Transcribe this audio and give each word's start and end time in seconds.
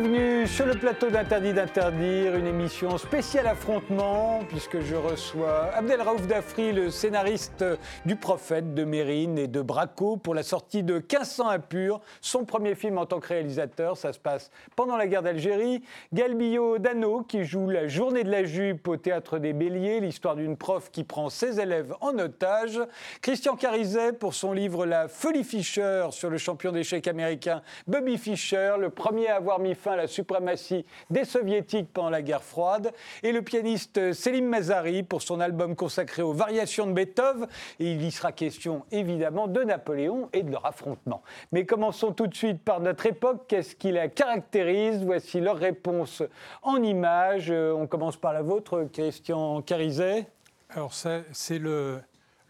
Bienvenue 0.00 0.46
sur 0.46 0.64
le 0.64 0.76
plateau 0.76 1.10
d'Interdit 1.10 1.52
d'interdire, 1.52 2.34
une 2.34 2.46
émission 2.46 2.96
spéciale 2.96 3.46
affrontement, 3.46 4.40
puisque 4.48 4.80
je 4.80 4.94
reçois 4.96 5.74
Abdelraouf 5.74 6.26
Dafri, 6.26 6.72
le 6.72 6.88
scénariste 6.88 7.62
du 8.06 8.16
Prophète, 8.16 8.72
de 8.72 8.84
Mérine 8.84 9.36
et 9.36 9.46
de 9.46 9.60
Braco, 9.60 10.16
pour 10.16 10.34
la 10.34 10.42
sortie 10.42 10.82
de 10.82 10.94
1500 10.94 11.50
impurs, 11.50 12.00
son 12.22 12.46
premier 12.46 12.74
film 12.76 12.96
en 12.96 13.04
tant 13.04 13.20
que 13.20 13.28
réalisateur. 13.28 13.98
Ça 13.98 14.14
se 14.14 14.18
passe 14.18 14.50
pendant 14.74 14.96
la 14.96 15.06
guerre 15.06 15.22
d'Algérie. 15.22 15.82
Galbillo 16.14 16.78
Dano, 16.78 17.20
qui 17.20 17.44
joue 17.44 17.68
la 17.68 17.86
journée 17.86 18.24
de 18.24 18.30
la 18.30 18.44
jupe 18.44 18.88
au 18.88 18.96
théâtre 18.96 19.38
des 19.38 19.52
Béliers, 19.52 20.00
l'histoire 20.00 20.34
d'une 20.34 20.56
prof 20.56 20.90
qui 20.90 21.04
prend 21.04 21.28
ses 21.28 21.60
élèves 21.60 21.94
en 22.00 22.18
otage. 22.18 22.80
Christian 23.20 23.54
Carizet, 23.54 24.14
pour 24.14 24.32
son 24.32 24.54
livre 24.54 24.86
La 24.86 25.08
folie 25.08 25.44
Fischer 25.44 26.06
sur 26.10 26.30
le 26.30 26.38
champion 26.38 26.72
d'échecs 26.72 27.06
américain 27.06 27.60
Bobby 27.86 28.16
Fischer, 28.16 28.76
le 28.78 28.88
premier 28.88 29.28
à 29.28 29.36
avoir 29.36 29.58
mis 29.58 29.74
fin 29.74 29.89
à 29.90 29.96
la 29.96 30.06
suprématie 30.06 30.84
des 31.10 31.24
soviétiques 31.24 31.92
pendant 31.92 32.10
la 32.10 32.22
guerre 32.22 32.42
froide, 32.42 32.92
et 33.22 33.32
le 33.32 33.42
pianiste 33.42 34.12
Selim 34.12 34.46
Mazari 34.46 35.02
pour 35.02 35.22
son 35.22 35.40
album 35.40 35.76
consacré 35.76 36.22
aux 36.22 36.32
variations 36.32 36.86
de 36.86 36.92
Beethoven. 36.92 37.46
Et 37.78 37.92
il 37.92 38.02
y 38.02 38.10
sera 38.10 38.32
question 38.32 38.84
évidemment 38.90 39.46
de 39.46 39.62
Napoléon 39.62 40.28
et 40.32 40.42
de 40.42 40.50
leur 40.50 40.66
affrontement. 40.66 41.22
Mais 41.52 41.66
commençons 41.66 42.12
tout 42.12 42.26
de 42.26 42.34
suite 42.34 42.62
par 42.62 42.80
notre 42.80 43.06
époque. 43.06 43.44
Qu'est-ce 43.48 43.74
qui 43.74 43.92
la 43.92 44.08
caractérise? 44.08 45.04
Voici 45.04 45.40
leur 45.40 45.56
réponse 45.56 46.22
en 46.62 46.82
images. 46.82 47.50
On 47.50 47.86
commence 47.86 48.16
par 48.16 48.32
la 48.32 48.42
vôtre, 48.42 48.88
Christian 48.92 49.62
Carizet. 49.62 50.26
Alors 50.70 50.92
c'est 50.92 51.58
le, 51.58 52.00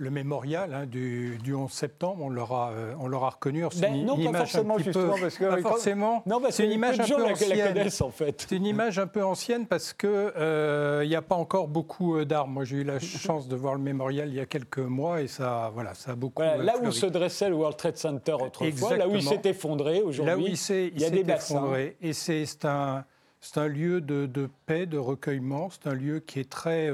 le 0.00 0.10
mémorial 0.10 0.72
hein, 0.72 0.86
du, 0.86 1.38
11 1.54 1.70
septembre, 1.70 2.24
on 2.24 2.30
l'aura, 2.30 2.70
euh, 2.70 2.94
on 2.98 3.06
l'aura 3.06 3.30
reconnu. 3.30 3.64
C'est 3.70 3.82
ben, 3.82 3.94
une, 3.94 4.06
non, 4.06 4.32
pas 4.32 4.38
forcément, 4.38 4.78
justement, 4.78 5.14
parce 5.20 5.36
que... 5.36 5.44
Pas 5.44 5.60
forcément. 5.60 6.22
Non, 6.26 6.40
c'est 6.48 6.64
une 6.64 6.72
image 6.72 6.98
un 7.00 7.04
peu 7.04 7.24
ancienne. 7.24 7.88
en 8.00 8.10
fait. 8.10 8.46
C'est 8.48 8.56
une 8.56 8.66
image 8.66 8.98
un 8.98 9.06
peu 9.06 9.22
ancienne 9.22 9.66
parce 9.66 9.92
qu'il 9.92 10.08
euh, 10.10 11.06
n'y 11.06 11.14
a 11.14 11.22
pas 11.22 11.34
encore 11.34 11.68
beaucoup 11.68 12.16
euh, 12.16 12.24
d'armes. 12.24 12.54
Moi, 12.54 12.64
j'ai 12.64 12.78
eu 12.78 12.84
la 12.84 12.98
chance 12.98 13.46
de 13.46 13.54
voir 13.56 13.74
le 13.74 13.80
mémorial 13.80 14.28
il 14.30 14.34
y 14.34 14.40
a 14.40 14.46
quelques 14.46 14.78
mois 14.78 15.20
et 15.20 15.28
ça, 15.28 15.70
voilà, 15.74 15.94
ça 15.94 16.12
a 16.12 16.14
beaucoup 16.14 16.42
voilà, 16.42 16.62
Là 16.62 16.78
où 16.82 16.90
se 16.90 17.06
dressait 17.06 17.50
le 17.50 17.56
World 17.56 17.76
Trade 17.76 17.98
Center 17.98 18.36
autrefois, 18.40 18.96
là 18.96 19.06
où 19.06 19.14
il 19.14 19.22
s'est 19.22 19.42
effondré 19.44 20.00
aujourd'hui, 20.00 20.34
là 20.34 20.38
où 20.38 20.46
il, 20.46 20.56
s'est, 20.56 20.90
il 20.94 21.00
y 21.00 21.04
a 21.04 21.10
des 21.10 21.30
effondré. 21.30 21.96
Et 22.00 22.14
c'est, 22.14 22.46
c'est, 22.46 22.64
un, 22.64 23.04
c'est 23.40 23.58
un 23.58 23.68
lieu 23.68 24.00
de, 24.00 24.24
de, 24.24 24.48
paix, 24.64 24.86
de 24.86 24.96
recueillement. 24.96 25.68
C'est 25.70 25.90
un 25.90 25.94
lieu 25.94 26.20
qui 26.20 26.40
est 26.40 26.48
très 26.48 26.90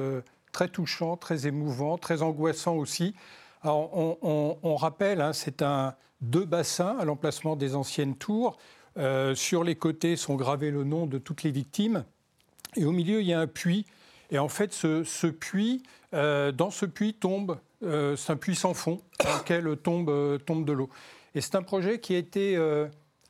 très 0.57 0.69
touchant, 0.69 1.19
très 1.19 1.47
émouvant, 1.47 1.99
très 1.99 2.23
angoissant 2.23 2.77
aussi. 2.77 3.15
on, 3.63 4.77
rappelle, 4.77 5.21
hein, 5.21 5.35
c'est 5.35 5.61
un 5.61 5.95
deux 6.23 6.47
bassins 6.47 6.97
à 6.99 7.05
l'emplacement 7.05 7.57
des 7.57 7.75
anciennes 7.75 8.17
tours. 8.17 8.57
Euh, 8.97 9.35
sur 9.35 9.65
les 9.65 9.75
côtés 9.75 10.17
sont 10.17 10.35
gravés 10.35 10.71
le 10.71 10.83
nom 10.83 11.05
de 11.05 11.19
toutes 11.19 11.43
les 11.43 11.51
victimes. 11.51 12.07
Et 12.75 12.87
au 12.87 12.93
milieu, 12.93 13.21
il 13.21 13.27
y 13.27 13.35
a 13.35 13.41
un 13.41 13.47
puits. 13.47 13.85
Et 14.31 14.39
en 14.39 14.49
fait, 14.49 14.73
ce, 14.73 15.27
puits, 15.27 15.83
euh, 16.15 16.53
dans 16.53 16.71
ce 16.71 16.87
puits 16.87 17.13
tombe, 17.13 17.59
euh, 17.83 18.17
c'est 18.17 18.33
un 18.33 18.37
puits 18.37 18.57
sans 18.57 18.73
fond, 18.73 19.03
dans 19.23 19.37
lequel 19.37 19.77
tombe, 19.77 20.43
tombe 20.47 20.65
de 20.65 20.73
l'eau. 20.73 20.89
Et 21.35 21.43
c'est 21.43 21.57
un 21.57 21.63
projet 21.63 22.01
qui 22.01 22.15
a 22.15 22.19
été 22.19 22.59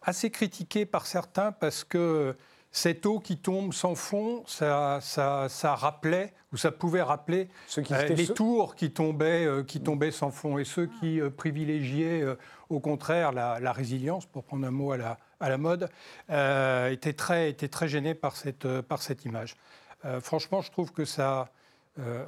assez 0.01 0.31
critiqué 0.31 0.87
par 0.87 1.09
certains 1.09 1.51
parce 1.51 1.83
que 1.83 2.37
cette 2.77 3.07
eau 3.07 3.21
qui 3.21 3.39
tombe 3.39 3.73
sans 3.73 3.95
fond, 3.95 4.45
ça, 4.47 4.99
ça, 5.01 5.75
rappelait, 5.75 6.35
ou 6.53 6.59
ça 6.59 6.71
pouvait 6.71 7.01
rappeler 7.01 7.49
euh, 7.79 8.09
les 8.09 8.27
tours 8.27 8.77
qui 8.77 8.91
tombaient, 8.91 9.47
euh, 9.47 9.63
qui 9.63 9.81
tombaient 9.81 10.11
sans 10.11 10.31
fond, 10.31 10.59
et 10.59 10.65
ceux 10.67 10.87
qui 11.01 11.19
euh, 11.19 11.31
privilégiaient 11.31 12.23
au 12.69 12.79
contraire 12.79 13.33
la, 13.33 13.73
résilience, 13.73 14.27
pour 14.27 14.45
prendre 14.45 14.67
un 14.67 14.71
mot 14.71 14.93
à 14.93 14.99
la, 14.99 15.19
à 15.41 15.49
la 15.49 15.57
mode, 15.57 15.89
étaient, 16.29 17.15
très, 17.17 17.49
étaient 17.49 17.69
très 17.69 17.89
gênés 17.89 18.15
par 18.15 18.37
cette, 18.37 18.69
par 18.83 19.01
cette 19.01 19.25
image. 19.25 19.57
franchement, 20.21 20.61
je 20.61 20.71
trouve 20.71 20.93
que 20.93 21.07
ça... 21.07 21.49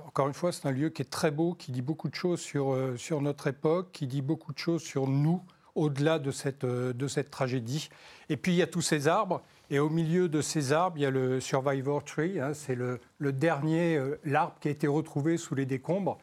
encore 0.07 0.29
une 0.29 0.35
fois, 0.35 0.51
c'est 0.51 0.67
un 0.67 0.73
lieu 0.73 0.89
qui 0.89 1.03
est 1.03 1.11
très 1.11 1.31
beau, 1.31 1.53
qui 1.53 1.73
dit 1.73 1.83
beaucoup 1.83 2.09
de 2.09 2.15
choses 2.15 2.41
sur, 2.41 2.75
sur 2.97 3.21
notre 3.21 3.49
époque, 3.49 3.93
qui 3.93 4.07
dit 4.07 4.23
beaucoup 4.23 4.55
de 4.55 4.59
choses 4.59 4.83
sur 4.83 5.09
nous, 5.09 5.43
au-delà 5.75 6.19
de 6.19 6.31
cette, 6.31 6.65
de 6.65 7.09
cette 7.09 7.31
tragédie. 7.31 7.91
Et 8.31 8.39
puis, 8.39 8.53
il 8.53 8.57
y 8.57 8.63
a 8.63 8.67
tous 8.67 8.83
ces 8.83 9.09
arbres. 9.09 9.43
Et 9.71 9.79
au 9.79 9.91
milieu 9.91 10.29
de 10.29 10.41
ces 10.41 10.73
arbres, 10.73 10.97
il 10.97 11.03
y 11.03 11.07
a 11.07 11.11
le 11.11 11.41
Survivor 11.41 12.03
Tree, 12.03 12.41
hein, 12.41 12.55
c'est 12.55 12.75
le, 12.75 13.01
dernier, 13.21 13.97
euh, 13.97 14.19
l'arbre 14.25 14.57
qui 14.61 14.69
a 14.69 14.71
été 14.71 14.87
retrouvé 14.87 15.37
sous 15.37 15.55
les 15.55 15.67
décombres, 15.67 16.17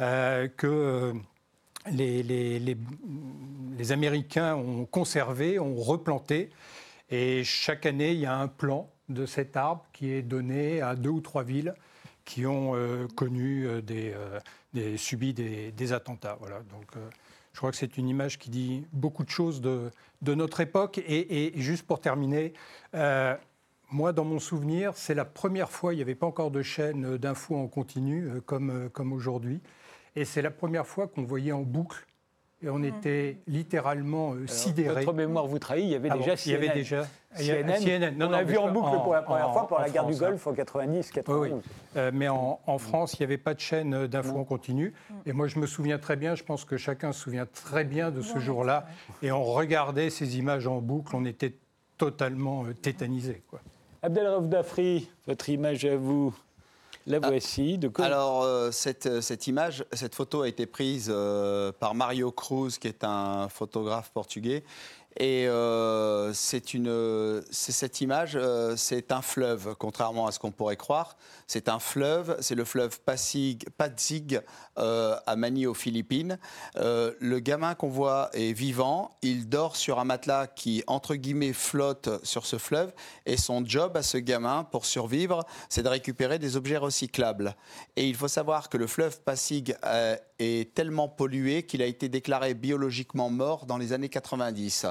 euh, 0.00 0.48
que 0.48 0.66
euh, 0.66 1.12
les, 1.92 3.92
Américains 3.92 4.56
ont 4.56 4.86
conservé, 4.86 5.58
ont 5.58 5.74
replanté. 5.74 6.48
Et 7.10 7.44
chaque 7.44 7.84
année, 7.84 8.12
il 8.12 8.20
y 8.20 8.26
a 8.26 8.36
un 8.36 8.48
plan 8.48 8.90
de 9.10 9.26
cet 9.26 9.56
arbre 9.56 9.84
qui 9.92 10.10
est 10.10 10.22
donné 10.22 10.80
à 10.80 10.96
deux 10.96 11.10
ou 11.10 11.20
trois 11.20 11.42
villes 11.42 11.74
qui 12.24 12.44
ont 12.44 12.74
connu 13.14 13.68
des, 13.82 14.12
des, 14.74 14.96
subi 14.96 15.32
des, 15.32 15.92
attentats. 15.92 16.36
Voilà. 16.40 16.60
Je 17.56 17.60
crois 17.62 17.70
que 17.70 17.78
c'est 17.78 17.96
une 17.96 18.06
image 18.06 18.38
qui 18.38 18.50
dit 18.50 18.86
beaucoup 18.92 19.24
de 19.24 19.30
choses 19.30 19.62
de, 19.62 19.90
notre 20.20 20.60
époque. 20.60 20.98
Et, 20.98 21.54
juste 21.56 21.86
pour 21.86 22.00
terminer, 22.00 22.52
euh, 22.94 23.34
moi, 23.90 24.12
dans 24.12 24.26
mon 24.26 24.38
souvenir, 24.38 24.92
c'est 24.94 25.14
la 25.14 25.24
première 25.24 25.70
fois, 25.70 25.94
il 25.94 25.96
n'y 25.96 26.02
avait 26.02 26.14
pas 26.14 26.26
encore 26.26 26.50
de 26.50 26.60
chaîne 26.60 27.16
d'infos 27.16 27.56
en 27.56 27.66
continu 27.66 28.28
euh, 28.28 28.42
euh, 28.52 28.88
comme 28.90 29.12
aujourd'hui. 29.14 29.62
Et 30.16 30.26
c'est 30.26 30.42
la 30.42 30.50
première 30.50 30.86
fois 30.86 31.08
qu'on 31.08 31.22
voyait 31.22 31.52
en 31.52 31.62
boucle 31.62 32.06
et 32.66 32.70
on 32.70 32.78
mmh. 32.78 32.84
était 32.84 33.38
littéralement 33.46 34.34
euh, 34.34 34.46
sidérés. 34.46 35.04
Votre 35.04 35.12
mémoire 35.16 35.46
vous 35.46 35.60
trahit, 35.60 35.84
il 35.84 35.90
y 35.90 35.94
avait 35.94 36.08
ah 36.10 36.16
déjà 36.16 36.36
CNN. 36.36 36.46
Il 36.46 36.50
y 36.50 36.54
avait 36.54 36.74
déjà 36.74 37.06
CNN. 37.36 38.20
on 38.20 38.32
a 38.32 38.42
vu 38.42 38.58
en 38.58 38.72
boucle 38.72 38.90
pour 39.02 39.14
la 39.14 39.22
première 39.22 39.52
fois 39.52 39.68
pour 39.68 39.78
la 39.78 39.88
guerre 39.88 40.06
du 40.06 40.16
Golfe 40.16 40.46
en 40.46 40.52
90, 40.52 41.10
91. 41.12 41.62
Euh, 41.96 42.10
mais 42.12 42.28
en, 42.28 42.78
France, 42.78 43.14
il 43.14 43.22
n'y 43.22 43.24
avait 43.24 43.38
pas 43.38 43.54
de 43.54 43.60
chaîne 43.60 44.06
d'infos 44.08 44.36
en 44.36 44.44
continu. 44.44 44.92
Mmh. 44.92 45.14
Et 45.26 45.32
moi, 45.32 45.46
je 45.46 45.58
me 45.60 45.66
souviens 45.66 45.98
très 45.98 46.16
bien, 46.16 46.34
je 46.34 46.42
pense 46.42 46.64
que 46.64 46.76
chacun 46.76 47.12
se 47.12 47.20
souvient 47.20 47.46
très 47.46 47.84
bien 47.84 48.10
de 48.10 48.20
ce 48.20 48.38
jour-là. 48.38 48.86
Et 49.22 49.30
on 49.30 49.44
regardait 49.44 50.10
ces 50.10 50.38
images 50.38 50.66
en 50.66 50.80
boucle, 50.80 51.14
on 51.14 51.24
était 51.24 51.54
totalement 51.98 52.64
euh, 52.64 52.74
tétanisés. 52.74 53.42
Abdelrauf 54.02 54.48
Dafri, 54.48 55.08
votre 55.26 55.48
image 55.48 55.84
à 55.84 55.96
vous 55.96 56.34
la 57.06 57.20
ah. 57.22 57.30
Alors, 58.02 58.42
euh, 58.42 58.70
cette, 58.72 59.06
euh, 59.06 59.20
cette, 59.20 59.46
image, 59.46 59.84
cette 59.92 60.14
photo 60.14 60.42
a 60.42 60.48
été 60.48 60.66
prise 60.66 61.08
euh, 61.08 61.70
par 61.72 61.94
Mario 61.94 62.32
Cruz, 62.32 62.78
qui 62.80 62.88
est 62.88 63.04
un 63.04 63.48
photographe 63.48 64.10
portugais. 64.10 64.64
Et 65.18 65.48
euh, 65.48 66.32
c'est 66.34 66.62
cette 67.50 68.00
image, 68.02 68.32
euh, 68.34 68.76
c'est 68.76 69.12
un 69.12 69.22
fleuve, 69.22 69.74
contrairement 69.78 70.26
à 70.26 70.32
ce 70.32 70.38
qu'on 70.38 70.50
pourrait 70.50 70.76
croire. 70.76 71.16
C'est 71.46 71.70
un 71.70 71.78
fleuve, 71.78 72.36
c'est 72.40 72.54
le 72.54 72.66
fleuve 72.66 73.00
Pasig, 73.00 73.64
Pasig 73.78 74.42
euh, 74.78 75.16
à 75.26 75.36
Manille 75.36 75.68
aux 75.68 75.74
Philippines. 75.74 76.38
le 76.74 77.38
gamin 77.38 77.74
qu'on 77.74 77.88
voit 77.88 78.28
est 78.34 78.52
vivant, 78.52 79.16
il 79.22 79.48
dort 79.48 79.76
sur 79.76 79.98
un 79.98 80.04
matelas 80.04 80.48
qui, 80.48 80.84
entre 80.86 81.14
guillemets, 81.14 81.54
flotte 81.54 82.10
sur 82.22 82.44
ce 82.44 82.58
fleuve. 82.58 82.92
Et 83.24 83.38
son 83.38 83.64
job 83.64 83.96
à 83.96 84.02
ce 84.02 84.18
gamin, 84.18 84.64
pour 84.64 84.84
survivre, 84.84 85.46
c'est 85.70 85.82
de 85.82 85.88
récupérer 85.88 86.38
des 86.38 86.56
objets 86.56 86.76
recyclables. 86.76 87.56
Et 87.96 88.06
il 88.06 88.16
faut 88.16 88.28
savoir 88.28 88.68
que 88.68 88.76
le 88.76 88.86
fleuve 88.86 89.20
Pasig 89.22 89.76
est 90.38 90.74
tellement 90.74 91.08
pollué 91.08 91.62
qu'il 91.62 91.80
a 91.80 91.86
été 91.86 92.10
déclaré 92.10 92.52
biologiquement 92.52 93.30
mort 93.30 93.64
dans 93.64 93.78
les 93.78 93.94
années 93.94 94.10
90 94.10 94.86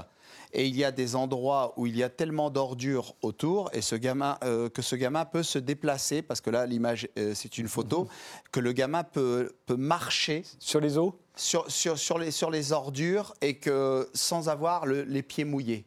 et 0.56 0.66
il 0.68 0.76
y 0.76 0.86
a 0.86 0.92
des 0.92 1.16
endroits 1.16 1.74
où 1.76 1.86
il 1.86 1.98
y 1.98 2.04
a 2.04 2.10
tellement 2.10 2.50
d'ordures 2.50 3.14
autour 3.22 3.70
et 3.74 3.82
ce 3.82 3.96
gamin, 3.96 4.38
euh, 4.44 4.70
que 4.70 4.82
ce 4.82 4.96
gamin 4.96 5.26
peut 5.26 5.44
se 5.44 5.60
déplacer, 5.60 6.22
parce 6.22 6.40
que 6.40 6.50
là 6.50 6.66
l'image 6.66 7.10
euh, 7.20 7.34
c'est 7.36 7.58
une 7.58 7.68
photo, 7.68 8.08
que 8.52 8.62
le 8.62 8.72
gamin 8.72 9.04
peut, 9.04 9.52
peut 9.66 9.76
marcher. 9.76 10.44
Sur 10.60 10.80
les 10.80 10.98
eaux 10.98 11.20
sur, 11.36 11.70
sur, 11.70 12.00
sur, 12.00 12.18
les, 12.18 12.32
sur 12.32 12.50
les 12.50 12.72
ordures 12.72 13.34
et 13.42 13.56
que 13.56 14.10
sans 14.14 14.48
avoir 14.48 14.86
les 14.86 15.22
pieds 15.22 15.44
mouillés, 15.44 15.86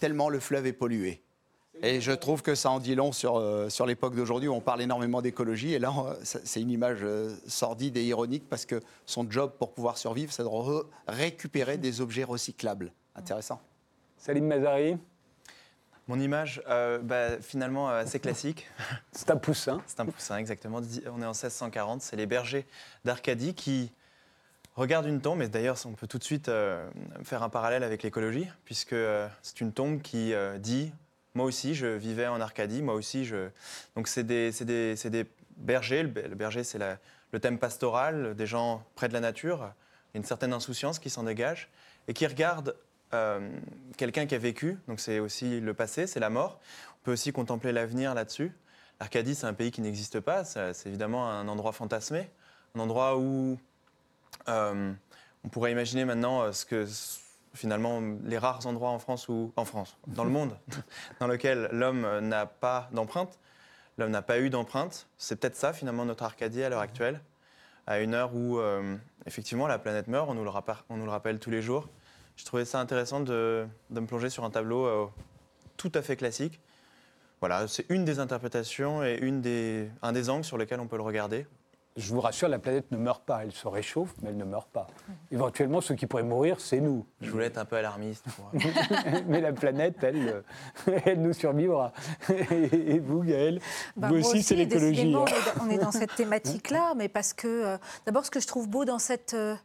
tellement 0.00 0.30
le 0.30 0.40
fleuve 0.40 0.66
est 0.66 0.72
pollué. 0.72 1.22
Et 1.82 2.00
je 2.00 2.12
trouve 2.12 2.40
que 2.40 2.54
ça 2.54 2.70
en 2.70 2.78
dit 2.78 2.94
long 2.94 3.12
sur, 3.12 3.36
euh, 3.36 3.68
sur 3.68 3.84
l'époque 3.84 4.14
d'aujourd'hui 4.14 4.48
où 4.48 4.54
on 4.54 4.62
parle 4.62 4.80
énormément 4.80 5.20
d'écologie. 5.20 5.74
Et 5.74 5.78
là, 5.78 5.92
c'est 6.22 6.62
une 6.62 6.70
image 6.70 7.04
sordide 7.46 7.98
et 7.98 8.04
ironique 8.04 8.48
parce 8.48 8.64
que 8.64 8.80
son 9.04 9.30
job 9.30 9.52
pour 9.58 9.74
pouvoir 9.74 9.98
survivre, 9.98 10.32
c'est 10.32 10.42
de 10.42 10.48
récupérer 11.06 11.76
des 11.76 12.00
objets 12.00 12.24
recyclables. 12.24 12.90
Intéressant. 13.14 13.60
Salim 14.26 14.46
Mazari 14.46 14.98
mon 16.08 16.18
image, 16.18 16.60
euh, 16.68 16.98
bah, 16.98 17.40
finalement, 17.40 17.90
euh, 17.90 18.02
assez 18.02 18.18
classique. 18.18 18.68
C'est 19.12 19.30
un 19.30 19.36
poussin. 19.36 19.80
C'est 19.86 20.00
un 20.00 20.06
poussin, 20.06 20.36
exactement. 20.36 20.80
On 21.12 21.22
est 21.22 21.26
en 21.26 21.30
1640. 21.30 22.02
C'est 22.02 22.16
les 22.16 22.26
bergers 22.26 22.66
d'Arcadie 23.04 23.54
qui 23.54 23.92
regardent 24.74 25.06
une 25.06 25.20
tombe. 25.20 25.42
Et 25.42 25.48
d'ailleurs, 25.48 25.76
on 25.84 25.92
peut 25.92 26.08
tout 26.08 26.18
de 26.18 26.24
suite 26.24 26.48
euh, 26.48 26.88
faire 27.22 27.44
un 27.44 27.48
parallèle 27.48 27.84
avec 27.84 28.02
l'écologie, 28.02 28.48
puisque 28.64 28.96
c'est 29.42 29.60
une 29.60 29.72
tombe 29.72 30.02
qui 30.02 30.32
dit 30.58 30.92
Moi 31.34 31.46
aussi, 31.46 31.76
je 31.76 31.86
vivais 31.86 32.26
en 32.26 32.40
Arcadie. 32.40 32.82
Moi 32.82 32.94
aussi, 32.94 33.24
je. 33.24 33.48
Donc, 33.94 34.08
c'est 34.08 34.24
des, 34.24 34.50
des, 34.50 34.94
des, 34.96 35.26
bergers. 35.56 36.02
Le 36.02 36.34
berger, 36.34 36.64
c'est 36.64 36.78
le 36.78 37.40
thème 37.40 37.58
pastoral, 37.58 38.34
des 38.34 38.46
gens 38.46 38.84
près 38.96 39.06
de 39.06 39.12
la 39.12 39.20
nature. 39.20 39.72
Il 40.12 40.16
y 40.16 40.16
a 40.16 40.18
une 40.18 40.24
certaine 40.24 40.52
insouciance 40.52 40.98
qui 40.98 41.10
s'en 41.10 41.24
dégage 41.24 41.68
et 42.08 42.14
qui 42.14 42.26
regardent 42.26 42.76
quelqu'un 43.96 44.26
qui 44.26 44.34
a 44.34 44.38
vécu, 44.38 44.78
donc 44.88 45.00
c'est 45.00 45.18
aussi 45.18 45.60
le 45.60 45.74
passé, 45.74 46.06
c'est 46.06 46.20
la 46.20 46.30
mort. 46.30 46.60
On 47.02 47.04
peut 47.04 47.12
aussi 47.12 47.32
contempler 47.32 47.72
l'avenir 47.72 48.14
là-dessus. 48.14 48.52
L'Arcadie, 49.00 49.34
c'est 49.34 49.46
un 49.46 49.54
pays 49.54 49.70
qui 49.70 49.80
n'existe 49.80 50.20
pas, 50.20 50.44
c'est 50.44 50.86
évidemment 50.86 51.30
un 51.30 51.48
endroit 51.48 51.72
fantasmé, 51.72 52.30
un 52.74 52.80
endroit 52.80 53.16
où 53.18 53.58
on 54.48 55.48
pourrait 55.50 55.72
imaginer 55.72 56.04
maintenant 56.04 56.52
ce 56.52 56.64
que 56.64 56.86
finalement 57.56 58.00
les 58.24 58.38
rares 58.38 58.66
endroits 58.66 58.90
en 58.90 58.98
France 58.98 59.28
ou 59.28 59.52
en 59.56 59.64
France, 59.64 59.96
dans 60.06 60.24
le 60.24 60.30
monde, 60.30 60.56
dans 61.20 61.26
lequel 61.26 61.68
l'homme 61.72 62.20
n'a 62.20 62.46
pas 62.46 62.88
d'empreinte, 62.92 63.38
l'homme 63.98 64.10
n'a 64.10 64.22
pas 64.22 64.38
eu 64.38 64.50
d'empreinte. 64.50 65.08
C'est 65.18 65.40
peut-être 65.40 65.56
ça 65.56 65.72
finalement 65.72 66.04
notre 66.04 66.24
Arcadie 66.24 66.62
à 66.62 66.68
l'heure 66.68 66.80
actuelle, 66.80 67.20
à 67.86 68.00
une 68.00 68.14
heure 68.14 68.34
où 68.34 68.58
euh, 68.58 68.96
effectivement 69.26 69.66
la 69.66 69.78
planète 69.78 70.06
meurt, 70.06 70.28
on 70.28 70.34
nous, 70.34 70.44
le 70.44 70.50
on 70.88 70.96
nous, 70.96 71.04
le 71.04 71.10
rappelle 71.10 71.38
tous 71.38 71.50
les 71.50 71.62
jours. 71.62 71.88
Je 72.36 72.44
trouvais 72.44 72.64
ça 72.64 72.80
intéressant 72.80 73.20
de, 73.20 73.66
me 73.90 74.06
plonger 74.06 74.30
sur 74.30 74.44
un 74.44 74.50
tableau 74.50 74.86
euh, 74.86 75.06
tout 75.76 75.92
à 75.94 76.02
fait 76.02 76.16
classique. 76.16 76.60
Voilà, 77.40 77.68
c'est 77.68 77.86
une 77.90 78.04
des 78.04 78.18
interprétations 78.18 79.04
et 79.04 79.18
une 79.20 79.40
des, 79.40 79.90
un 80.02 80.12
des 80.12 80.30
angles 80.30 80.44
sur 80.44 80.56
lesquels 80.56 80.80
on 80.80 80.86
peut 80.86 80.96
le 80.96 81.02
regarder 81.02 81.46
je 81.96 82.12
vous 82.12 82.20
rassure, 82.20 82.48
la 82.48 82.58
planète 82.58 82.90
ne 82.90 82.98
meurt 82.98 83.22
pas. 83.24 83.42
Elle 83.42 83.52
se 83.52 83.66
réchauffe, 83.66 84.12
mais 84.20 84.28
elle 84.28 84.36
ne 84.36 84.44
meurt 84.44 84.68
pas. 84.68 84.86
Éventuellement, 85.32 85.80
ceux 85.80 85.94
qui 85.94 86.06
pourraient 86.06 86.22
mourir, 86.22 86.60
c'est 86.60 86.80
nous. 86.80 87.06
Je 87.22 87.30
voulais 87.30 87.46
être 87.46 87.58
un 87.58 87.64
peu 87.64 87.76
alarmiste. 87.76 88.26
mais 89.26 89.40
la 89.40 89.52
planète, 89.52 89.96
elle, 90.02 90.42
elle 91.04 91.22
nous 91.22 91.32
survivra. 91.32 91.92
Et 92.50 92.98
vous, 92.98 93.22
Gaëlle, 93.22 93.60
bah, 93.96 94.08
vous 94.08 94.16
aussi, 94.16 94.42
c'est 94.42 94.56
l'écologie. 94.56 95.14
On 95.60 95.70
est 95.70 95.78
dans 95.78 95.92
cette 95.92 96.14
thématique-là, 96.14 96.92
mais 96.96 97.08
parce 97.08 97.32
que, 97.32 97.48
euh, 97.48 97.78
d'abord, 98.04 98.26
ce 98.26 98.30
que 98.30 98.40
je 98.40 98.46
trouve 98.46 98.68
beau 98.68 98.84
dans 98.84 98.98
cette... 98.98 99.34
Euh, 99.34 99.56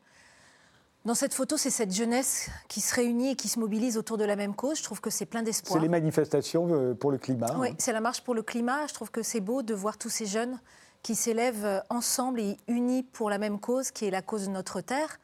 dans 1.05 1.15
cette 1.15 1.33
photo, 1.33 1.57
c'est 1.57 1.69
cette 1.69 1.93
jeunesse 1.93 2.49
qui 2.67 2.81
se 2.81 2.93
réunit 2.93 3.31
et 3.31 3.35
qui 3.35 3.47
se 3.47 3.59
mobilise 3.59 3.97
autour 3.97 4.17
de 4.17 4.25
la 4.25 4.35
même 4.35 4.55
cause. 4.55 4.77
Je 4.77 4.83
trouve 4.83 5.01
que 5.01 5.09
c'est 5.09 5.25
plein 5.25 5.43
d'espoir. 5.43 5.77
C'est 5.77 5.81
les 5.81 5.89
manifestations 5.89 6.67
euh, 6.71 6.93
pour 6.93 7.11
le 7.11 7.17
climat. 7.17 7.55
Oui, 7.57 7.69
hein. 7.69 7.75
c'est 7.77 7.93
la 7.93 8.01
marche 8.01 8.21
pour 8.21 8.35
le 8.35 8.43
climat. 8.43 8.87
Je 8.87 8.93
trouve 8.93 9.11
que 9.11 9.23
c'est 9.23 9.41
beau 9.41 9.63
de 9.63 9.73
voir 9.73 9.97
tous 9.97 10.09
ces 10.09 10.25
jeunes 10.25 10.59
qui 11.01 11.15
s'élèvent 11.15 11.83
ensemble 11.89 12.39
et 12.39 12.57
unis 12.67 13.03
pour 13.03 13.29
la 13.29 13.39
même 13.39 13.59
cause, 13.59 13.89
qui 13.89 14.05
est 14.05 14.11
la 14.11 14.21
cause 14.21 14.45
de 14.45 14.51
notre 14.51 14.81
terre 14.81 15.19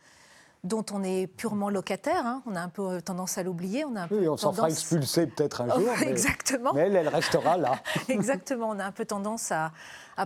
dont 0.67 0.85
on 0.91 1.03
est 1.03 1.27
purement 1.27 1.69
locataire. 1.69 2.25
Hein. 2.25 2.43
On 2.45 2.55
a 2.55 2.61
un 2.61 2.69
peu 2.69 3.01
tendance 3.01 3.37
à 3.37 3.43
l'oublier. 3.43 3.85
On 3.85 3.95
a 3.95 4.07
oui, 4.11 4.27
on 4.27 4.37
s'en 4.37 4.53
fera 4.53 4.69
expulser 4.69 5.27
peut-être 5.27 5.61
un 5.61 5.67
jour. 5.79 5.89
Exactement. 6.01 6.73
Mais 6.73 6.81
elle, 6.81 6.95
elle 6.95 7.07
restera 7.07 7.57
là. 7.57 7.81
Exactement. 8.09 8.69
On 8.69 8.79
a 8.79 8.85
un 8.85 8.91
peu 8.91 9.05
tendance 9.05 9.51
à, 9.51 9.71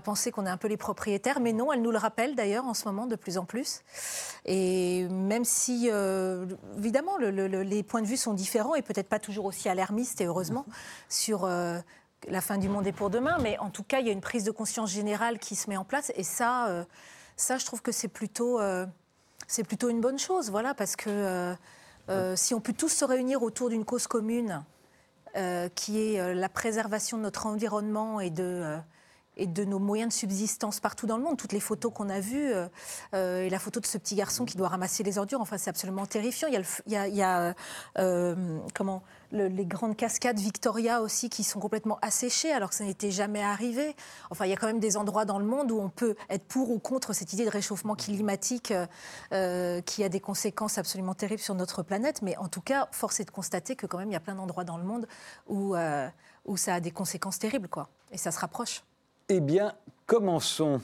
penser 0.03 0.31
qu'on 0.31 0.45
est 0.45 0.49
un 0.49 0.57
peu 0.57 0.67
les 0.67 0.77
propriétaires. 0.77 1.39
Mais 1.39 1.53
non, 1.53 1.71
elle 1.71 1.81
nous 1.81 1.91
le 1.91 1.97
rappelle 1.97 2.35
d'ailleurs 2.35 2.65
en 2.65 2.73
ce 2.73 2.85
moment 2.85 3.05
de 3.05 3.15
plus 3.15 3.37
en 3.37 3.45
plus. 3.45 3.81
Et 4.45 5.07
même 5.09 5.45
si, 5.45 5.89
euh, 5.91 6.45
évidemment, 6.77 7.17
les 7.17 7.83
points 7.83 8.01
de 8.01 8.07
vue 8.07 8.17
sont 8.17 8.33
différents 8.33 8.75
et 8.75 8.81
peut-être 8.81 9.09
pas 9.09 9.19
toujours 9.19 9.45
aussi 9.45 9.69
alarmistes, 9.69 10.21
et 10.21 10.25
heureusement, 10.25 10.65
sur 11.09 11.45
euh, 11.45 11.79
la 12.27 12.41
fin 12.41 12.57
du 12.57 12.69
monde 12.69 12.87
est 12.87 12.91
pour 12.91 13.09
demain, 13.09 13.37
mais 13.41 13.57
en 13.59 13.69
tout 13.69 13.83
cas, 13.83 13.99
il 13.99 14.07
y 14.07 14.09
a 14.09 14.13
une 14.13 14.21
prise 14.21 14.43
de 14.43 14.51
conscience 14.51 14.91
générale 14.91 15.39
qui 15.39 15.55
se 15.55 15.69
met 15.69 15.77
en 15.77 15.85
place. 15.85 16.11
Et 16.15 16.23
ça, 16.23 16.67
euh, 16.67 16.83
ça 17.35 17.57
je 17.57 17.65
trouve 17.65 17.81
que 17.81 17.91
c'est 17.91 18.07
plutôt, 18.07 18.59
c'est 19.47 19.63
plutôt 19.63 19.89
une 19.89 20.01
bonne 20.01 20.19
chose, 20.19 20.49
voilà, 20.49 20.73
parce 20.73 20.95
que 20.95 21.55
euh, 22.09 22.35
si 22.35 22.53
on 22.53 22.59
peut 22.59 22.73
tous 22.73 22.89
se 22.89 23.05
réunir 23.05 23.43
autour 23.43 23.69
d'une 23.69 23.85
cause 23.85 24.07
commune, 24.07 24.63
qui 25.75 25.97
est 25.97 26.33
la 26.33 26.49
préservation 26.49 27.17
de 27.17 27.23
notre 27.23 27.45
environnement 27.45 28.19
et 28.19 28.29
de 28.29 28.77
et 29.37 29.47
de 29.47 29.63
nos 29.63 29.79
moyens 29.79 30.13
de 30.13 30.17
subsistance 30.17 30.79
partout 30.79 31.07
dans 31.07 31.17
le 31.17 31.23
monde. 31.23 31.37
Toutes 31.37 31.53
les 31.53 31.59
photos 31.59 31.91
qu'on 31.93 32.09
a 32.09 32.19
vues, 32.19 32.51
euh, 32.51 32.67
euh, 33.13 33.43
et 33.43 33.49
la 33.49 33.59
photo 33.59 33.79
de 33.79 33.85
ce 33.85 33.97
petit 33.97 34.15
garçon 34.15 34.45
qui 34.45 34.57
doit 34.57 34.67
ramasser 34.67 35.03
les 35.03 35.17
ordures, 35.17 35.41
enfin, 35.41 35.57
c'est 35.57 35.69
absolument 35.69 36.05
terrifiant. 36.05 36.47
Il 36.47 36.93
y 36.93 37.21
a, 37.21 37.55
euh, 37.97 38.35
les 39.31 39.65
grandes 39.65 39.95
cascades 39.95 40.39
Victoria 40.39 41.01
aussi 41.01 41.29
qui 41.29 41.43
sont 41.45 41.61
complètement 41.61 41.97
asséchées 42.01 42.51
alors 42.51 42.69
que 42.69 42.75
ça 42.75 42.83
n'était 42.83 43.11
jamais 43.11 43.41
arrivé. 43.41 43.95
Enfin, 44.29 44.45
il 44.45 44.49
y 44.49 44.53
a 44.53 44.57
quand 44.57 44.67
même 44.67 44.81
des 44.81 44.97
endroits 44.97 45.23
dans 45.23 45.39
le 45.39 45.45
monde 45.45 45.71
où 45.71 45.79
on 45.79 45.89
peut 45.89 46.15
être 46.29 46.43
pour 46.43 46.69
ou 46.69 46.79
contre 46.79 47.13
cette 47.13 47.31
idée 47.31 47.45
de 47.45 47.49
réchauffement 47.49 47.95
climatique 47.95 48.73
qui 49.31 50.03
a 50.03 50.09
des 50.09 50.19
conséquences 50.19 50.77
absolument 50.77 51.13
terribles 51.13 51.41
sur 51.41 51.55
notre 51.55 51.81
planète. 51.81 52.21
Mais 52.21 52.35
en 52.37 52.49
tout 52.49 52.61
cas, 52.61 52.89
force 52.91 53.21
est 53.21 53.25
de 53.25 53.31
constater 53.31 53.77
que 53.77 53.85
quand 53.85 53.99
même, 53.99 54.09
il 54.09 54.13
y 54.13 54.17
a 54.17 54.19
plein 54.19 54.35
d'endroits 54.35 54.65
dans 54.65 54.77
le 54.77 54.83
monde 54.83 55.07
où, 55.47 55.75
où 56.45 56.57
ça 56.57 56.75
a 56.75 56.79
des 56.81 56.91
conséquences 56.91 57.39
terribles, 57.39 57.69
quoi. 57.69 57.87
Et 58.11 58.17
ça 58.17 58.31
se 58.31 58.39
rapproche. 58.39 58.83
Eh 59.33 59.39
bien, 59.39 59.71
commençons. 60.07 60.81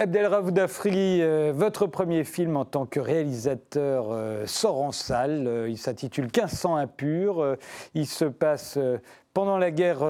Abdelraouf 0.00 0.52
Dafri, 0.52 1.22
euh, 1.22 1.52
votre 1.54 1.86
premier 1.86 2.24
film 2.24 2.56
en 2.56 2.64
tant 2.64 2.86
que 2.86 2.98
réalisateur 2.98 4.08
euh, 4.10 4.46
sort 4.46 4.82
en 4.82 4.90
salle. 4.90 5.46
Euh, 5.46 5.68
il 5.68 5.78
s'intitule 5.78 6.24
1500 6.24 6.74
impurs. 6.74 7.56
il 7.94 8.08
se 8.08 8.24
passe 8.24 8.80
pendant 9.32 9.58
la 9.58 9.70
guerre 9.70 10.00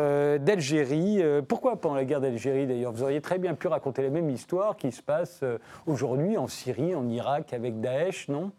d'Algérie. 0.40 1.22
pourquoi 1.46 1.78
pendant 1.78 1.96
la 1.96 2.06
guerre 2.06 2.22
d'Algérie 2.22 2.66
d'ailleurs? 2.66 2.92
Vous 2.92 3.02
auriez 3.02 3.20
très 3.20 3.36
bien 3.36 3.52
pu 3.52 3.66
raconter 3.66 4.00
la 4.00 4.08
même 4.08 4.30
histoire 4.30 4.78
qui 4.78 4.92
se 4.92 5.02
passe 5.02 5.44
aujourd'hui 5.86 6.38
en 6.38 6.48
Syrie, 6.48 6.94
en 6.94 7.06
Irak 7.06 7.52
avec 7.52 7.82
Daesh, 7.82 8.28
non? 8.28 8.50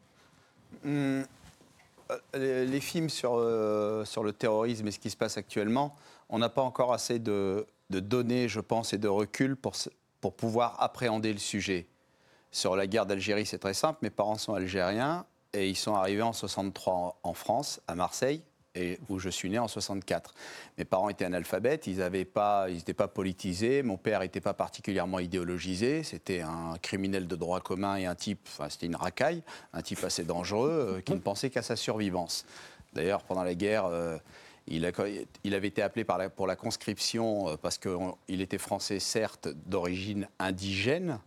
Hmm, 0.83 1.21
euh, 2.35 2.65
les, 2.65 2.79
films 2.79 3.09
sur, 3.09 3.35
euh, 3.35 4.05
sur 4.05 4.23
le 4.23 4.33
terrorisme 4.33 4.87
et 4.87 4.91
ce 4.91 4.99
qui 4.99 5.09
se 5.09 5.17
passe 5.17 5.37
actuellement, 5.37 5.95
on 6.29 6.39
n'a 6.39 6.49
pas 6.49 6.61
encore 6.61 6.93
assez 6.93 7.19
de, 7.19 7.65
données, 7.89 8.47
je 8.47 8.59
pense, 8.59 8.93
et 8.93 8.97
de 8.97 9.07
recul 9.07 9.55
pour, 9.55 9.73
pour 10.21 10.33
pouvoir 10.33 10.81
appréhender 10.81 11.33
le 11.33 11.39
sujet. 11.39 11.87
Sur 12.51 12.75
la 12.75 12.87
guerre 12.87 13.05
d'Algérie, 13.05 13.45
c'est 13.45 13.59
très 13.59 13.75
simple. 13.75 13.99
Mes 14.01 14.09
parents 14.09 14.37
sont 14.37 14.53
algériens 14.53 15.25
et 15.53 15.69
ils 15.69 15.75
sont 15.75 15.95
arrivés 15.95 16.23
en 16.23 16.33
63 16.33 17.19
en 17.21 17.33
France, 17.33 17.81
à 17.87 17.95
Marseille 17.95 18.41
et 18.75 18.99
où 19.09 19.19
je 19.19 19.29
suis 19.29 19.49
né 19.49 19.59
en 19.59 19.67
64. 19.67 20.33
Mes 20.77 20.85
parents 20.85 21.09
étaient 21.09 21.25
analphabètes, 21.25 21.87
ils 21.87 21.97
n'étaient 21.97 22.25
pas, 22.25 22.67
pas 22.97 23.07
politisés, 23.07 23.83
mon 23.83 23.97
père 23.97 24.21
n'était 24.21 24.41
pas 24.41 24.53
particulièrement 24.53 25.19
idéologisé, 25.19 26.03
c'était 26.03 26.41
un 26.41 26.77
criminel 26.81 27.27
de 27.27 27.35
droit 27.35 27.59
commun 27.61 27.95
et 27.95 28.05
un 28.05 28.15
type, 28.15 28.47
enfin 28.47 28.69
c'était 28.69 28.85
une 28.85 28.95
racaille, 28.95 29.43
un 29.73 29.81
type 29.81 30.03
assez 30.03 30.23
dangereux 30.23 30.97
euh, 30.97 31.01
qui 31.01 31.13
ne 31.13 31.19
pensait 31.19 31.49
qu'à 31.49 31.61
sa 31.61 31.75
survivance. 31.75 32.45
D'ailleurs, 32.93 33.23
pendant 33.23 33.43
la 33.43 33.55
guerre, 33.55 33.85
euh, 33.85 34.17
il, 34.67 34.85
avait 34.85 35.67
été 35.67 35.81
appelé 35.81 36.05
pour 36.35 36.47
la 36.47 36.55
conscription 36.55 37.49
euh, 37.49 37.55
parce 37.57 37.77
qu'il 37.77 38.41
était 38.41 38.57
français, 38.57 38.99
certes, 38.99 39.47
d'origine 39.65 40.27
indigène, 40.39 41.19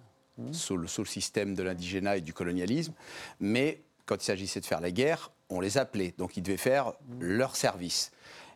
sous 0.51 0.77
le 0.77 0.87
système 0.89 1.55
de 1.55 1.63
l'indigénat 1.63 2.17
et 2.17 2.21
du 2.21 2.33
colonialisme, 2.33 2.95
mais 3.39 3.83
quand 4.07 4.17
il 4.17 4.25
s'agissait 4.25 4.61
de 4.61 4.67
faire 4.67 4.81
la 4.81 4.91
guerre, 4.91 5.31
on 5.57 5.61
les 5.61 5.79
appelait. 5.79 6.15
Donc 6.19 6.37
ils 6.37 6.43
devaient 6.43 6.57
faire 6.57 6.93
leur 7.21 7.57
service. 7.57 8.11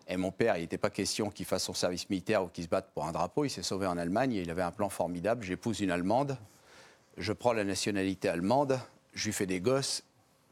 Et 0.08 0.16
mon 0.16 0.30
père, 0.30 0.56
il 0.56 0.60
n'était 0.60 0.78
pas 0.78 0.90
question 0.90 1.30
qu'il 1.30 1.46
fasse 1.46 1.64
son 1.64 1.74
service 1.74 2.08
militaire 2.08 2.44
ou 2.44 2.48
qu'il 2.48 2.64
se 2.64 2.68
batte 2.68 2.90
pour 2.94 3.06
un 3.06 3.12
drapeau. 3.12 3.44
Il 3.44 3.50
s'est 3.50 3.62
sauvé 3.62 3.86
en 3.86 3.98
Allemagne 3.98 4.34
et 4.34 4.42
il 4.42 4.50
avait 4.50 4.62
un 4.62 4.70
plan 4.70 4.88
formidable. 4.88 5.42
J'épouse 5.44 5.80
une 5.80 5.90
Allemande, 5.90 6.38
je 7.16 7.32
prends 7.32 7.52
la 7.52 7.64
nationalité 7.64 8.28
allemande, 8.28 8.78
je 9.14 9.26
lui 9.26 9.32
fais 9.32 9.46
des 9.46 9.60
gosses 9.60 10.04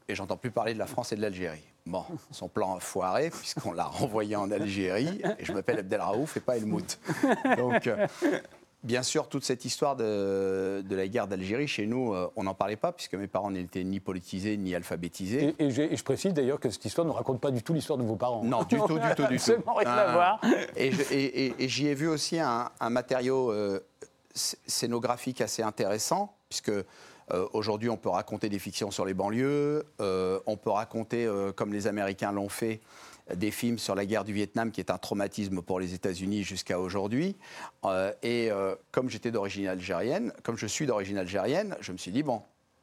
et 0.07 0.15
j'entends 0.15 0.37
plus 0.37 0.51
parler 0.51 0.73
de 0.73 0.79
la 0.79 0.87
France 0.87 1.11
et 1.11 1.15
de 1.15 1.21
l'Algérie. 1.21 1.63
Bon, 1.85 2.03
son 2.31 2.49
plan 2.49 2.75
a 2.75 2.79
foiré 2.79 3.29
puisqu'on 3.29 3.71
l'a 3.71 3.83
renvoyé 3.85 4.35
en 4.35 4.49
Algérie 4.51 5.21
et 5.37 5.45
je 5.45 5.53
m'appelle 5.53 5.79
Abdelraouf 5.79 6.37
et 6.37 6.39
pas 6.39 6.57
Helmut. 6.57 6.99
Donc, 7.57 7.87
euh, 7.87 8.07
Bien 8.85 9.01
sûr, 9.01 9.27
toute 9.27 9.43
cette 9.43 9.65
histoire 9.65 9.95
de, 9.95 10.83
la 10.87 11.07
guerre 11.07 11.27
d'Algérie, 11.27 11.67
chez 11.67 11.87
nous, 11.87 12.13
euh, 12.13 12.29
on 12.35 12.43
n'en 12.43 12.53
parlait 12.53 12.75
pas, 12.75 12.91
puisque 12.91 13.15
mes 13.15 13.25
parents 13.25 13.49
n'étaient 13.49 13.83
ni 13.83 13.99
politisés 13.99 14.57
ni 14.57 14.75
alphabétisés. 14.75 15.55
Et, 15.57 15.71
je, 15.71 16.03
précise 16.03 16.35
d'ailleurs 16.35 16.59
que 16.59 16.69
cette 16.69 16.85
histoire 16.85 17.07
ne 17.07 17.11
raconte 17.11 17.41
pas 17.41 17.49
du 17.49 17.63
tout 17.63 17.73
l'histoire 17.73 17.97
de 17.97 18.03
vos 18.03 18.15
parents. 18.15 18.43
Non, 18.43 18.61
du 18.61 18.77
tout, 18.77 18.99
du 18.99 19.15
tout, 19.15 19.25
du 19.25 19.39
tout. 19.39 19.53
rien 19.75 19.89
à 19.89 20.13
voir. 20.13 20.41
Et, 20.75 21.67
j'y 21.67 21.87
ai 21.87 21.95
vu 21.95 22.07
aussi 22.07 22.39
un, 22.39 22.69
matériau 22.91 23.51
euh, 23.51 23.79
scénographique 24.35 25.41
assez 25.41 25.63
intéressant, 25.63 26.35
puisque 26.47 26.69
euh, 26.69 26.83
aujourd'hui, 27.53 27.89
on 27.89 27.97
peut 27.97 28.09
raconter 28.09 28.49
des 28.49 28.59
fictions 28.59 28.91
sur 28.91 29.03
les 29.03 29.15
banlieues, 29.15 29.83
on 29.99 30.57
peut 30.57 30.69
raconter, 30.69 31.27
comme 31.55 31.73
les 31.73 31.87
Américains 31.87 32.31
l'ont 32.31 32.49
fait, 32.49 32.81
des 33.33 33.51
films 33.51 33.79
sur 33.79 33.95
la 33.95 34.05
guerre 34.05 34.23
du 34.23 34.33
Vietnam, 34.33 34.71
qui 34.71 34.79
est 34.79 34.91
un 34.91 34.97
traumatisme 34.97 35.61
pour 35.61 35.79
les 35.79 35.93
États-Unis 35.93 36.43
jusqu'à 36.43 36.79
aujourd'hui. 36.79 37.35
Euh, 37.85 38.13
et 38.21 38.51
euh, 38.51 38.75
comme 38.91 39.09
j'étais 39.09 39.31
d'origine 39.31 39.67
algérienne, 39.67 40.31
comme 40.43 40.57
je 40.57 40.67
suis 40.67 40.85
d'origine 40.85 41.17
algérienne, 41.17 41.75
je 41.79 41.91
me 41.91 41.97
suis 41.97 42.11
dit, 42.11 42.23
bon, 42.23 42.41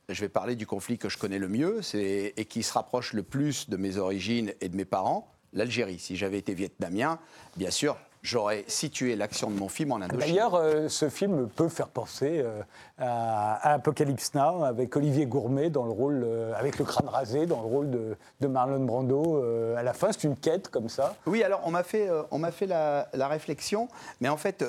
je 0.08 0.20
vais 0.20 0.28
parler 0.28 0.56
du 0.56 0.66
conflit 0.66 0.98
que 0.98 1.08
je 1.08 1.18
connais 1.18 1.38
le 1.38 1.48
mieux 1.48 1.80
et 1.94 2.44
qui 2.44 2.62
se 2.62 2.72
rapproche 2.72 3.12
le 3.12 3.22
plus 3.22 3.68
de 3.70 3.76
mes 3.76 3.98
origines 3.98 4.52
et 4.60 4.68
de 4.68 4.76
mes 4.76 4.84
parents, 4.84 5.32
l'Algérie. 5.52 5.98
Si 5.98 6.16
j'avais 6.16 6.38
été 6.38 6.54
vietnamien, 6.54 7.18
bien 7.56 7.70
sûr, 7.70 7.96
j'aurais 8.22 8.64
situé 8.68 9.16
l'action 9.16 9.50
de 9.50 9.58
mon 9.58 9.68
film 9.68 9.92
en 9.92 9.96
Indochine. 9.96 10.18
D'ailleurs, 10.18 10.54
euh, 10.54 10.88
ce 10.88 11.08
film 11.08 11.48
peut 11.48 11.68
faire 11.68 11.88
penser 11.88 12.40
euh, 12.42 12.62
à, 12.98 13.74
Apocalypse 13.74 14.34
Now 14.34 14.64
avec 14.64 14.96
Olivier 14.96 15.26
Gourmet 15.26 15.70
dans 15.70 15.84
le 15.84 15.90
rôle, 15.90 16.22
euh, 16.24 16.54
avec 16.54 16.78
le 16.78 16.84
crâne 16.84 17.08
rasé, 17.08 17.46
dans 17.46 17.60
le 17.60 17.66
rôle 17.66 17.90
de, 17.90 18.46
Marlon 18.46 18.84
Brando. 18.84 19.42
à 19.76 19.82
la 19.82 19.92
fin, 19.92 20.12
c'est 20.12 20.24
une 20.24 20.36
quête 20.36 20.68
comme 20.68 20.88
ça. 20.88 21.16
Oui, 21.26 21.42
alors 21.42 21.62
on 21.64 21.70
m'a 21.70 21.82
fait, 21.82 22.08
on 22.30 22.38
m'a 22.38 22.52
fait 22.52 22.66
la, 22.66 23.08
réflexion, 23.14 23.88
mais 24.20 24.28
en 24.28 24.36
fait. 24.36 24.64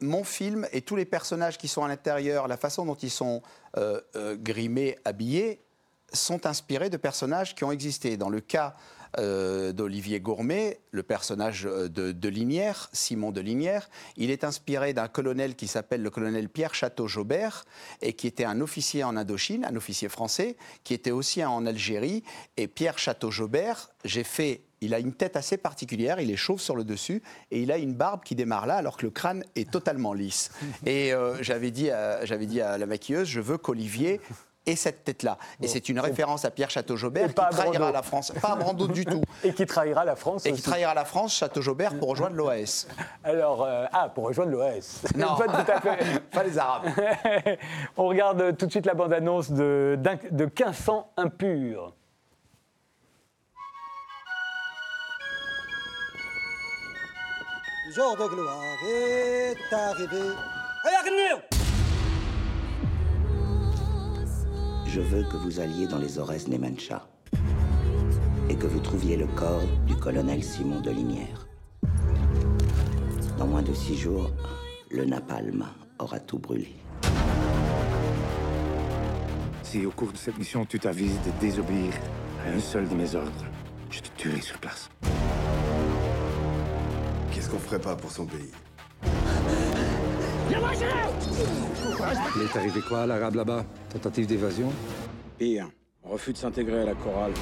mon 0.00 0.24
film 0.24 0.66
et 0.72 0.82
tous 0.82 0.96
les 0.96 1.06
personnages 1.06 1.56
qui 1.56 1.68
sont 1.68 1.82
à 1.82 1.88
l'intérieur, 1.88 2.48
la 2.48 2.58
façon 2.58 2.84
dont 2.84 2.96
ils 2.96 3.10
sont 3.10 3.40
euh, 3.78 4.00
euh, 4.16 4.36
grimés, 4.36 4.98
habillés, 5.04 5.60
sont 6.10 6.46
inspirés 6.46 6.88
de 6.88 6.96
personnages 6.96 7.54
qui 7.54 7.62
ont 7.62 7.72
existé. 7.72 8.16
Dans 8.16 8.30
le 8.30 8.40
cas 8.40 8.74
euh, 9.18 9.72
d'Olivier 9.72 10.20
Gourmet, 10.20 10.80
le 10.90 11.02
personnage 11.02 11.64
de, 11.64 12.12
de, 12.12 12.28
Linière, 12.28 12.88
Simon 12.92 13.32
de 13.32 13.40
Linière. 13.40 13.88
Il 14.16 14.30
est 14.30 14.44
inspiré 14.44 14.92
d'un 14.92 15.08
colonel 15.08 15.56
qui 15.56 15.66
s'appelle 15.66 16.02
le 16.02 16.10
colonel 16.10 16.48
Pierre 16.48 16.74
Château-Jaubert 16.74 17.64
et 18.02 18.12
qui 18.12 18.26
était 18.26 18.44
un 18.44 18.60
officier 18.60 19.04
en 19.04 19.16
Indochine, 19.16 19.64
un 19.64 19.76
officier 19.76 20.08
français, 20.08 20.56
qui 20.84 20.94
était 20.94 21.10
aussi 21.10 21.44
en 21.44 21.66
Algérie. 21.66 22.22
Et 22.56 22.68
Pierre 22.68 22.98
Château-Jaubert, 22.98 23.90
j'ai 24.04 24.24
fait 24.24 24.62
il 24.82 24.92
a 24.92 24.98
une 24.98 25.14
tête 25.14 25.36
assez 25.36 25.56
particulière, 25.56 26.20
il 26.20 26.30
est 26.30 26.36
chauve 26.36 26.60
sur 26.60 26.76
le 26.76 26.84
dessus 26.84 27.22
et 27.50 27.62
il 27.62 27.72
a 27.72 27.78
une 27.78 27.94
barbe 27.94 28.22
qui 28.24 28.34
démarre 28.34 28.66
là 28.66 28.76
alors 28.76 28.98
que 28.98 29.06
le 29.06 29.10
crâne 29.10 29.42
est 29.54 29.70
totalement 29.70 30.12
lisse. 30.12 30.50
Et 30.84 31.14
euh, 31.14 31.42
j'avais 31.42 31.70
dit, 31.70 31.90
dit 32.40 32.60
à 32.60 32.78
la 32.78 32.86
maquilleuse, 32.86 33.28
je 33.28 33.40
veux 33.40 33.58
qu'Olivier 33.58 34.20
et 34.66 34.76
cette 34.76 35.04
tête-là. 35.04 35.38
Et 35.62 35.68
c'est 35.68 35.88
une 35.88 36.00
référence 36.00 36.44
à 36.44 36.50
Pierre 36.50 36.70
Château-Jaubert 36.70 37.28
qui 37.28 37.34
trahira 37.34 37.92
la 37.92 38.02
France. 38.02 38.32
Pas 38.40 38.56
Brando 38.56 38.88
du 38.88 39.04
tout. 39.06 39.22
Et 39.44 39.52
qui 39.52 39.64
trahira 39.64 40.04
la 40.04 40.16
France. 40.16 40.44
Et 40.44 40.52
qui 40.52 40.62
trahira 40.62 40.92
la 40.94 41.04
France, 41.04 41.36
Château-Jaubert, 41.36 41.98
pour 41.98 42.08
rejoindre 42.08 42.36
l'OAS. 42.36 42.86
Alors, 43.24 43.62
euh, 43.62 43.86
ah, 43.92 44.08
pour 44.08 44.24
rejoindre 44.24 44.50
l'OAS. 44.52 45.02
Non, 45.16 45.34
pas 45.38 45.46
tout 45.46 45.72
à 45.72 45.80
fait. 45.80 46.20
pas 46.30 46.42
les 46.42 46.58
Arabes. 46.58 46.88
On 47.96 48.06
regarde 48.06 48.56
tout 48.56 48.66
de 48.66 48.70
suite 48.70 48.86
la 48.86 48.94
bande-annonce 48.94 49.50
de, 49.50 49.98
de 50.30 50.44
1500 50.44 51.12
impurs. 51.16 51.94
Le 57.88 57.92
jour 57.92 58.16
de 58.16 58.28
gloire 58.28 58.62
est 58.88 59.72
arrivé. 59.72 60.34
Je 64.96 65.02
veux 65.02 65.24
que 65.24 65.36
vous 65.36 65.60
alliez 65.60 65.86
dans 65.86 65.98
les 65.98 66.18
Aurès 66.18 66.48
Nemancha 66.48 67.06
et 68.48 68.56
que 68.56 68.66
vous 68.66 68.80
trouviez 68.80 69.18
le 69.18 69.26
corps 69.26 69.60
du 69.86 69.94
colonel 69.94 70.42
Simon 70.42 70.80
de 70.80 70.90
Linière. 70.90 71.46
Dans 73.36 73.46
moins 73.46 73.60
de 73.60 73.74
six 73.74 73.98
jours, 73.98 74.30
le 74.90 75.04
napalm 75.04 75.66
aura 75.98 76.18
tout 76.18 76.38
brûlé. 76.38 76.74
Si 79.64 79.84
au 79.84 79.90
cours 79.90 80.12
de 80.12 80.16
cette 80.16 80.38
mission 80.38 80.64
tu 80.64 80.78
t'avises 80.78 81.20
de 81.26 81.40
désobéir 81.42 81.92
à 82.46 82.56
un 82.56 82.58
seul 82.58 82.88
de 82.88 82.94
mes 82.94 83.14
ordres, 83.14 83.44
je 83.90 84.00
te 84.00 84.08
tuerai 84.16 84.40
sur 84.40 84.56
place. 84.56 84.88
Qu'est-ce 87.32 87.50
qu'on 87.50 87.58
ferait 87.58 87.82
pas 87.82 87.96
pour 87.96 88.10
son 88.10 88.24
pays? 88.24 88.50
Il 92.36 92.42
est 92.42 92.56
arrivé 92.56 92.80
quoi 92.80 93.02
à 93.02 93.06
l'arabe 93.06 93.34
là-bas? 93.34 93.64
Tentative 93.92 94.26
d'évasion? 94.26 94.72
Pire, 95.38 95.68
refus 96.04 96.32
de 96.32 96.38
s'intégrer 96.38 96.82
à 96.82 96.84
la 96.86 96.94
chorale. 96.94 97.32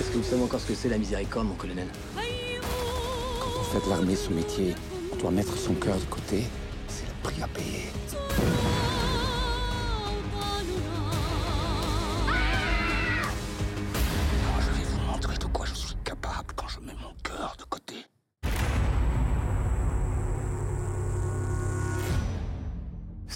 Est-ce 0.00 0.10
que 0.10 0.16
vous 0.16 0.22
savez 0.22 0.42
encore 0.42 0.60
ce 0.60 0.68
que 0.68 0.74
c'est 0.74 0.88
la 0.88 0.98
miséricorde, 0.98 1.46
mon 1.46 1.54
colonel? 1.54 1.88
Quand 2.16 3.60
on 3.60 3.64
fait 3.64 3.84
de 3.84 3.90
l'armée 3.90 4.16
son 4.16 4.32
métier, 4.32 4.74
on 5.12 5.16
doit 5.16 5.30
mettre 5.30 5.56
son 5.56 5.74
cœur 5.74 5.96
de 5.96 6.04
côté. 6.04 6.44
C'est 6.88 7.06
le 7.06 7.12
prix 7.22 7.42
à 7.42 7.48
payer. 7.48 7.88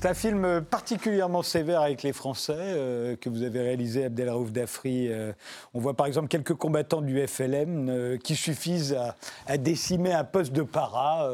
C'est 0.04 0.10
un 0.10 0.12
film 0.12 0.60
particulièrement 0.60 1.42
sévère 1.42 1.80
avec 1.80 2.02
les 2.02 2.12
Français 2.12 2.52
euh, 2.58 3.16
que 3.16 3.30
vous 3.30 3.42
avez 3.42 3.62
réalisé, 3.62 4.04
Abdelraouf 4.04 4.52
Dafri. 4.52 5.10
Euh, 5.10 5.32
on 5.72 5.80
voit 5.80 5.94
par 5.94 6.04
exemple 6.04 6.28
quelques 6.28 6.52
combattants 6.52 7.00
du 7.00 7.26
FLM 7.26 7.88
euh, 7.88 8.18
qui 8.18 8.36
suffisent 8.36 8.94
à, 9.46 9.56
décimer 9.56 10.12
un 10.12 10.24
poste 10.24 10.52
de 10.52 10.60
para 10.60 11.26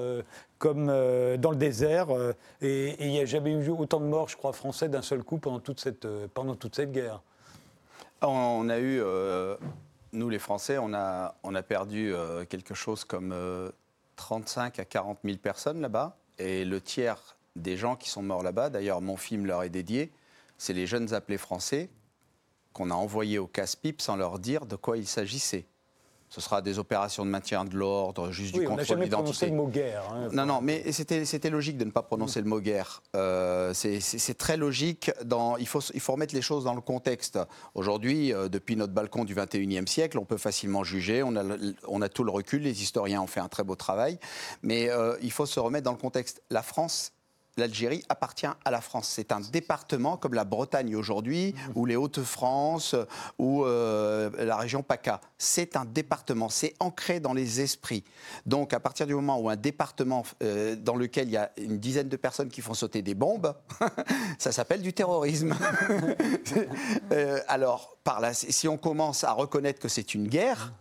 comme 0.59 0.87
dans 0.87 1.51
le 1.51 1.57
désert. 1.57 2.11
et 2.63 2.95
il 3.05 3.11
n'y 3.11 3.19
a 3.19 3.25
jamais 3.25 3.51
eu 3.51 3.71
autant 3.71 3.99
de 3.99 4.05
morts, 4.05 4.29
je 4.29 4.37
crois, 4.37 4.53
français 4.53 4.89
d'un 4.89 5.03
seul 5.03 5.25
coup 5.25 5.39
pendant 5.39 5.59
toute 5.59 5.81
cette, 5.81 6.07
pendant 6.29 6.55
toute 6.55 6.77
cette 6.77 6.93
guerre. 6.93 7.23
On 8.23 8.69
a 8.69 8.79
eu, 8.79 9.03
nous 10.13 10.29
les 10.29 10.39
Français, 10.39 10.79
on 10.79 10.95
a, 10.95 11.35
on 11.43 11.57
a 11.57 11.63
perdu 11.65 12.15
quelque 12.49 12.75
chose 12.75 13.03
comme 13.03 13.35
35 14.15 14.79
à 14.79 14.85
40 14.85 15.19
000 15.25 15.39
personnes 15.39 15.81
là-bas. 15.81 16.17
Et 16.39 16.65
le 16.65 16.81
tiers 16.81 17.37
des 17.57 17.77
gens 17.77 17.97
qui 17.97 18.09
sont 18.09 18.23
morts 18.23 18.43
là-bas. 18.43 18.71
D'ailleurs, 18.71 19.01
mon 19.01 19.17
film 19.17 19.47
leur 19.47 19.63
est 19.63 19.71
dédié. 19.71 20.13
C'est 20.59 20.73
les 20.73 20.87
jeunes 20.87 21.15
appelés 21.15 21.39
français 21.39 21.91
qu'on 22.73 22.91
a 22.91 22.95
envoyés 22.95 23.39
au 23.39 23.47
casse-pipe 23.47 24.01
sans 24.01 24.17
leur 24.17 24.39
dire 24.39 24.67
de 24.67 24.77
quoi 24.77 24.97
il 24.97 25.07
s'agissait. 25.07 25.67
Ce 26.31 26.41
sera 26.41 26.63
des 26.63 26.79
opérations 26.79 27.25
de 27.25 27.31
maintien 27.31 27.65
de 27.65 27.77
l'ordre, 27.77 28.31
juste 28.31 28.55
du 28.55 28.61
contrôle 28.61 29.01
d'identité. 29.01 29.11
prononcé 29.17 29.47
le 29.47 29.53
mot 29.53 29.67
guerre. 29.67 30.05
Hein, 30.13 30.29
non, 30.33 30.47
non, 30.47 30.61
mais 30.61 30.93
c'était 30.93 31.51
logique 31.51 31.77
de 31.77 31.85
ne 31.85 31.91
pas 31.91 32.03
prononcer 32.03 32.41
le 32.41 32.47
mot 32.47 32.61
guerre. 32.61 33.03
Euh, 33.17 33.75
c'est 33.75 34.39
très 34.39 34.57
logique. 34.57 35.11
Dans, 35.25 35.57
il, 35.57 35.67
faut, 35.67 35.81
il 35.93 35.99
faut 35.99 36.13
remettre 36.13 36.33
les 36.33 36.41
choses 36.41 36.63
dans 36.63 36.75
le 36.75 36.81
contexte. 36.81 37.41
Aujourd'hui, 37.75 38.33
euh, 38.33 38.49
depuis 38.49 38.77
notre 38.77 38.93
balcon 38.93 39.25
du 39.25 39.35
21e 39.35 39.89
siècle, 39.89 40.19
on 40.21 40.25
peut 40.25 40.37
facilement 40.37 40.85
juger. 40.85 41.25
On 41.25 41.35
a, 41.35 41.43
on 41.89 42.01
a 42.01 42.09
tout 42.09 42.23
le 42.23 42.31
recul. 42.31 42.63
Les 42.63 42.81
historiens 42.81 43.23
ont 43.23 43.27
fait 43.27 43.41
un 43.41 43.49
très 43.49 43.65
beau 43.65 43.75
travail. 43.75 44.21
Mais 44.63 44.89
euh, 44.89 45.17
il 45.23 45.33
faut 45.33 45.47
se 45.47 45.59
remettre 45.59 45.85
dans 45.85 45.91
le 45.91 45.99
contexte. 45.99 46.45
La 46.49 46.63
France 46.63 47.13
l'Algérie 47.61 48.03
appartient 48.09 48.47
à 48.47 48.71
la 48.71 48.81
France. 48.81 49.09
C'est 49.09 49.33
un 49.33 49.41
département 49.41 50.17
comme 50.17 50.35
la 50.35 50.45
Bretagne 50.45 50.97
aujourd'hui, 50.97 51.55
mmh. 51.55 51.79
ou 51.79 51.87
les 51.87 51.97
Hauts-de-France, 51.97 52.97
ou 53.39 53.65
euh, 53.65 54.31
la 54.39 54.57
région 54.57 54.83
PACA. 54.83 55.21
C'est 55.39 55.77
un 55.77 55.85
département, 55.85 56.49
c'est 56.49 56.75
ancré 56.81 57.21
dans 57.21 57.33
les 57.33 57.61
esprits. 57.61 58.05
Donc 58.47 58.73
à 58.73 58.81
partir 58.81 59.07
du 59.07 59.15
moment 59.15 59.39
où 59.39 59.49
un 59.49 59.57
département 59.57 60.25
euh, 60.43 60.77
dans 60.77 60.97
lequel 60.97 61.29
il 61.29 61.33
y 61.33 61.37
a 61.37 61.53
une 61.59 61.79
dizaine 61.79 62.09
de 62.09 62.17
personnes 62.17 62.49
qui 62.49 62.61
font 62.61 62.75
sauter 62.75 63.03
des 63.03 63.15
bombes, 63.15 63.55
ça 64.39 64.53
s'appelle 64.53 64.83
du 64.83 64.93
terrorisme. 64.93 65.55
Euh, 67.13 67.41
alors, 67.49 67.97
par 68.05 68.21
là, 68.21 68.33
si 68.35 68.69
on 68.69 68.77
commence 68.77 69.25
à 69.25 69.33
reconnaître 69.33 69.81
que 69.81 69.89
c'est 69.89 70.15
une 70.15 70.29
guerre, 70.29 70.73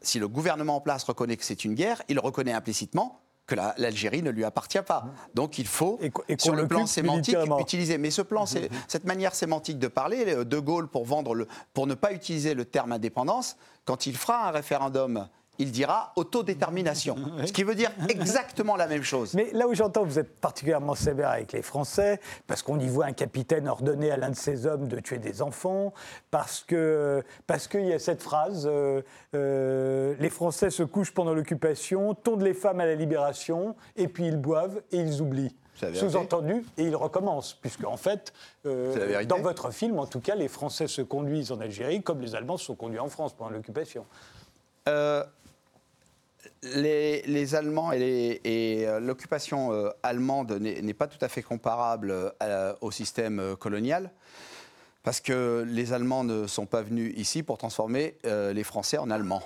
si 0.00 0.18
le 0.18 0.28
gouvernement 0.28 0.76
en 0.76 0.80
place 0.80 1.04
reconnaît 1.04 1.36
que 1.36 1.44
c'est 1.44 1.64
une 1.64 1.74
guerre, 1.74 2.02
il 2.08 2.18
reconnaît 2.18 2.52
implicitement 2.52 3.20
que 3.48 3.54
l'Algérie 3.54 4.22
ne 4.22 4.30
lui 4.30 4.44
appartient 4.44 4.82
pas. 4.86 5.06
Donc 5.34 5.58
il 5.58 5.66
faut, 5.66 5.98
sur 6.38 6.54
le 6.54 6.68
plan 6.68 6.86
sémantique, 6.86 7.36
utiliser. 7.58 7.98
Mais 7.98 8.10
ce 8.10 8.22
plan, 8.22 8.46
c'est 8.46 8.70
cette 8.86 9.04
manière 9.04 9.34
sémantique 9.34 9.78
de 9.78 9.88
parler, 9.88 10.44
De 10.44 10.58
Gaulle, 10.58 10.86
pour, 10.86 11.04
vendre 11.06 11.34
le, 11.34 11.48
pour 11.72 11.86
ne 11.86 11.94
pas 11.94 12.12
utiliser 12.12 12.54
le 12.54 12.66
terme 12.66 12.92
indépendance, 12.92 13.56
quand 13.86 14.06
il 14.06 14.16
fera 14.16 14.48
un 14.48 14.50
référendum 14.50 15.28
il 15.58 15.72
dira 15.72 16.12
autodétermination. 16.16 17.16
Ce 17.44 17.52
qui 17.52 17.64
veut 17.64 17.74
dire 17.74 17.90
exactement 18.08 18.76
la 18.76 18.86
même 18.86 19.02
chose. 19.02 19.34
Mais 19.34 19.50
là 19.52 19.66
où 19.66 19.74
j'entends 19.74 20.04
que 20.04 20.08
vous 20.08 20.18
êtes 20.18 20.40
particulièrement 20.40 20.94
sévère 20.94 21.30
avec 21.30 21.52
les 21.52 21.62
Français, 21.62 22.20
parce 22.46 22.62
qu'on 22.62 22.78
y 22.78 22.86
voit 22.86 23.06
un 23.06 23.12
capitaine 23.12 23.68
ordonner 23.68 24.10
à 24.10 24.16
l'un 24.16 24.30
de 24.30 24.36
ses 24.36 24.66
hommes 24.66 24.88
de 24.88 25.00
tuer 25.00 25.18
des 25.18 25.42
enfants, 25.42 25.92
parce 26.30 26.62
qu'il 26.62 27.22
parce 27.46 27.68
qu'il 27.68 27.86
y 27.86 27.92
a 27.92 27.98
cette 27.98 28.22
phrase 28.22 28.68
euh, 28.70 29.02
euh, 29.34 30.14
les 30.18 30.30
Français 30.30 30.70
se 30.70 30.82
couchent 30.82 31.12
pendant 31.12 31.34
l'occupation, 31.34 32.14
tondent 32.14 32.42
les 32.42 32.54
femmes 32.54 32.80
à 32.80 32.86
la 32.86 32.94
libération, 32.94 33.74
et 33.96 34.08
puis 34.08 34.26
ils 34.26 34.36
boivent 34.36 34.80
et 34.92 34.98
ils 34.98 35.20
oublient. 35.20 35.54
Sous-entendu, 35.94 36.64
et 36.76 36.84
ils 36.84 36.96
recommencent, 36.96 37.54
puisque 37.54 37.84
en 37.84 37.96
fait, 37.96 38.32
euh, 38.66 39.24
dans 39.26 39.38
votre 39.38 39.70
film, 39.70 40.00
en 40.00 40.06
tout 40.06 40.18
cas, 40.18 40.34
les 40.34 40.48
Français 40.48 40.88
se 40.88 41.02
conduisent 41.02 41.52
en 41.52 41.60
Algérie 41.60 42.02
comme 42.02 42.20
les 42.20 42.34
Allemands 42.34 42.56
se 42.56 42.64
sont 42.64 42.74
conduits 42.74 42.98
en 42.98 43.08
France 43.08 43.32
pendant 43.32 43.50
l'occupation 43.50 44.04
les, 46.62 47.54
Allemands 47.54 47.92
et, 47.92 48.40
euh, 48.46 49.00
l'occupation 49.00 49.72
euh, 49.72 49.90
allemande 50.02 50.52
n'est 50.52 50.94
pas 50.94 51.06
tout 51.06 51.22
à 51.24 51.28
fait 51.28 51.42
comparable 51.42 52.32
euh, 52.42 52.74
au 52.80 52.90
système 52.90 53.56
colonial, 53.58 54.10
parce 55.02 55.20
que 55.20 55.64
les 55.66 55.92
Allemands 55.92 56.24
ne 56.24 56.46
sont 56.46 56.66
pas 56.66 56.82
venus 56.82 57.14
ici 57.16 57.42
pour 57.42 57.58
transformer 57.58 58.16
les 58.24 58.64
Français 58.64 58.98
en 58.98 59.10
Allemands. 59.10 59.42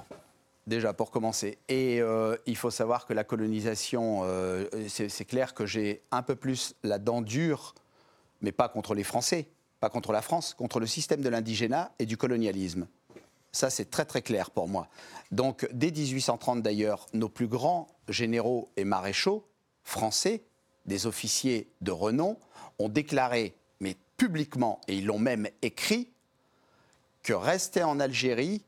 Déjà, 0.66 0.92
pour 0.92 1.10
commencer. 1.10 1.58
Et 1.68 2.00
il 2.46 2.56
faut 2.56 2.70
savoir 2.70 3.06
que 3.06 3.12
la 3.12 3.22
colonisation, 3.22 4.24
c'est 4.88 5.24
clair 5.24 5.54
que 5.54 5.66
j'ai 5.66 6.02
un 6.10 6.22
peu 6.22 6.34
plus 6.34 6.74
la 6.82 6.98
dent 6.98 7.20
dure, 7.20 7.74
mais 8.40 8.50
pas 8.50 8.68
contre 8.68 8.94
les 8.94 9.04
Français, 9.04 9.46
pas 9.78 9.90
contre 9.90 10.10
la 10.12 10.22
France, 10.22 10.54
contre 10.54 10.80
le 10.80 10.86
système 10.86 11.20
de 11.20 11.28
l'indigénat 11.28 11.92
et 11.98 12.06
du 12.06 12.16
colonialisme. 12.16 12.88
Ça, 13.52 13.68
c'est 13.68 13.90
très 13.90 14.04
très 14.04 14.22
clair 14.22 14.50
pour 14.50 14.66
moi. 14.66 14.88
Donc, 15.30 15.68
dès 15.72 15.90
1830 15.90 16.62
d'ailleurs, 16.62 17.06
nos 17.12 17.28
plus 17.28 17.46
grands 17.46 17.86
généraux 18.08 18.70
et 18.76 18.84
maréchaux 18.84 19.46
français, 19.84 20.42
des 20.86 21.06
officiers 21.06 21.70
de 21.80 21.90
renom, 21.90 22.38
ont 22.78 22.88
déclaré, 22.88 23.54
mais 23.80 23.96
publiquement, 24.16 24.80
et 24.88 24.96
ils 24.96 25.06
l'ont 25.06 25.18
même 25.18 25.48
écrit, 25.60 26.08
que 27.22 27.32
rester 27.32 27.82
en 27.84 28.00
Algérie, 28.00 28.64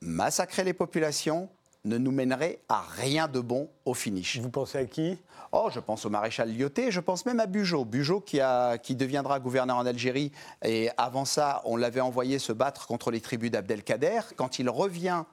massacrer 0.00 0.64
les 0.64 0.72
populations, 0.72 1.50
ne 1.84 1.98
nous 1.98 2.10
mènerait 2.10 2.60
à 2.68 2.82
rien 2.82 3.26
de 3.28 3.40
bon 3.40 3.70
au 3.84 3.94
finish. 3.94 4.38
Vous 4.38 4.50
pensez 4.50 4.78
à 4.78 4.84
qui? 4.84 5.18
Oh, 5.52 5.68
je 5.72 5.80
pense 5.80 6.04
au 6.04 6.10
maréchal 6.10 6.54
Lyoté, 6.54 6.90
je 6.90 7.00
pense 7.00 7.26
même 7.26 7.40
à 7.40 7.46
Bugeaud. 7.46 7.84
Bugeaud 7.84 8.20
qui, 8.20 8.40
a, 8.40 8.78
qui 8.78 8.94
deviendra 8.94 9.40
gouverneur 9.40 9.78
en 9.78 9.86
Algérie. 9.86 10.30
Et 10.64 10.90
avant 10.96 11.24
ça, 11.24 11.62
on 11.64 11.76
l'avait 11.76 12.00
envoyé 12.00 12.38
se 12.38 12.52
battre 12.52 12.86
contre 12.86 13.10
les 13.10 13.20
tribus 13.20 13.50
d'Abdelkader. 13.50 14.20
Quand 14.36 14.58
il 14.58 14.68
revient 14.68 15.24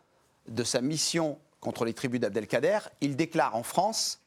de 0.47 0.63
sa 0.63 0.81
mission 0.81 1.37
contre 1.59 1.85
les 1.85 1.93
tribus 1.93 2.19
d'Abdelkader, 2.19 2.79
il 3.01 3.15
déclare 3.15 3.55
en 3.55 3.63
France, 3.63 4.21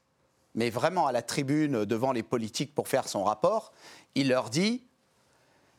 mais 0.55 0.71
vraiment 0.71 1.07
à 1.07 1.13
la 1.13 1.23
tribune 1.23 1.85
devant 1.85 2.13
les 2.13 2.23
politiques 2.23 2.75
pour 2.75 2.89
faire 2.89 3.09
son 3.09 3.25
rapport, 3.25 3.73
il 4.15 4.29
leur 4.29 4.51
dit 4.51 4.83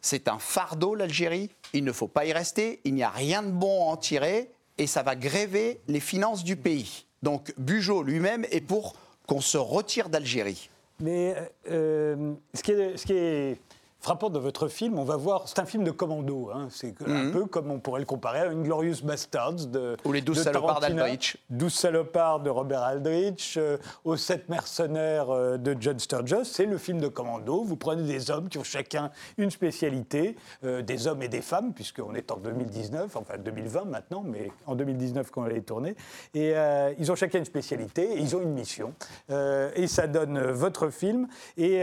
c'est 0.01 0.27
un 0.27 0.39
fardeau 0.39 0.95
l'Algérie, 0.95 1.51
il 1.74 1.83
ne 1.83 1.91
faut 1.91 2.07
pas 2.07 2.25
y 2.25 2.33
rester, 2.33 2.81
il 2.86 2.95
n'y 2.95 3.03
a 3.03 3.10
rien 3.10 3.43
de 3.43 3.51
bon 3.51 3.88
à 3.88 3.93
en 3.93 3.98
tirer 3.98 4.51
et 4.77 4.87
ça 4.87 5.03
va 5.03 5.15
gréver 5.15 5.79
les 5.87 5.99
finances 5.99 6.43
du 6.43 6.55
pays. 6.55 7.05
Donc 7.23 7.53
Bugeaud 7.57 8.03
lui-même 8.03 8.45
est 8.51 8.61
pour 8.61 8.95
qu'on 9.27 9.41
se 9.41 9.57
retire 9.57 10.09
d'Algérie. 10.09 10.69
Mais 10.99 11.35
euh, 11.69 12.33
est, 12.71 12.97
ce 12.97 13.05
qui 13.05 13.13
est 13.13 13.57
frappant 14.01 14.29
dans 14.31 14.39
votre 14.39 14.67
film, 14.67 14.98
on 14.98 15.03
va 15.03 15.15
voir, 15.15 15.48
c'est 15.48 15.60
un 15.60 15.65
film 15.65 15.84
de 15.84 15.91
commando, 15.91 16.50
hein, 16.53 16.67
c'est 16.72 16.96
un 17.08 17.25
Mhm. 17.25 17.31
peu 17.31 17.46
comme 17.46 17.70
on 17.70 17.79
pourrait 17.79 18.00
le 18.00 18.05
comparer 18.08 18.39
à 18.39 18.46
une 18.48 18.63
Glorious 18.63 19.03
Bastards 19.03 19.67
de 19.67 19.96
Ou 20.05 20.12
les 20.12 20.22
douze 20.22 20.38
de 20.39 20.43
salopards 20.43 20.79
Tarantino, 20.79 21.01
d'Aldrich. 21.03 21.38
12 21.51 21.72
salopards 21.74 22.39
de 22.39 22.50
Robert 22.50 22.81
Aldrich, 22.81 23.55
euh, 23.58 23.77
aux 24.03 24.17
sept 24.17 24.50
mercenaires 24.50 25.29
euh, 25.29 25.58
de 25.58 25.77
John 25.79 26.00
Sturges, 26.00 26.43
c'est 26.43 26.65
le 26.65 26.77
film 26.79 27.00
de 27.00 27.08
commando. 27.08 27.63
Vous 27.63 27.75
prenez 27.75 28.01
des 28.03 28.31
hommes 28.31 28.50
qui 28.50 28.58
ont 28.58 28.63
chacun 28.63 29.12
une 29.38 29.51
spécialité, 29.51 30.36
euh, 30.63 30.81
des 30.81 31.05
hommes 31.08 31.22
et 31.22 31.27
des 31.27 31.41
femmes, 31.41 31.72
puisqu'on 31.74 32.15
est 32.15 32.31
en 32.31 32.38
2019, 32.38 33.15
enfin 33.15 33.38
2020 33.38 33.86
maintenant, 33.86 34.24
mais 34.25 34.51
en 34.65 34.75
2019 34.75 35.29
quand 35.29 35.46
elle 35.46 35.58
est 35.58 35.62
tournée, 35.62 35.96
et 36.34 36.53
ils 36.98 37.12
ont 37.12 37.15
chacun 37.15 37.38
une 37.39 37.46
spécialité, 37.46 38.13
et 38.13 38.17
ils 38.20 38.36
ont 38.36 38.41
une 38.41 38.53
mission, 38.53 38.93
et 39.29 39.88
ça 39.88 40.08
donne 40.08 40.39
votre 40.51 40.89
film. 40.89 41.27
Et, 41.58 41.77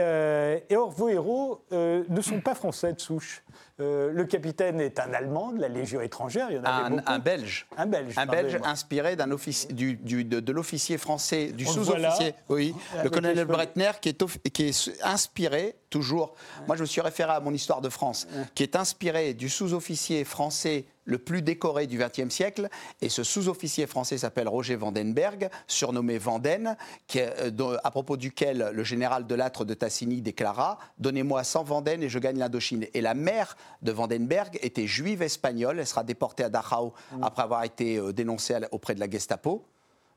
et 0.68 0.76
or, 0.76 0.90
vos 0.90 1.08
héros 1.08 1.60
ne 2.08 2.20
sont 2.20 2.40
pas 2.40 2.54
français 2.54 2.92
de 2.92 3.00
souche. 3.00 3.42
Euh, 3.80 4.10
le 4.12 4.24
capitaine 4.24 4.80
est 4.80 4.98
un 4.98 5.12
Allemand 5.12 5.52
de 5.52 5.60
la 5.60 5.68
Légion 5.68 6.00
étrangère, 6.00 6.48
il 6.50 6.56
y 6.56 6.58
en 6.58 6.64
avait 6.64 6.84
Un, 6.86 6.90
beaucoup. 6.90 7.02
un 7.06 7.18
Belge. 7.18 7.66
Un 7.76 7.86
Belge, 7.86 8.14
Un 8.16 8.26
Belge 8.26 8.58
inspiré 8.64 9.14
d'un 9.16 9.28
du, 9.70 9.94
du- 9.94 10.24
de, 10.24 10.40
de 10.40 10.52
l'officier 10.52 10.98
français, 10.98 11.52
du 11.52 11.64
le 11.64 11.70
sous-officier, 11.70 12.34
oui, 12.48 12.74
avec 12.92 13.04
le 13.04 13.10
colonel. 13.10 13.44
Breitner, 13.44 13.92
qui 14.00 14.08
est, 14.08 14.50
qui 14.52 14.64
est 14.68 14.90
inspiré 15.04 15.76
toujours. 15.90 16.34
Moi, 16.66 16.76
je 16.76 16.82
me 16.82 16.86
suis 16.86 17.00
référé 17.00 17.32
à 17.32 17.40
mon 17.40 17.52
histoire 17.54 17.80
de 17.80 17.88
France, 17.88 18.26
qui 18.54 18.62
est 18.64 18.74
inspiré 18.76 19.34
du 19.34 19.48
sous-officier 19.48 20.24
français 20.24 20.86
le 21.08 21.18
plus 21.18 21.42
décoré 21.42 21.86
du 21.86 21.98
XXe 21.98 22.32
siècle. 22.32 22.68
Et 23.00 23.08
ce 23.08 23.24
sous-officier 23.24 23.86
français 23.86 24.18
s'appelle 24.18 24.46
Roger 24.46 24.76
Vandenberg, 24.76 25.48
surnommé 25.66 26.18
Vanden, 26.18 26.76
qui 27.06 27.18
est, 27.18 27.34
euh, 27.38 27.76
à 27.82 27.90
propos 27.90 28.16
duquel 28.16 28.70
le 28.72 28.84
général 28.84 29.26
de 29.26 29.34
Lattre 29.34 29.64
de 29.64 29.74
Tassigny 29.74 30.20
déclara 30.20 30.78
Donnez-moi 30.98 31.42
100 31.42 31.64
Vanden 31.64 32.02
et 32.02 32.08
je 32.08 32.18
gagne 32.18 32.38
l'Indochine. 32.38 32.86
Et 32.92 33.00
la 33.00 33.14
mère 33.14 33.56
de 33.82 33.90
Vandenberg 33.90 34.58
était 34.62 34.86
juive 34.86 35.22
espagnole. 35.22 35.80
Elle 35.80 35.86
sera 35.86 36.04
déportée 36.04 36.44
à 36.44 36.50
Dachau 36.50 36.92
après 37.22 37.42
avoir 37.42 37.64
été 37.64 37.96
euh, 37.96 38.12
dénoncée 38.12 38.56
auprès 38.70 38.94
de 38.94 39.00
la 39.00 39.08
Gestapo. 39.08 39.64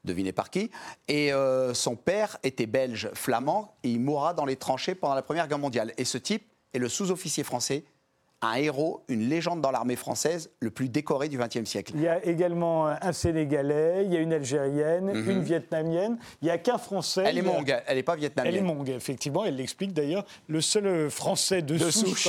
Devinez 0.04 0.34
par 0.34 0.50
qui. 0.50 0.72
Et 1.08 1.32
euh, 1.32 1.74
son 1.74 1.96
père 1.96 2.38
était 2.44 2.66
belge 2.66 3.10
flamand 3.14 3.76
et 3.84 3.92
il 3.92 4.02
mourra 4.02 4.34
dans 4.34 4.46
les 4.46 4.58
tranchées 4.58 4.96
pendant 4.96 5.16
la 5.16 5.22
Première 5.22 5.48
Guerre 5.48 5.60
mondiale. 5.60 5.94
Et 5.98 6.06
ce 6.06 6.18
type 6.18 6.44
est 6.74 6.80
le 6.80 6.90
sous-officier 6.90 7.44
français, 7.44 7.86
un 8.44 8.56
héros, 8.56 9.04
une 9.08 9.30
légende 9.30 9.62
dans 9.62 9.70
l'armée 9.72 9.96
française, 9.96 10.50
le 10.62 10.72
plus 10.72 10.90
décoré 10.90 11.30
du 11.30 11.38
XXe 11.38 11.64
siècle. 11.66 11.94
Il 11.96 12.02
y 12.02 12.08
a 12.08 12.24
également 12.26 12.88
un 12.88 13.12
Sénégalais, 13.14 14.04
il 14.06 14.14
y 14.14 14.18
a 14.18 14.20
une 14.20 14.34
Algérienne, 14.34 15.12
Mhm. 15.14 15.30
une 15.30 15.42
Vietnamienne. 15.44 16.18
Il 16.42 16.46
n'y 16.46 16.52
a 16.52 16.58
qu'un 16.58 16.78
Français. 16.80 17.24
Elle 17.26 17.38
est 17.38 17.42
mongue, 17.44 17.76
elle 17.86 17.98
n'est 17.98 18.04
pas 18.04 18.16
vietnamienne. 18.16 18.54
Elle 18.56 18.60
est 18.60 18.64
mongue, 18.64 18.90
effectivement, 18.90 19.46
elle 19.46 19.56
l'explique 19.58 19.94
d'ailleurs. 19.94 20.26
Le 20.48 20.60
seul 20.62 20.88
euh, 20.88 21.10
Français 21.10 21.62
de, 21.62 21.78
De 21.78 21.92
souche, 21.92 22.28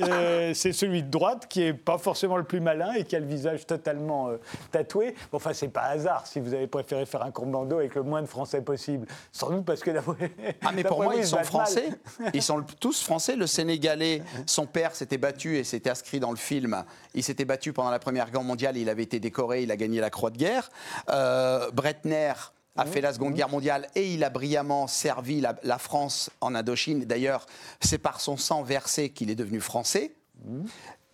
euh, 0.00 0.52
c'est 0.54 0.72
celui 0.72 1.02
de 1.02 1.10
droite 1.10 1.46
qui 1.48 1.60
n'est 1.60 1.74
pas 1.74 1.98
forcément 1.98 2.36
le 2.36 2.44
plus 2.44 2.60
malin 2.60 2.92
et 2.94 3.04
qui 3.04 3.14
a 3.16 3.20
le 3.20 3.26
visage 3.26 3.66
totalement 3.66 4.28
euh, 4.28 4.38
tatoué. 4.72 5.14
Bon, 5.30 5.36
enfin, 5.36 5.52
c'est 5.52 5.68
pas 5.68 5.82
hasard 5.82 6.26
si 6.26 6.40
vous 6.40 6.54
avez 6.54 6.66
préféré 6.66 7.04
faire 7.04 7.22
un 7.22 7.30
commando 7.30 7.78
avec 7.78 7.94
le 7.94 8.02
moins 8.02 8.22
de 8.22 8.26
Français 8.26 8.62
possible. 8.62 9.06
Sans 9.32 9.50
doute 9.50 9.64
parce 9.66 9.80
que 9.80 9.90
d'après 9.90 10.30
Ah 10.64 10.70
mais 10.74 10.84
pour 10.84 11.02
moi 11.02 11.14
ils 11.16 11.26
sont 11.26 11.42
français, 11.44 11.90
ils 12.32 12.42
sont 12.42 12.62
tous 12.80 13.02
français. 13.02 13.36
Le 13.36 13.46
Sénégalais, 13.46 14.22
son 14.46 14.64
père 14.66 14.94
s'était 15.18 15.32
battu 15.32 15.56
et 15.56 15.64
c'était 15.64 15.90
inscrit 15.90 16.20
dans 16.20 16.30
le 16.30 16.36
film. 16.36 16.84
Il 17.14 17.22
s'était 17.24 17.44
battu 17.44 17.72
pendant 17.72 17.90
la 17.90 17.98
Première 17.98 18.30
Guerre 18.30 18.42
mondiale, 18.42 18.76
il 18.76 18.88
avait 18.88 19.02
été 19.02 19.18
décoré, 19.18 19.62
il 19.62 19.70
a 19.70 19.76
gagné 19.76 20.00
la 20.00 20.10
Croix 20.10 20.30
de 20.30 20.38
guerre. 20.38 20.70
Euh, 21.08 21.70
Bretner 21.72 22.32
a 22.76 22.86
fait 22.86 23.00
la 23.00 23.12
Seconde 23.12 23.34
Guerre 23.34 23.48
mondiale 23.48 23.88
et 23.96 24.14
il 24.14 24.22
a 24.22 24.30
brillamment 24.30 24.86
servi 24.86 25.40
la, 25.40 25.56
la 25.64 25.78
France 25.78 26.30
en 26.40 26.54
Indochine. 26.54 27.04
D'ailleurs, 27.04 27.46
c'est 27.80 27.98
par 27.98 28.20
son 28.20 28.36
sang 28.36 28.62
versé 28.62 29.10
qu'il 29.10 29.30
est 29.30 29.34
devenu 29.34 29.60
français. 29.60 30.12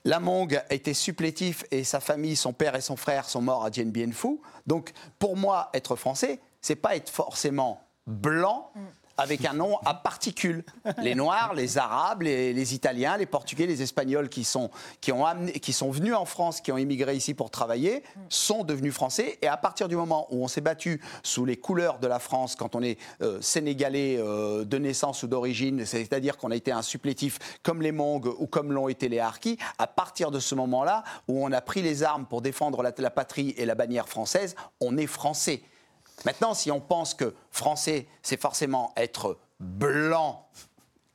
Lamong 0.04 0.60
était 0.68 0.92
supplétif 0.92 1.64
et 1.70 1.82
sa 1.82 2.00
famille, 2.00 2.36
son 2.36 2.52
père 2.52 2.76
et 2.76 2.82
son 2.82 2.96
frère 2.96 3.26
sont 3.26 3.40
morts 3.40 3.64
à 3.64 3.70
Dien 3.70 3.86
Bien 3.86 4.12
Phu. 4.12 4.38
Donc, 4.66 4.92
pour 5.18 5.38
moi, 5.38 5.70
être 5.72 5.96
français, 5.96 6.40
c'est 6.60 6.76
pas 6.76 6.94
être 6.96 7.08
forcément 7.08 7.80
blanc 8.06 8.70
avec 9.16 9.44
un 9.44 9.54
nom 9.54 9.78
à 9.84 9.94
particules. 9.94 10.64
Les 10.98 11.14
Noirs, 11.14 11.54
les 11.54 11.78
Arabes, 11.78 12.22
les, 12.22 12.74
Italiens, 12.74 13.16
les 13.16 13.26
Portugais, 13.26 13.66
les 13.66 13.82
Espagnols 13.82 14.28
qui 14.28 14.44
sont, 14.44 14.70
qui, 15.00 15.12
ont 15.12 15.24
amené, 15.24 15.52
qui 15.52 15.72
sont 15.72 15.90
venus 15.90 16.14
en 16.14 16.24
France, 16.24 16.60
qui 16.60 16.72
ont 16.72 16.78
immigré 16.78 17.14
ici 17.14 17.34
pour 17.34 17.50
travailler, 17.50 18.02
sont 18.28 18.64
devenus 18.64 18.94
français. 18.94 19.38
Et 19.42 19.46
à 19.46 19.56
partir 19.56 19.88
du 19.88 19.96
moment 19.96 20.26
où 20.30 20.42
on 20.42 20.48
s'est 20.48 20.60
battu 20.60 21.00
sous 21.22 21.44
les 21.44 21.56
couleurs 21.56 21.98
de 21.98 22.06
la 22.06 22.18
France, 22.18 22.56
quand 22.56 22.74
on 22.74 22.82
est 22.82 22.98
euh, 23.22 23.40
sénégalais 23.40 24.16
euh, 24.18 24.64
de 24.64 24.78
naissance 24.78 25.22
ou 25.22 25.26
d'origine, 25.26 25.84
c'est-à-dire 25.84 26.36
qu'on 26.36 26.50
a 26.50 26.56
été 26.56 26.72
un 26.72 26.82
supplétif 26.82 27.38
comme 27.62 27.82
les 27.82 27.92
Mongs 27.92 28.34
ou 28.38 28.46
comme 28.46 28.72
l'ont 28.72 28.88
été 28.88 29.08
les 29.08 29.20
Harkis, 29.20 29.58
à 29.78 29.86
partir 29.86 30.30
de 30.30 30.40
ce 30.40 30.54
moment-là 30.54 31.04
où 31.28 31.44
on 31.44 31.52
a 31.52 31.60
pris 31.60 31.82
les 31.82 32.02
armes 32.02 32.26
pour 32.26 32.42
défendre 32.42 32.82
la 32.82 33.10
patrie 33.10 33.54
et 33.56 33.64
la 33.64 33.74
bannière 33.74 34.08
française, 34.08 34.54
on 34.80 34.96
est 34.96 35.06
français. 35.06 35.62
Maintenant, 36.24 36.54
si 36.54 36.70
on 36.70 36.80
pense 36.80 37.14
que 37.14 37.34
français, 37.50 38.06
c'est 38.22 38.40
forcément 38.40 38.92
être 38.96 39.36
blanc, 39.60 40.46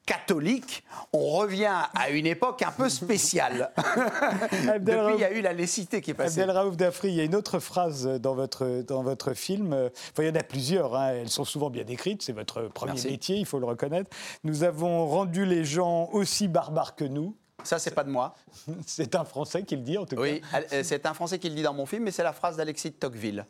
catholique, 0.06 0.84
on 1.14 1.20
revient 1.38 1.72
à 1.94 2.10
une 2.10 2.26
époque 2.26 2.64
un 2.64 2.72
peu 2.72 2.90
spéciale. 2.90 3.72
Depuis, 4.80 5.14
il 5.16 5.20
y 5.20 5.24
a 5.24 5.32
eu 5.32 5.42
la 5.42 5.54
laïcité 5.54 6.02
qui 6.02 6.12
est 6.12 6.14
passée. 6.16 6.42
Abdelraouf 6.42 6.76
Dafri, 6.78 7.10
il 7.10 7.14
y 7.16 7.20
a 7.22 7.24
une 7.24 7.36
autre 7.36 7.60
phrase 7.60 8.06
dans 8.20 8.34
votre, 8.34 8.82
dans 8.82 9.04
votre 9.04 9.34
film. 9.36 9.74
Enfin, 9.74 10.24
il 10.24 10.26
y 10.26 10.30
en 10.32 10.36
a 10.36 10.44
plusieurs, 10.44 10.96
hein. 10.96 11.10
elles 11.12 11.30
sont 11.30 11.46
souvent 11.46 11.70
bien 11.70 11.84
décrites, 11.84 12.24
c'est 12.24 12.34
votre 12.34 12.64
premier 12.70 12.94
Merci. 12.94 13.12
métier, 13.12 13.38
il 13.38 13.46
faut 13.46 13.60
le 13.60 13.68
reconnaître. 13.68 14.10
Nous 14.44 14.64
avons 14.64 15.06
rendu 15.08 15.46
les 15.46 15.64
gens 15.64 16.10
aussi 16.12 16.48
barbares 16.48 16.96
que 16.96 17.06
nous. 17.06 17.36
Ça, 17.64 17.78
c'est 17.78 17.92
pas 17.94 18.04
de 18.06 18.10
moi. 18.10 18.34
C'est 18.88 19.16
un 19.16 19.26
Français 19.26 19.64
qui 19.64 19.76
le 19.76 19.82
dit, 19.82 19.98
en 19.98 20.06
tout 20.06 20.16
Oui, 20.16 20.40
cas. 20.42 20.62
euh, 20.74 20.82
c'est 20.82 21.06
un 21.06 21.14
Français 21.14 21.38
qui 21.40 21.50
le 21.50 21.56
dit 21.56 21.62
dans 21.62 21.74
mon 21.74 21.86
film, 21.86 22.04
mais 22.04 22.12
c'est 22.12 22.24
la 22.24 22.32
phrase 22.32 22.56
d'Alexis 22.56 22.92
de 22.92 22.96
Tocqueville. 22.96 23.46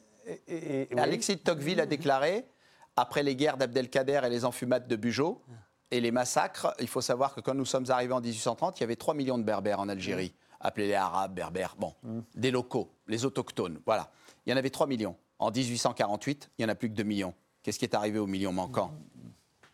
Et- 0.47 0.87
et-. 0.91 0.99
Alexis 0.99 1.35
de 1.35 1.41
Tocqueville 1.41 1.79
a 1.81 1.85
déclaré, 1.85 2.45
après 2.95 3.23
les 3.23 3.35
guerres 3.35 3.57
d'Abdelkader 3.57 4.21
et 4.25 4.29
les 4.29 4.45
enfumades 4.45 4.87
de 4.87 4.95
Bugeaud 4.95 5.41
et 5.91 5.99
les 6.01 6.11
massacres, 6.11 6.73
il 6.79 6.87
faut 6.87 7.01
savoir 7.01 7.33
que 7.33 7.41
quand 7.41 7.53
nous 7.55 7.65
sommes 7.65 7.89
arrivés 7.89 8.13
en 8.13 8.21
1830, 8.21 8.79
il 8.79 8.81
y 8.81 8.83
avait 8.83 8.95
3 8.95 9.13
millions 9.13 9.37
de 9.37 9.43
berbères 9.43 9.79
en 9.79 9.89
Algérie. 9.89 10.33
Appelez 10.59 10.87
les 10.87 10.93
Arabes, 10.95 11.33
berbères, 11.33 11.75
bon, 11.79 11.93
des 12.35 12.51
locaux, 12.51 12.91
les 13.07 13.23
autochtones, 13.25 13.79
voilà. 13.85 14.11
Il 14.45 14.49
y 14.51 14.53
en 14.53 14.57
avait 14.57 14.69
3 14.69 14.87
millions. 14.87 15.15
En 15.39 15.51
1848, 15.51 16.49
il 16.57 16.65
n'y 16.65 16.69
en 16.69 16.73
a 16.73 16.75
plus 16.75 16.89
que 16.89 16.95
2 16.95 17.03
millions. 17.03 17.33
Qu'est-ce 17.63 17.79
qui 17.79 17.85
est 17.85 17.95
arrivé 17.95 18.19
aux 18.19 18.27
millions 18.27 18.51
manquants? 18.51 18.91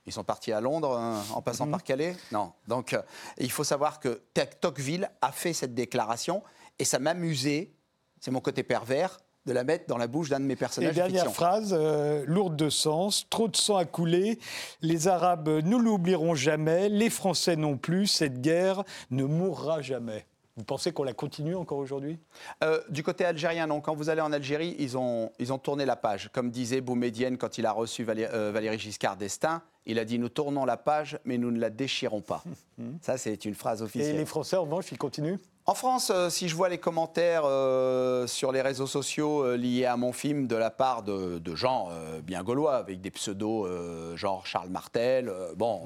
Ils 0.05 0.13
sont 0.13 0.23
partis 0.23 0.51
à 0.51 0.61
Londres 0.61 0.95
hein, 0.95 1.23
en 1.33 1.41
passant 1.41 1.67
par 1.67 1.81
Calais? 1.83 2.15
Non. 2.31 2.53
Donc, 2.67 2.93
euh, 2.93 3.01
il 3.39 3.49
faut 3.51 3.63
savoir 3.63 3.99
que 3.99 4.21
Toc- 4.35 4.59
Tocqueville 4.61 5.09
a 5.21 5.31
fait 5.31 5.53
cette 5.53 5.73
déclaration 5.73 6.43
et 6.77 6.85
ça 6.85 6.99
m'amusait, 6.99 7.73
c'est 8.19 8.29
mon 8.29 8.41
côté 8.41 8.61
pervers, 8.61 9.17
de 9.45 9.53
la 9.53 9.63
mettre 9.63 9.86
dans 9.88 9.97
la 9.97 10.08
bouche 10.08 10.29
d'un 10.29 10.39
de 10.39 10.45
mes 10.45 10.53
Et 10.53 10.58
personnages 10.58 10.95
dernière 10.95 11.23
fiction. 11.25 11.34
phrase, 11.34 11.75
euh, 11.77 12.23
lourde 12.27 12.55
de 12.55 12.69
sens, 12.69 13.27
trop 13.29 13.47
de 13.47 13.55
sang 13.55 13.77
a 13.77 13.86
coulé, 13.86 14.39
les 14.81 15.08
Arabes 15.08 15.49
nous 15.63 15.79
l'oublieront 15.79 16.36
jamais, 16.36 16.89
les 16.89 17.10
Français 17.10 17.55
non 17.55 17.77
plus, 17.77 18.08
cette 18.08 18.41
guerre 18.41 18.84
ne 19.12 19.23
mourra 19.23 19.81
jamais. 19.81 20.25
Vous 20.58 20.63
pensez 20.63 20.93
qu'on 20.93 21.03
la 21.03 21.12
continue 21.13 21.53
encore 21.53 21.79
aujourd'hui? 21.79 22.17
Euh, 22.63 22.79
du 22.89 23.03
côté 23.03 23.25
algérien, 23.25 23.67
non. 23.67 23.81
Quand 23.81 23.93
vous 23.93 24.10
allez 24.10 24.21
en 24.21 24.31
Algérie, 24.31 24.73
ils 24.79 24.97
ont, 24.97 25.29
ils 25.38 25.51
ont 25.51 25.58
tourné 25.58 25.86
la 25.86 25.97
page. 25.97 26.29
Comme 26.31 26.49
disait 26.49 26.79
Boumedienne 26.79 27.38
quand 27.38 27.58
il 27.58 27.65
a 27.65 27.73
reçu 27.73 28.05
Valé- 28.05 28.29
euh, 28.31 28.51
Valéry 28.53 28.79
Giscard 28.79 29.17
d'Estaing, 29.17 29.62
il 29.86 29.99
a 29.99 30.05
dit 30.05 30.17
Nous 30.17 30.29
tournons 30.29 30.63
la 30.63 30.77
page, 30.77 31.19
mais 31.25 31.38
nous 31.38 31.51
ne 31.51 31.60
la 31.60 31.69
déchirons 31.69 32.21
pas. 32.21 32.41
Ça, 33.01 33.17
c'est 33.17 33.43
une 33.43 33.53
phrase 33.53 33.81
Et 33.81 33.84
officielle. 33.84 34.15
les 34.15 34.25
Français, 34.25 34.55
en 34.55 34.62
revanche, 34.63 34.86
ils 34.93 34.97
continuent? 34.97 35.36
En 35.67 35.73
France, 35.73 36.12
euh, 36.13 36.30
si 36.30 36.47
je 36.47 36.56
vois 36.56 36.69
les 36.69 36.78
commentaires 36.78 37.41
euh, 37.45 38.28
sur 38.28 38.51
les 38.51 38.62
réseaux 38.62 38.86
sociaux 38.86 39.43
euh, 39.43 39.58
liés 39.58 39.86
à 39.86 39.97
mon 39.97 40.13
film 40.13 40.45
de 40.45 40.56
la 40.56 40.69
part 40.69 41.01
de, 41.01 41.39
de 41.39 41.56
gens 41.56 41.88
euh, 41.89 42.21
bien 42.21 42.43
gaulois, 42.43 42.75
avec 42.75 43.01
des 43.01 43.10
pseudos 43.10 43.65
euh, 43.65 44.15
genre 44.15 44.45
Charles 44.45 44.69
Martel, 44.69 45.34
bon, 45.56 45.82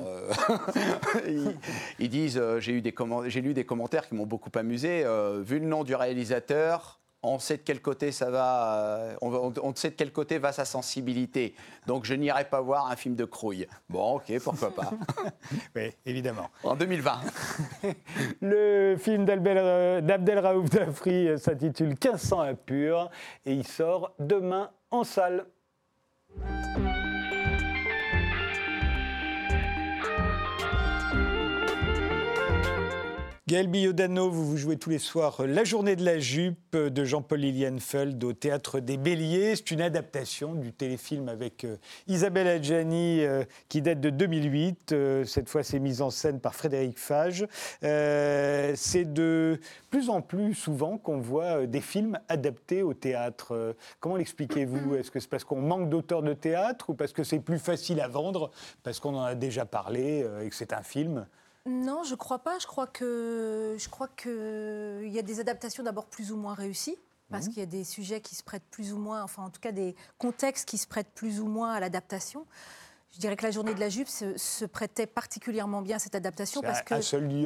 ils, 1.25 1.55
ils 1.97 2.09
disent 2.09 2.41
j'ai 2.59 2.73
eu 2.73 2.81
des 2.81 2.93
j'ai 3.27 3.39
lu 3.39 3.53
des 3.53 3.63
commentaires 3.63 4.05
qui 4.09 4.15
m'ont 4.15 4.25
beaucoup 4.25 4.51
amusé. 4.55 5.05
vu 5.43 5.59
le 5.59 5.65
nom 5.65 5.85
du 5.85 5.95
réalisateur, 5.95 6.98
on 7.23 7.39
sait 7.39 7.57
de 7.57 7.61
quel 7.63 7.81
côté 7.81 8.11
ça 8.11 8.29
va, 8.29 8.79
euh, 8.79 9.15
on, 9.21 9.53
on, 9.61 9.75
sait 9.75 9.89
de 9.89 9.95
quel 9.95 10.11
côté 10.11 10.37
va 10.37 10.51
sa 10.51 10.65
sensibilité. 10.65 11.53
Donc 11.85 12.05
je 12.05 12.13
n'irai 12.13 12.45
pas 12.45 12.61
voir 12.61 12.89
un 12.89 12.95
film 12.95 13.15
de 13.15 13.25
Crouille. 13.25 13.67
Bon, 13.89 14.15
ok, 14.15 14.39
pourquoi 14.43 14.73
pas. 14.73 14.91
oui, 15.75 15.91
évidemment. 16.05 16.49
En 16.63 16.75
2020. 16.75 17.19
Le 18.41 18.95
film 18.97 19.25
d'Abdel 19.25 20.39
Raouf 20.39 20.69
Dafri 20.69 21.37
s'intitule 21.37 21.89
1500 21.89 22.41
impurs 22.41 23.09
et 23.45 23.53
il 23.53 23.67
sort 23.67 24.13
demain 24.19 24.71
en 24.91 25.03
salle. 25.03 25.45
Gaël 33.49 33.65
Biodano, 33.65 34.29
vous 34.29 34.45
vous 34.45 34.57
jouez 34.57 34.77
tous 34.77 34.91
les 34.91 34.99
soirs 34.99 35.41
La 35.47 35.63
journée 35.63 35.95
de 35.95 36.05
la 36.05 36.19
jupe 36.19 36.77
de 36.77 37.03
Jean-Paul 37.03 37.39
Lilienfeld 37.39 38.23
au 38.23 38.31
Théâtre 38.31 38.79
des 38.79 38.95
Béliers. 38.95 39.55
C'est 39.55 39.71
une 39.71 39.81
adaptation 39.81 40.53
du 40.53 40.71
téléfilm 40.71 41.29
avec 41.29 41.63
euh, 41.63 41.77
Isabelle 42.05 42.47
Adjani 42.47 43.21
euh, 43.21 43.43
qui 43.67 43.81
date 43.81 44.01
de 44.01 44.11
2008. 44.11 44.91
Euh, 44.91 45.25
cette 45.25 45.49
fois, 45.49 45.63
c'est 45.63 45.79
mise 45.79 46.03
en 46.03 46.11
scène 46.11 46.39
par 46.39 46.53
Frédéric 46.53 46.99
Fage. 46.99 47.47
c'est 47.81 49.11
de 49.11 49.59
plus 49.89 50.11
en 50.11 50.21
plus 50.21 50.53
souvent 50.53 50.99
qu'on 50.99 51.17
voit 51.17 51.65
des 51.65 51.81
films 51.81 52.19
adaptés 52.27 52.83
au 52.83 52.93
théâtre. 52.93 53.75
Comment 53.99 54.17
l'expliquez-vous? 54.17 54.93
Est-ce 54.93 55.09
que 55.09 55.19
c'est 55.19 55.27
parce 55.27 55.43
qu'on 55.43 55.59
manque 55.59 55.89
d'auteurs 55.89 56.21
de 56.21 56.33
théâtre 56.33 56.91
ou 56.91 56.93
parce 56.93 57.13
que 57.13 57.23
c'est 57.23 57.39
plus 57.39 57.57
facile 57.57 57.99
à 57.99 58.07
vendre, 58.07 58.51
parce 58.83 58.99
qu'on 58.99 59.15
en 59.15 59.23
a 59.23 59.33
déjà 59.33 59.65
parlé 59.65 60.23
et 60.43 60.49
que 60.49 60.55
c'est 60.55 60.71
un 60.71 60.83
film 60.83 61.25
non, 61.69 62.03
je 62.03 62.15
crois 62.15 62.39
pas. 62.39 62.57
Je 62.59 62.67
crois 62.67 62.87
que 62.87 63.75
je 63.77 63.89
crois 63.89 64.07
que 64.07 65.01
il 65.05 65.11
y 65.11 65.19
a 65.19 65.21
des 65.21 65.39
adaptations 65.39 65.83
d'abord 65.83 66.07
plus 66.07 66.31
ou 66.31 66.37
moins 66.37 66.53
réussies 66.53 66.97
parce 67.29 67.47
qu'il 67.47 67.59
y 67.59 67.61
a 67.61 67.67
des 67.67 67.83
sujets 67.83 68.21
qui 68.21 68.33
se 68.33 68.43
prêtent 68.43 68.67
plus 68.71 68.91
ou 68.91 68.97
moins, 68.97 69.21
enfin 69.21 69.43
en 69.43 69.51
tout 69.51 69.61
cas 69.61 69.71
des 69.71 69.95
contextes 70.17 70.67
qui 70.67 70.79
se 70.79 70.87
prêtent 70.87 71.11
plus 71.13 71.39
ou 71.39 71.45
moins 71.45 71.73
à 71.73 71.79
l'adaptation. 71.79 72.45
Je 73.13 73.19
dirais 73.19 73.35
que 73.35 73.43
la 73.43 73.51
journée 73.51 73.73
de 73.73 73.79
la 73.79 73.89
jupe 73.89 74.07
se, 74.07 74.65
prêtait 74.65 75.07
particulièrement 75.07 75.81
bien 75.81 75.95
à 75.95 75.99
cette 75.99 76.13
adaptation 76.13 76.61
parce 76.61 76.81
qu'il 76.81 76.97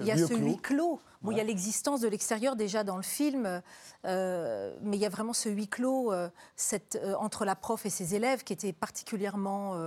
y 0.05 0.11
a 0.11 0.17
ce 0.17 0.33
huis 0.33 0.57
clos. 0.57 0.99
Bon, 1.21 1.31
Il 1.31 1.37
y 1.37 1.41
a 1.41 1.43
l'existence 1.43 2.01
de 2.01 2.09
l'extérieur 2.09 2.57
déjà 2.57 2.83
dans 2.83 2.97
le 2.97 3.03
film, 3.03 3.61
euh, 4.05 4.77
mais 4.81 4.97
il 4.97 4.99
y 4.99 5.05
a 5.05 5.09
vraiment 5.09 5.31
ce 5.31 5.47
huis 5.47 5.69
clos 5.69 6.11
euh, 6.11 6.29
cette, 6.57 6.99
euh, 7.01 7.15
entre 7.15 7.45
la 7.45 7.55
prof 7.55 7.85
et 7.85 7.89
ses 7.89 8.13
élèves 8.13 8.43
qui 8.43 8.51
était 8.51 8.73
particulièrement 8.73 9.77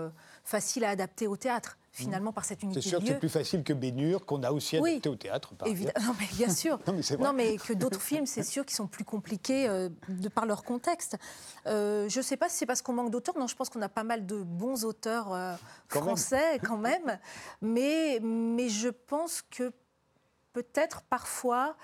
facile 0.45 0.85
à 0.85 0.91
adapter 0.91 1.27
au 1.27 1.37
théâtre 1.37 1.77
finalement 1.97 2.33
par 2.33 2.45
cette 2.45 2.63
unité 2.63 2.83
C'est 2.83 2.89
sûr 2.91 3.01
que 3.01 3.07
c'est 3.07 3.19
plus 3.19 3.29
facile 3.29 3.65
que 3.65 3.73
Bénure, 3.73 4.27
qu'on 4.27 4.43
a 4.43 4.51
aussi 4.51 4.77
adapté 4.77 5.09
au 5.09 5.17
théâtre. 5.17 5.55
Par 5.55 5.69
non, 5.69 5.75
mais 6.21 6.27
bien 6.33 6.51
sûr. 6.51 6.79
non, 7.19 7.33
mais, 7.33 7.57
que 7.57 7.73
d'autres 7.73 8.01
films, 8.01 8.27
c'est 8.27 8.43
sûr, 8.43 8.67
qui 8.67 8.75
sont 8.75 8.87
plus 8.87 9.05
compliqués 9.05 9.67
euh, 9.69 9.89
de 10.09 10.29
par 10.29 10.47
leur 10.47 10.63
contexte. 10.63 11.17
Euh, 11.67 12.09
je 12.09 12.19
ne 12.19 12.23
sais 12.23 12.37
pas 12.37 12.49
si 12.49 12.57
c'est 12.59 12.67
parce 12.67 12.83
qu'on 12.83 12.93
manque 12.93 13.11
d'auteurs. 13.11 13.39
Non, 13.39 13.47
je 13.47 13.57
pense 13.57 13.71
qu'on 13.71 13.83
a 13.83 13.89
pas 13.89 14.05
mal 14.05 14.27
de 14.27 14.43
bons 14.43 14.85
auteurs 14.85 15.33
euh, 15.33 15.55
français 15.89 16.59
quand 16.65 16.79
même. 16.79 17.19
mais, 17.63 18.21
mais 18.23 18.69
je 18.69 18.89
pense 18.89 19.43
que 19.43 19.73
peut-être 20.53 21.03
parfois, 21.03 21.77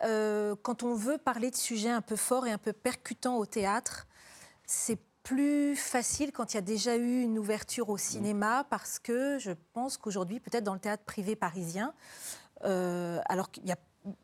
quand 0.00 0.82
on 0.82 0.94
veut 0.94 1.18
parler 1.18 1.50
de 1.50 1.56
sujets 1.56 1.90
un 1.90 2.00
peu 2.00 2.16
forts 2.16 2.46
et 2.46 2.52
un 2.52 2.58
peu 2.58 2.72
percutants 2.72 3.36
au 3.36 3.46
théâtre, 3.46 4.06
c'est 4.66 4.98
plus 5.22 5.76
facile 5.76 6.32
quand 6.32 6.52
il 6.52 6.56
y 6.56 6.58
a 6.58 6.62
déjà 6.62 6.96
eu 6.96 7.22
une 7.22 7.38
ouverture 7.38 7.88
au 7.88 7.98
cinéma, 7.98 8.66
parce 8.70 8.98
que 8.98 9.38
je 9.38 9.52
pense 9.72 9.96
qu'aujourd'hui, 9.96 10.40
peut-être 10.40 10.64
dans 10.64 10.74
le 10.74 10.80
théâtre 10.80 11.04
privé 11.04 11.36
parisien, 11.36 11.94
euh, 12.64 13.20
alors 13.26 13.50
qu'il 13.50 13.66
y 13.66 13.72
a 13.72 13.78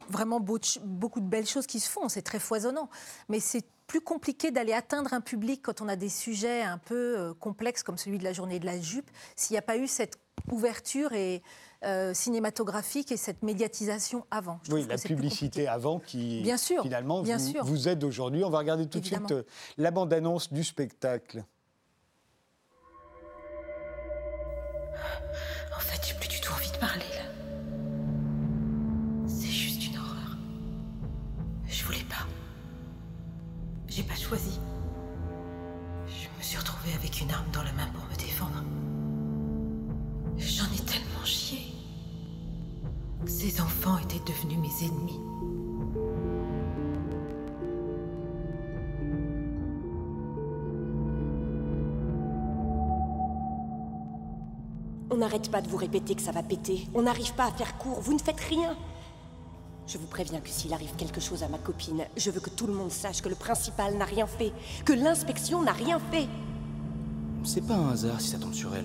vraiment 0.08 0.40
beaucoup 0.40 1.20
de 1.20 1.26
belles 1.26 1.46
choses 1.46 1.66
qui 1.66 1.80
se 1.80 1.88
font, 1.88 2.08
c'est 2.08 2.22
très 2.22 2.40
foisonnant, 2.40 2.88
mais 3.28 3.40
c'est 3.40 3.64
plus 3.88 4.01
compliqué 4.03 4.53
d'aller 4.53 4.74
atteindre 4.74 5.12
un 5.14 5.20
public 5.20 5.62
quand 5.64 5.81
on 5.81 5.88
a 5.88 5.96
des 5.96 6.11
sujets 6.11 6.62
un 6.62 6.79
peu 6.79 7.18
euh, 7.18 7.35
complexes 7.35 7.83
comme 7.83 7.96
celui 7.96 8.18
de 8.18 8.24
la 8.24 8.33
journée 8.33 8.61
de 8.61 8.66
la 8.66 8.79
jupe, 8.79 9.11
s'il 9.35 9.55
n'y 9.55 9.59
a 9.59 9.62
pas 9.62 9.79
eu 9.79 9.88
cette 9.88 10.20
ouverture 10.53 11.12
et 11.14 11.42
euh, 11.85 12.12
cinématographique 12.12 13.11
et 13.11 13.16
cette 13.16 13.42
médiatisation 13.42 14.27
avant. 14.31 14.61
oui, 14.70 14.87
la 14.88 14.98
publicité 14.98 15.66
avant 15.66 15.98
qui 15.98 16.42
bien 16.42 16.57
sûr, 16.57 16.83
finalement 16.83 17.22
bien 17.22 17.38
vous, 17.38 17.46
sûr. 17.51 17.64
vous, 17.64 17.88
aide 17.88 18.05
aujourd'hui. 18.05 18.44
On 18.44 18.51
va 18.51 18.59
regarder 18.59 18.87
tout 18.87 19.01
de 19.01 19.07
suite 19.07 19.33
euh, 19.33 19.42
la 19.79 19.90
bande-annonce 19.90 20.53
du 20.53 20.64
spectacle. 20.64 21.44
Je 34.31 36.29
me 36.37 36.43
suis 36.43 36.59
retrouvée 36.59 36.93
avec 36.95 37.23
une 37.23 37.31
arme 37.31 37.51
dans 37.51 37.62
la 37.62 37.73
main 37.73 37.87
pour 37.95 38.05
me 38.05 38.14
défendre. 38.17 38.62
J'en 40.37 40.67
ai 40.67 40.85
tellement 40.85 41.25
chié. 41.25 41.73
Ces 43.25 43.61
enfants 43.62 43.97
étaient 43.99 44.21
devenus 44.31 44.59
mes 44.59 44.87
ennemis. 44.87 45.21
On 55.11 55.17
n'arrête 55.17 55.51
pas 55.51 55.62
de 55.62 55.69
vous 55.69 55.79
répéter 55.79 56.14
que 56.14 56.23
ça 56.23 56.33
va 56.33 56.43
péter. 56.43 56.87
On 56.95 57.03
n'arrive 57.03 57.33
pas 57.33 57.47
à 57.47 57.51
faire 57.51 57.79
court. 57.79 58.01
Vous 58.03 58.12
ne 58.12 58.21
faites 58.21 58.41
rien. 58.41 58.77
Je 59.88 59.96
vous 59.96 60.07
préviens 60.07 60.40
que 60.40 60.51
s'il 60.51 60.74
arrive 60.74 60.94
quelque 60.98 61.18
chose 61.18 61.42
à 61.42 61.48
ma 61.48 61.57
copine, 61.57 62.05
je 62.14 62.31
veux 62.31 62.40
que 62.40 62.51
tout 62.51 62.66
le 62.66 62.74
monde 62.74 62.90
sache 62.90 63.22
que 63.22 63.31
le 63.31 63.35
principal 63.35 63.96
n'a 63.96 64.05
rien 64.05 64.27
fait, 64.27 64.53
que 64.85 64.92
l'inspection 64.92 65.62
n'a 65.62 65.72
rien 65.72 65.98
fait. 66.11 66.29
C'est 67.42 67.66
pas 67.66 67.77
un 67.77 67.92
hasard 67.92 68.20
si 68.20 68.29
ça 68.29 68.38
tombe 68.38 68.53
sur 68.53 68.77
elle. 68.77 68.85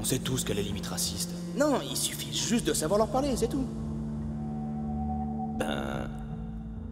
On 0.00 0.04
sait 0.04 0.20
tous 0.20 0.42
qu'elle 0.42 0.58
est 0.58 0.62
limite 0.62 0.86
raciste. 0.86 1.28
Non, 1.54 1.80
il 1.82 1.98
suffit 1.98 2.34
juste 2.34 2.66
de 2.66 2.72
savoir 2.72 2.96
leur 2.96 3.08
parler, 3.08 3.36
c'est 3.36 3.48
tout. 3.48 3.66
Ben. 5.58 6.08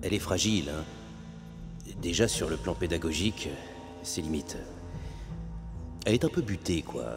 Elle 0.02 0.12
est 0.12 0.18
fragile, 0.18 0.68
hein. 0.68 0.84
Déjà 2.02 2.28
sur 2.28 2.50
le 2.50 2.58
plan 2.58 2.74
pédagogique, 2.74 3.48
c'est 4.02 4.20
limite. 4.20 4.58
Elle 6.04 6.12
est 6.12 6.24
un 6.26 6.28
peu 6.28 6.42
butée, 6.42 6.82
quoi. 6.82 7.16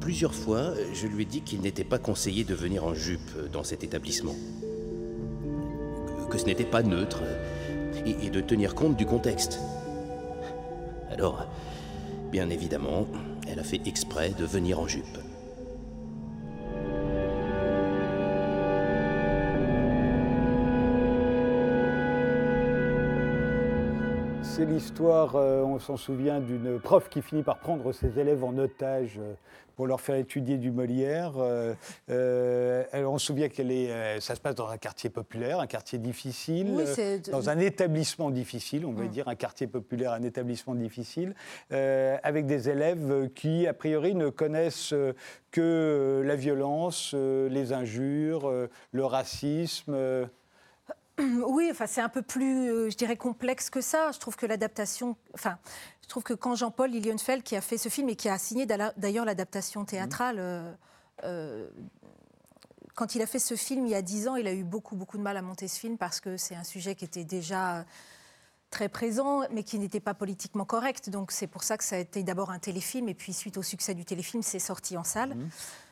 Plusieurs 0.00 0.34
fois, 0.34 0.72
je 0.94 1.06
lui 1.06 1.24
ai 1.24 1.26
dit 1.26 1.42
qu'il 1.42 1.60
n'était 1.60 1.84
pas 1.84 1.98
conseillé 1.98 2.44
de 2.44 2.54
venir 2.54 2.84
en 2.84 2.94
jupe 2.94 3.50
dans 3.52 3.62
cet 3.62 3.84
établissement. 3.84 4.34
Que 6.30 6.38
ce 6.38 6.44
n'était 6.46 6.64
pas 6.64 6.82
neutre. 6.82 7.22
Et 8.06 8.30
de 8.30 8.40
tenir 8.40 8.74
compte 8.74 8.96
du 8.96 9.04
contexte. 9.04 9.60
Alors, 11.10 11.46
bien 12.30 12.48
évidemment, 12.48 13.06
elle 13.46 13.58
a 13.58 13.64
fait 13.64 13.80
exprès 13.84 14.30
de 14.30 14.44
venir 14.44 14.80
en 14.80 14.86
jupe. 14.86 15.18
C'est 24.60 24.66
l'histoire, 24.66 25.36
euh, 25.36 25.62
on 25.62 25.78
s'en 25.78 25.96
souvient, 25.96 26.38
d'une 26.38 26.78
prof 26.78 27.08
qui 27.08 27.22
finit 27.22 27.42
par 27.42 27.60
prendre 27.60 27.92
ses 27.92 28.18
élèves 28.18 28.44
en 28.44 28.58
otage 28.58 29.14
euh, 29.18 29.32
pour 29.74 29.86
leur 29.86 30.02
faire 30.02 30.16
étudier 30.16 30.58
du 30.58 30.70
Molière. 30.70 31.32
Euh, 31.38 32.84
on 32.92 33.16
se 33.16 33.24
souvient 33.24 33.48
que 33.48 33.62
euh, 33.62 34.20
ça 34.20 34.34
se 34.34 34.40
passe 34.42 34.56
dans 34.56 34.68
un 34.68 34.76
quartier 34.76 35.08
populaire, 35.08 35.60
un 35.60 35.66
quartier 35.66 35.98
difficile, 35.98 36.76
dans 37.32 37.48
un 37.48 37.58
établissement 37.58 38.28
difficile, 38.28 38.84
on 38.84 38.92
va 38.92 39.04
mm. 39.04 39.08
dire 39.08 39.28
un 39.28 39.34
quartier 39.34 39.66
populaire, 39.66 40.12
un 40.12 40.24
établissement 40.24 40.74
difficile, 40.74 41.34
avec 41.70 42.44
des 42.44 42.68
élèves 42.68 43.30
qui, 43.34 43.66
a 43.66 43.72
priori, 43.72 44.14
ne 44.14 44.28
connaissent 44.28 44.92
que 45.50 46.22
la 46.22 46.36
violence, 46.36 47.14
les 47.14 47.72
injures, 47.72 48.52
le 48.92 49.04
racisme. 49.06 49.96
Oui, 51.46 51.68
enfin, 51.70 51.86
c'est 51.86 52.00
un 52.00 52.08
peu 52.08 52.22
plus, 52.22 52.90
je 52.90 52.96
dirais, 52.96 53.16
complexe 53.16 53.70
que 53.70 53.80
ça. 53.80 54.10
Je 54.12 54.18
trouve 54.18 54.36
que 54.36 54.46
l'adaptation, 54.46 55.16
enfin, 55.34 55.58
je 56.02 56.08
trouve 56.08 56.22
que 56.22 56.34
quand 56.34 56.54
Jean-Paul 56.54 56.90
Lilienfeld, 56.90 57.42
qui 57.42 57.56
a 57.56 57.60
fait 57.60 57.78
ce 57.78 57.88
film 57.88 58.08
et 58.08 58.16
qui 58.16 58.28
a 58.28 58.38
signé 58.38 58.66
d'ailleurs 58.66 59.24
l'adaptation 59.24 59.84
théâtrale, 59.84 60.36
euh, 60.38 60.72
euh, 61.24 61.68
quand 62.94 63.14
il 63.14 63.22
a 63.22 63.26
fait 63.26 63.38
ce 63.38 63.54
film 63.54 63.86
il 63.86 63.92
y 63.92 63.94
a 63.94 64.02
dix 64.02 64.28
ans, 64.28 64.36
il 64.36 64.46
a 64.46 64.52
eu 64.52 64.64
beaucoup, 64.64 64.96
beaucoup 64.96 65.18
de 65.18 65.22
mal 65.22 65.36
à 65.36 65.42
monter 65.42 65.68
ce 65.68 65.78
film 65.78 65.96
parce 65.96 66.20
que 66.20 66.36
c'est 66.36 66.56
un 66.56 66.64
sujet 66.64 66.94
qui 66.94 67.04
était 67.04 67.24
déjà 67.24 67.84
très 68.70 68.88
présent, 68.88 69.42
mais 69.52 69.62
qui 69.62 69.78
n'était 69.78 70.00
pas 70.00 70.14
politiquement 70.14 70.64
correct. 70.64 71.10
Donc 71.10 71.32
c'est 71.32 71.46
pour 71.46 71.62
ça 71.62 71.76
que 71.76 71.84
ça 71.84 71.96
a 71.96 71.98
été 71.98 72.22
d'abord 72.22 72.50
un 72.50 72.58
téléfilm, 72.58 73.08
et 73.08 73.14
puis 73.14 73.32
suite 73.32 73.56
au 73.56 73.62
succès 73.62 73.94
du 73.94 74.04
téléfilm, 74.04 74.42
c'est 74.42 74.58
sorti 74.58 74.96
en 74.96 75.04
salle. 75.04 75.34
Mmh. 75.34 75.48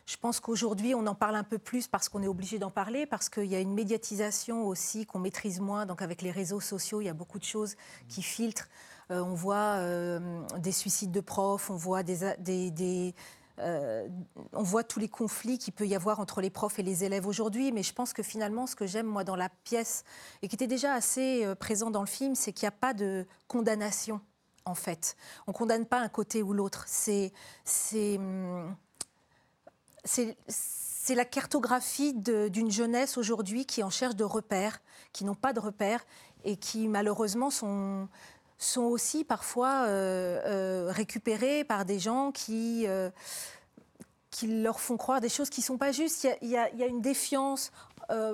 Je 0.08 0.16
pense 0.16 0.40
qu'aujourd'hui, 0.40 0.94
on 0.94 1.06
en 1.06 1.14
parle 1.14 1.36
un 1.36 1.44
peu 1.44 1.58
plus 1.58 1.86
parce 1.86 2.08
qu'on 2.08 2.22
est 2.22 2.28
obligé 2.28 2.58
d'en 2.58 2.70
parler, 2.70 3.04
parce 3.04 3.28
qu'il 3.28 3.44
y 3.44 3.54
a 3.54 3.60
une 3.60 3.74
médiatisation 3.74 4.66
aussi 4.66 5.04
qu'on 5.04 5.18
maîtrise 5.18 5.60
moins. 5.60 5.84
Donc 5.84 6.00
avec 6.00 6.22
les 6.22 6.30
réseaux 6.30 6.60
sociaux, 6.60 7.02
il 7.02 7.04
y 7.04 7.10
a 7.10 7.14
beaucoup 7.14 7.38
de 7.38 7.44
choses 7.44 7.76
qui 8.08 8.22
filtrent. 8.22 8.70
Euh, 9.10 9.20
on 9.20 9.34
voit 9.34 9.76
euh, 9.76 10.40
des 10.56 10.72
suicides 10.72 11.10
de 11.12 11.20
profs, 11.20 11.68
on 11.68 11.76
voit 11.76 12.02
des, 12.02 13.14
on 13.58 14.62
voit 14.62 14.82
tous 14.82 14.98
les 14.98 15.10
conflits 15.10 15.58
qu'il 15.58 15.74
peut 15.74 15.86
y 15.86 15.94
avoir 15.94 16.20
entre 16.20 16.40
les 16.40 16.48
profs 16.48 16.78
et 16.78 16.82
les 16.82 17.04
élèves 17.04 17.26
aujourd'hui, 17.26 17.70
mais 17.70 17.82
je 17.82 17.92
pense 17.92 18.14
que 18.14 18.22
finalement, 18.22 18.66
ce 18.66 18.76
que 18.76 18.86
j'aime 18.86 19.06
moi 19.06 19.24
dans 19.24 19.36
la 19.36 19.50
pièce 19.64 20.04
et 20.40 20.48
qui 20.48 20.56
était 20.56 20.66
déjà 20.66 20.94
assez 20.94 21.46
présent 21.60 21.90
dans 21.90 22.00
le 22.00 22.06
film, 22.06 22.34
c'est 22.34 22.54
qu'il 22.54 22.64
n'y 22.64 22.68
a 22.68 22.78
pas 22.78 22.94
de 22.94 23.26
condamnation 23.46 24.22
en 24.64 24.74
fait. 24.74 25.16
On 25.46 25.52
condamne 25.52 25.84
pas 25.84 26.00
un 26.00 26.08
côté 26.08 26.42
ou 26.42 26.54
l'autre. 26.54 26.84
C'est 26.86 27.32
c'est 27.64 28.16
hum, 28.16 28.74
c'est 30.04 31.14
la 31.14 31.24
cartographie 31.24 32.14
d'une 32.14 32.70
jeunesse 32.70 33.16
aujourd'hui 33.16 33.66
qui 33.66 33.82
en 33.82 33.90
cherche 33.90 34.16
de 34.16 34.24
repères, 34.24 34.80
qui 35.12 35.24
n'ont 35.24 35.34
pas 35.34 35.52
de 35.52 35.60
repères 35.60 36.04
et 36.44 36.56
qui 36.56 36.88
malheureusement 36.88 37.50
sont, 37.50 38.08
aussi 38.76 39.24
parfois 39.24 39.84
euh, 39.86 40.40
euh, 40.46 40.92
récupérés 40.92 41.64
par 41.64 41.84
des 41.84 41.98
gens 41.98 42.32
qui, 42.32 42.86
euh, 42.86 43.10
qui 44.30 44.46
leur 44.48 44.80
font 44.80 44.96
croire 44.96 45.20
des 45.20 45.28
choses 45.28 45.50
qui 45.50 45.60
ne 45.60 45.66
sont 45.66 45.78
pas 45.78 45.92
justes. 45.92 46.28
Il 46.42 46.48
y 46.48 46.56
a 46.56 46.86
une 46.86 47.00
défiance 47.00 47.70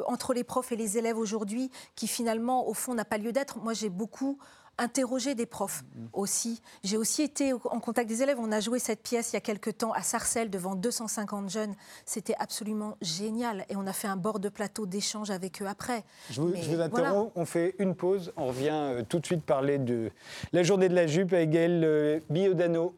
entre 0.06 0.34
les 0.34 0.44
profs 0.44 0.70
et 0.70 0.76
les 0.76 0.98
élèves 0.98 1.18
aujourd'hui 1.18 1.68
qui 1.96 2.06
finalement, 2.06 2.68
au 2.68 2.74
fond, 2.74 2.94
n'a 2.94 3.04
pas 3.04 3.18
lieu 3.18 3.32
d'être. 3.32 3.58
Moi, 3.58 3.72
j'ai 3.72 3.88
beaucoup 3.88 4.38
interroger 4.78 5.34
des 5.34 5.46
profs 5.46 5.82
mm-hmm. 5.82 6.08
aussi. 6.12 6.62
J'ai 6.82 6.96
aussi 6.96 7.22
été 7.22 7.52
en 7.52 7.80
contact 7.80 8.08
des 8.08 8.22
élèves. 8.22 8.38
On 8.40 8.52
a 8.52 8.60
joué 8.60 8.78
cette 8.78 9.02
pièce 9.02 9.32
il 9.32 9.34
y 9.34 9.36
a 9.36 9.40
quelques 9.40 9.78
temps 9.78 9.92
à 9.92 10.02
Sarcelles 10.02 10.50
devant 10.50 10.74
250 10.74 11.50
jeunes. 11.50 11.74
C'était 12.04 12.34
absolument 12.38 12.96
génial. 13.00 13.64
Et 13.68 13.76
on 13.76 13.86
a 13.86 13.92
fait 13.92 14.08
un 14.08 14.16
bord 14.16 14.40
de 14.40 14.48
plateau 14.48 14.86
d'échange 14.86 15.30
avec 15.30 15.62
eux 15.62 15.66
après. 15.66 16.04
Je 16.30 16.40
vous, 16.40 16.80
interromps. 16.80 17.32
On 17.34 17.44
fait 17.44 17.74
une 17.78 17.94
pause. 17.94 18.32
On 18.36 18.46
revient 18.46 18.70
euh, 18.72 19.02
tout 19.08 19.18
de 19.18 19.26
suite 19.26 19.44
parler 19.44 19.78
de 19.78 20.10
la 20.52 20.62
journée 20.62 20.88
de 20.88 20.94
la 20.94 21.06
jupe 21.06 21.32
avec 21.32 21.50
Gaël 21.50 21.82
euh, 21.84 22.20
Biodano. 22.30 22.94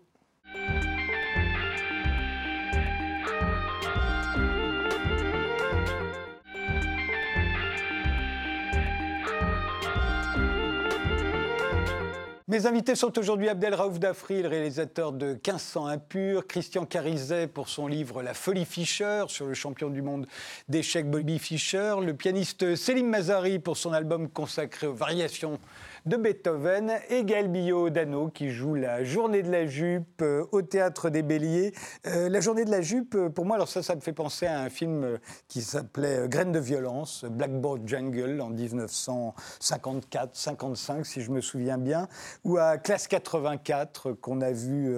Mes 12.48 12.64
invités 12.66 12.94
sont 12.94 13.18
aujourd'hui 13.18 13.48
Abdel 13.48 13.74
Raouf 13.74 13.98
Dafri, 13.98 14.40
le 14.40 14.46
réalisateur 14.46 15.10
de 15.10 15.30
1500 15.30 15.86
impurs, 15.88 16.46
Christian 16.46 16.86
Carizet 16.86 17.48
pour 17.48 17.68
son 17.68 17.88
livre 17.88 18.22
La 18.22 18.34
folie 18.34 18.64
Fischer 18.64 19.24
sur 19.26 19.46
le 19.46 19.54
champion 19.54 19.90
du 19.90 20.00
monde 20.00 20.28
d'échecs 20.68 21.10
Bobby 21.10 21.40
Fischer, 21.40 21.96
le 22.00 22.14
pianiste 22.14 22.76
Selim 22.76 23.08
Mazari 23.08 23.58
pour 23.58 23.76
son 23.76 23.92
album 23.92 24.28
consacré 24.28 24.86
aux 24.86 24.94
variations 24.94 25.58
de 26.06 26.16
Beethoven 26.16 26.92
et 27.10 27.24
Gaël 27.24 27.48
Billot 27.48 27.90
Dano 27.90 28.28
qui 28.28 28.50
joue 28.50 28.76
la 28.76 29.02
journée 29.02 29.42
de 29.42 29.50
la 29.50 29.66
jupe 29.66 30.22
euh, 30.22 30.46
au 30.52 30.62
théâtre 30.62 31.10
des 31.10 31.24
Béliers. 31.24 31.72
Euh, 32.06 32.28
la 32.28 32.40
journée 32.40 32.64
de 32.64 32.70
la 32.70 32.80
jupe, 32.80 33.16
euh, 33.16 33.28
pour 33.28 33.44
moi, 33.44 33.66
ça, 33.66 33.82
ça 33.82 33.96
me 33.96 34.00
fait 34.00 34.12
penser 34.12 34.46
à 34.46 34.60
un 34.60 34.70
film 34.70 35.18
qui 35.48 35.62
s'appelait 35.62 36.28
Graines 36.28 36.52
de 36.52 36.60
violence, 36.60 37.24
Blackboard 37.28 37.88
Jungle 37.88 38.40
en 38.40 38.52
1954-55, 38.52 41.02
si 41.02 41.22
je 41.22 41.32
me 41.32 41.40
souviens 41.40 41.76
bien, 41.76 42.06
ou 42.44 42.56
à 42.56 42.78
Classe 42.78 43.08
84 43.08 44.12
qu'on 44.12 44.42
a 44.42 44.52
vu 44.52 44.94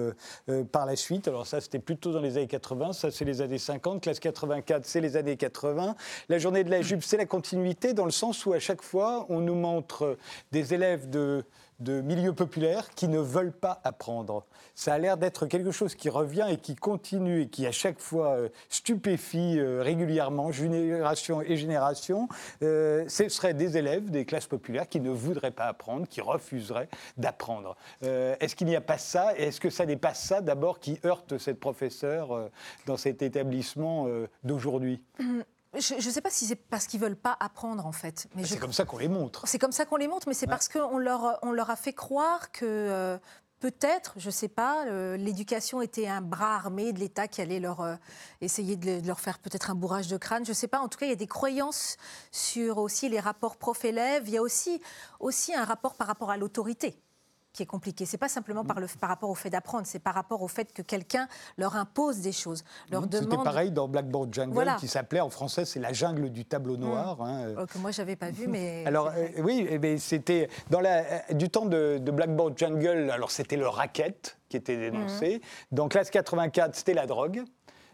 par 0.71 0.85
la 0.85 0.95
suite. 0.95 1.27
Alors 1.27 1.47
ça, 1.47 1.59
c'était 1.59 1.79
plutôt 1.79 2.13
dans 2.13 2.21
les 2.21 2.37
années 2.37 2.45
80, 2.45 2.93
ça 2.93 3.09
c'est 3.09 3.25
les 3.25 3.41
années 3.41 3.57
50. 3.57 4.03
Classe 4.03 4.19
84, 4.19 4.85
c'est 4.85 5.01
les 5.01 5.17
années 5.17 5.37
80. 5.37 5.95
La 6.29 6.37
journée 6.37 6.63
de 6.63 6.69
la 6.69 6.83
jupe, 6.83 7.03
c'est 7.03 7.17
la 7.17 7.25
continuité 7.25 7.93
dans 7.93 8.05
le 8.05 8.11
sens 8.11 8.45
où 8.45 8.53
à 8.53 8.59
chaque 8.59 8.83
fois, 8.83 9.25
on 9.29 9.39
nous 9.39 9.55
montre 9.55 10.15
des 10.51 10.75
élèves 10.75 10.98
de, 11.07 11.43
milieux 11.79 12.33
populaires 12.33 12.89
qui 12.91 13.07
ne 13.07 13.19
veulent 13.19 13.53
pas 13.53 13.79
apprendre. 13.83 14.45
Ça 14.75 14.93
a 14.93 14.97
l'air 14.97 15.17
d'être 15.17 15.45
quelque 15.45 15.71
chose 15.71 15.95
qui 15.95 16.09
revient 16.09 16.45
et 16.49 16.57
qui 16.57 16.75
continue 16.75 17.41
et 17.43 17.49
qui 17.49 17.65
à 17.65 17.71
chaque 17.71 17.99
fois 17.99 18.35
euh, 18.35 18.49
stupéfie 18.69 19.59
euh, 19.59 19.81
régulièrement, 19.81 20.51
génération 20.51 21.41
et 21.41 21.57
génération. 21.57 22.27
Euh, 22.63 23.05
ce 23.07 23.29
seraient 23.29 23.53
des 23.53 23.77
élèves 23.77 24.09
des 24.09 24.25
classes 24.25 24.47
populaires 24.47 24.89
qui 24.89 24.99
ne 24.99 25.09
voudraient 25.09 25.51
pas 25.51 25.65
apprendre, 25.65 26.07
qui 26.07 26.21
refuseraient 26.21 26.89
d'apprendre. 27.17 27.75
est-ce 28.01 28.55
qu'il 28.55 28.67
n'y 28.67 28.75
a 28.75 28.81
pas 28.81 28.97
ça? 28.97 29.35
Est-ce 29.37 29.59
que 29.59 29.69
ça 29.69 29.85
n'est 29.85 29.95
pas 29.95 30.13
ça 30.13 30.41
d'abord 30.41 30.79
qui 30.79 30.99
heurte 31.05 31.37
cette 31.37 31.59
professeure 31.59 32.49
dans 32.85 32.97
cet 32.97 33.21
établissement 33.21 34.07
d'aujourd'hui? 34.43 35.01
Mmh. 35.19 35.41
Je 35.77 35.95
ne 35.95 35.99
sais 36.01 36.21
pas 36.21 36.31
si 36.31 36.45
c'est 36.45 36.55
parce 36.55 36.87
qu'ils 36.87 36.99
veulent 36.99 37.15
pas 37.15 37.37
apprendre 37.39 37.85
en 37.85 37.91
fait. 37.91 38.27
Mais 38.35 38.43
c'est 38.43 38.57
comme 38.57 38.73
ça 38.73 38.85
qu'on 38.85 38.97
les 38.97 39.07
montre. 39.07 39.47
C'est 39.47 39.59
comme 39.59 39.71
ça 39.71 39.85
qu'on 39.85 39.97
les 39.97 40.07
montre, 40.07 40.27
mais 40.27 40.33
c'est 40.33 40.47
parce 40.47 40.67
qu'on 40.67 40.97
leur, 40.97 41.37
on 41.43 41.51
leur 41.51 41.69
a 41.69 41.75
fait 41.75 41.93
croire 41.93 42.51
que 42.51 42.65
euh, 42.65 43.17
peut-être, 43.59 44.13
je 44.17 44.27
ne 44.27 44.31
sais 44.31 44.47
pas, 44.47 44.87
euh, 44.87 45.15
l'éducation 45.15 45.81
était 45.83 46.07
un 46.07 46.21
bras 46.21 46.55
armé 46.55 46.91
de 46.91 46.99
l'État 46.99 47.27
qui 47.27 47.41
allait 47.41 47.59
leur 47.59 47.81
euh, 47.81 47.95
essayer 48.41 48.77
de, 48.77 48.99
de, 48.99 49.07
leur 49.07 49.19
faire 49.19 49.37
peut-être 49.37 49.69
un 49.69 49.75
bourrage 49.75 50.07
de 50.07 50.17
crâne. 50.17 50.43
Je 50.43 50.51
ne 50.51 50.55
sais 50.55 50.67
pas. 50.67 50.79
En 50.79 50.87
tout 50.87 50.97
cas, 50.97 51.05
il 51.05 51.09
y 51.09 51.13
a 51.13 51.15
des 51.17 51.27
croyances 51.27 51.97
sur 52.31 52.79
aussi 52.79 53.07
les 53.07 53.19
rapports 53.19 53.57
prof-élève. 53.57 54.23
Il 54.27 54.33
y 54.33 54.37
a 54.37 54.41
aussi, 54.41 54.81
aussi 55.19 55.53
un 55.53 55.65
rapport 55.65 55.93
par 55.95 56.07
rapport 56.07 56.31
à 56.31 56.37
l'autorité 56.37 56.99
qui 57.59 57.63
est 57.63 57.65
compliqué. 57.65 58.05
C'est 58.05 58.17
pas 58.17 58.29
simplement 58.29 58.63
par, 58.63 58.79
le, 58.79 58.87
par 59.01 59.09
rapport 59.09 59.29
au 59.29 59.35
fait 59.35 59.49
d'apprendre, 59.49 59.85
c'est 59.85 59.99
par 59.99 60.13
rapport 60.13 60.41
au 60.41 60.47
fait 60.47 60.71
que 60.71 60.81
quelqu'un 60.81 61.27
leur 61.57 61.75
impose 61.75 62.19
des 62.19 62.31
choses. 62.31 62.63
Leur 62.89 63.03
C'était 63.03 63.35
pareil 63.35 63.71
dans 63.71 63.89
Blackboard 63.89 64.33
Jungle, 64.33 64.75
qui 64.79 64.87
s'appelait 64.87 65.19
en 65.19 65.29
français, 65.29 65.65
c'est 65.65 65.81
la 65.81 65.91
jungle 65.91 66.29
du 66.29 66.45
tableau 66.45 66.77
mmh. 66.77 66.79
noir. 66.79 67.21
Hein. 67.21 67.41
Euh. 67.41 67.55
Oh, 67.59 67.65
que 67.65 67.77
moi 67.77 67.91
j'avais 67.91 68.15
pas 68.15 68.31
vu, 68.31 68.47
mais. 68.47 68.83
alors 68.87 69.07
euh, 69.07 69.27
oui, 69.39 69.67
eh 69.69 69.97
c'était 69.97 70.49
dans 70.69 70.79
la, 70.79 70.99
euh, 70.99 71.33
du 71.33 71.49
temps 71.49 71.65
de, 71.65 71.99
Blackboard 71.99 72.57
Jungle. 72.57 73.11
Alors 73.11 73.29
c'était 73.29 73.57
le 73.57 73.67
racket 73.67 74.37
qui 74.47 74.55
était 74.55 74.77
dénoncé. 74.77 75.39
Mmh. 75.39 75.75
Dans 75.75 75.89
classe 75.89 76.09
84, 76.09 76.75
c'était 76.75 76.93
la 76.93 77.07
drogue. 77.07 77.43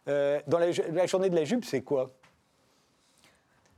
dans 0.06 0.60
la, 0.60 1.06
journée 1.08 1.32
de 1.32 1.36
la 1.36 1.44
jupe, 1.44 1.66
c'est 1.66 1.82
quoi? 1.82 2.12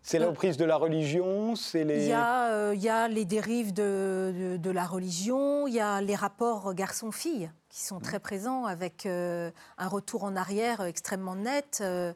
C'est 0.08 0.20
la 0.20 0.28
reprise 0.28 0.56
de 0.56 0.64
la 0.64 0.78
religion 0.78 1.56
c'est 1.58 1.84
les... 1.84 2.04
Il 2.04 2.10
y, 2.10 2.14
a, 2.14 2.54
euh, 2.54 2.74
il 2.74 2.82
y 2.82 2.88
a 2.88 3.10
les 3.10 3.26
dérives 3.26 3.74
de, 3.74 4.58
de, 4.58 4.72
la 4.72 4.86
religion, 4.86 5.68
il 5.68 5.74
y 5.74 5.82
a 5.82 6.02
les 6.02 6.16
rapports 6.16 6.74
garçon-fille 6.74 7.52
qui 7.68 7.82
sont 7.82 8.00
très 8.00 8.20
présents 8.20 8.66
avec 8.66 9.06
euh, 9.06 9.52
un 9.78 9.88
retour 9.90 10.24
en 10.24 10.38
arrière 10.38 10.82
extrêmement 10.82 11.36
net. 11.36 11.80
Euh, 11.82 12.14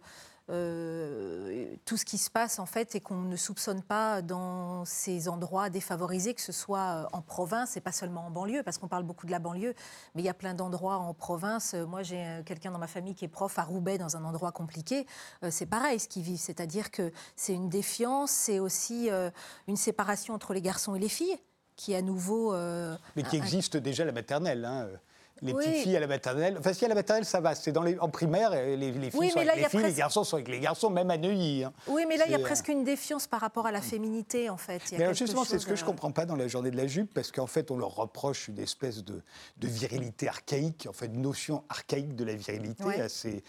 euh, 0.49 1.75
tout 1.86 1.97
ce 1.97 2.04
qui 2.04 2.17
se 2.17 2.30
passe 2.30 2.60
en 2.60 2.65
fait 2.65 2.95
et 2.95 2.99
qu'on 2.99 3.21
ne 3.21 3.36
soupçonne 3.36 3.82
pas 3.84 4.21
dans 4.21 4.84
ces 4.86 5.30
endroits 5.30 5.69
défavorisés, 5.69 6.34
que 6.34 6.41
ce 6.41 6.51
soit 6.51 6.80
euh, 6.80 7.06
en 7.13 7.21
province 7.21 7.77
et 7.77 7.82
pas 7.82 7.91
seulement 7.91 8.25
en 8.25 8.32
banlieue, 8.32 8.63
parce 8.63 8.77
qu'on 8.77 8.88
parle 8.88 9.04
beaucoup 9.04 9.27
de 9.27 9.32
la 9.32 9.39
banlieue, 9.39 9.73
mais 10.13 10.23
il 10.23 10.25
y 10.25 10.30
a 10.30 10.34
plein 10.34 10.54
d'endroits 10.54 10.97
en 10.97 11.13
province. 11.13 11.73
Moi, 11.73 12.04
j'ai 12.04 12.25
euh, 12.25 12.43
quelqu'un 12.43 12.71
dans 12.71 12.80
ma 12.80 12.88
famille 12.88 13.15
qui 13.15 13.23
est 13.23 13.30
prof 13.30 13.58
à 13.60 13.63
Roubaix, 13.63 13.97
dans 13.97 14.17
un 14.17 14.23
endroit 14.25 14.51
compliqué. 14.51 15.06
c'est 15.49 15.65
pareil 15.65 15.99
ce 15.99 16.08
qu'ils 16.08 16.23
vivent, 16.23 16.39
c'est-à-dire 16.39 16.91
que 16.91 17.12
c'est 17.36 17.54
une 17.54 17.69
défiance, 17.69 18.32
c'est 18.32 18.60
aussi 18.60 19.10
une 19.67 19.75
séparation 19.75 20.34
entre 20.34 20.54
les 20.54 20.62
garçons 20.62 20.95
et 20.95 20.99
les 20.99 21.10
filles 21.10 21.38
qui 21.75 21.95
à 21.95 22.01
nouveau... 22.01 22.54
mais 23.15 23.23
qui 23.23 23.38
existe 23.38 23.77
déjà 23.77 24.06
la 24.06 24.12
maternelle. 24.12 24.65
Hein 24.65 24.88
les 25.41 25.54
petites 25.54 25.75
filles 25.84 25.97
à 25.97 25.99
la 25.99 26.08
maternelle. 26.08 26.56
Enfin, 26.60 26.73
si 26.73 26.86
à 26.86 26.88
la 26.88 26.95
maternelle, 26.95 27.25
ça 27.25 27.39
va. 27.39 27.56
C'est 27.56 27.71
dans 27.71 27.84
les, 27.84 27.97
en 27.99 28.10
primaire, 28.10 28.51
les, 28.51 28.77
les 28.77 29.12
filles 29.12 29.30
sont 29.30 29.39
avec 29.39 29.56
les 29.56 29.69
filles, 29.69 29.84
les 29.84 29.93
garçons 29.93 30.23
sont 30.23 30.36
avec 30.36 30.47
les 30.47 30.60
garçons, 30.60 30.89
même 30.89 31.10
à 31.10 31.17
Neuilly. 31.17 31.63
Hein. 31.63 31.73
Oui, 31.88 32.06
mais 32.08 32.17
là, 32.17 32.25
il 32.27 32.32
y 32.32 32.36
a 32.36 32.39
presque 32.39 32.67
une 32.67 32.84
défiance 32.84 33.27
par 33.27 33.41
rapport 33.41 33.65
à 33.65 33.71
la 33.71 33.82
féminité, 33.82 34.49
en 34.49 34.58
fait. 34.58 34.82
mais 34.97 35.13
justement, 35.13 35.43
c'est 35.43 35.60
ce 35.60 35.65
que 35.65 35.75
je 35.75 35.82
ne 35.82 35.88
comprends 35.88 36.12
pas 36.12 36.25
dans 36.25 36.36
la 36.36 36.47
journée 36.47 36.71
de 36.71 36.77
la 36.77 36.88
jupe, 36.88 37.13
parce 37.13 37.32
qu'en 37.32 37.47
fait, 37.47 37.71
on 37.71 37.77
leur 37.77 37.95
reproche 37.95 38.47
une 38.47 38.60
espèce 38.60 39.04
de, 39.04 39.21
de, 39.58 39.67
virilité 39.67 40.27
archaïque, 40.27 40.88
en 40.89 40.93
fait, 40.93 41.06
une 41.06 41.21
notion 41.21 41.63
archaïque 41.69 42.15
de 42.15 42.23
la 42.23 42.34
virilité, 42.34 43.01
assez, 43.01 43.43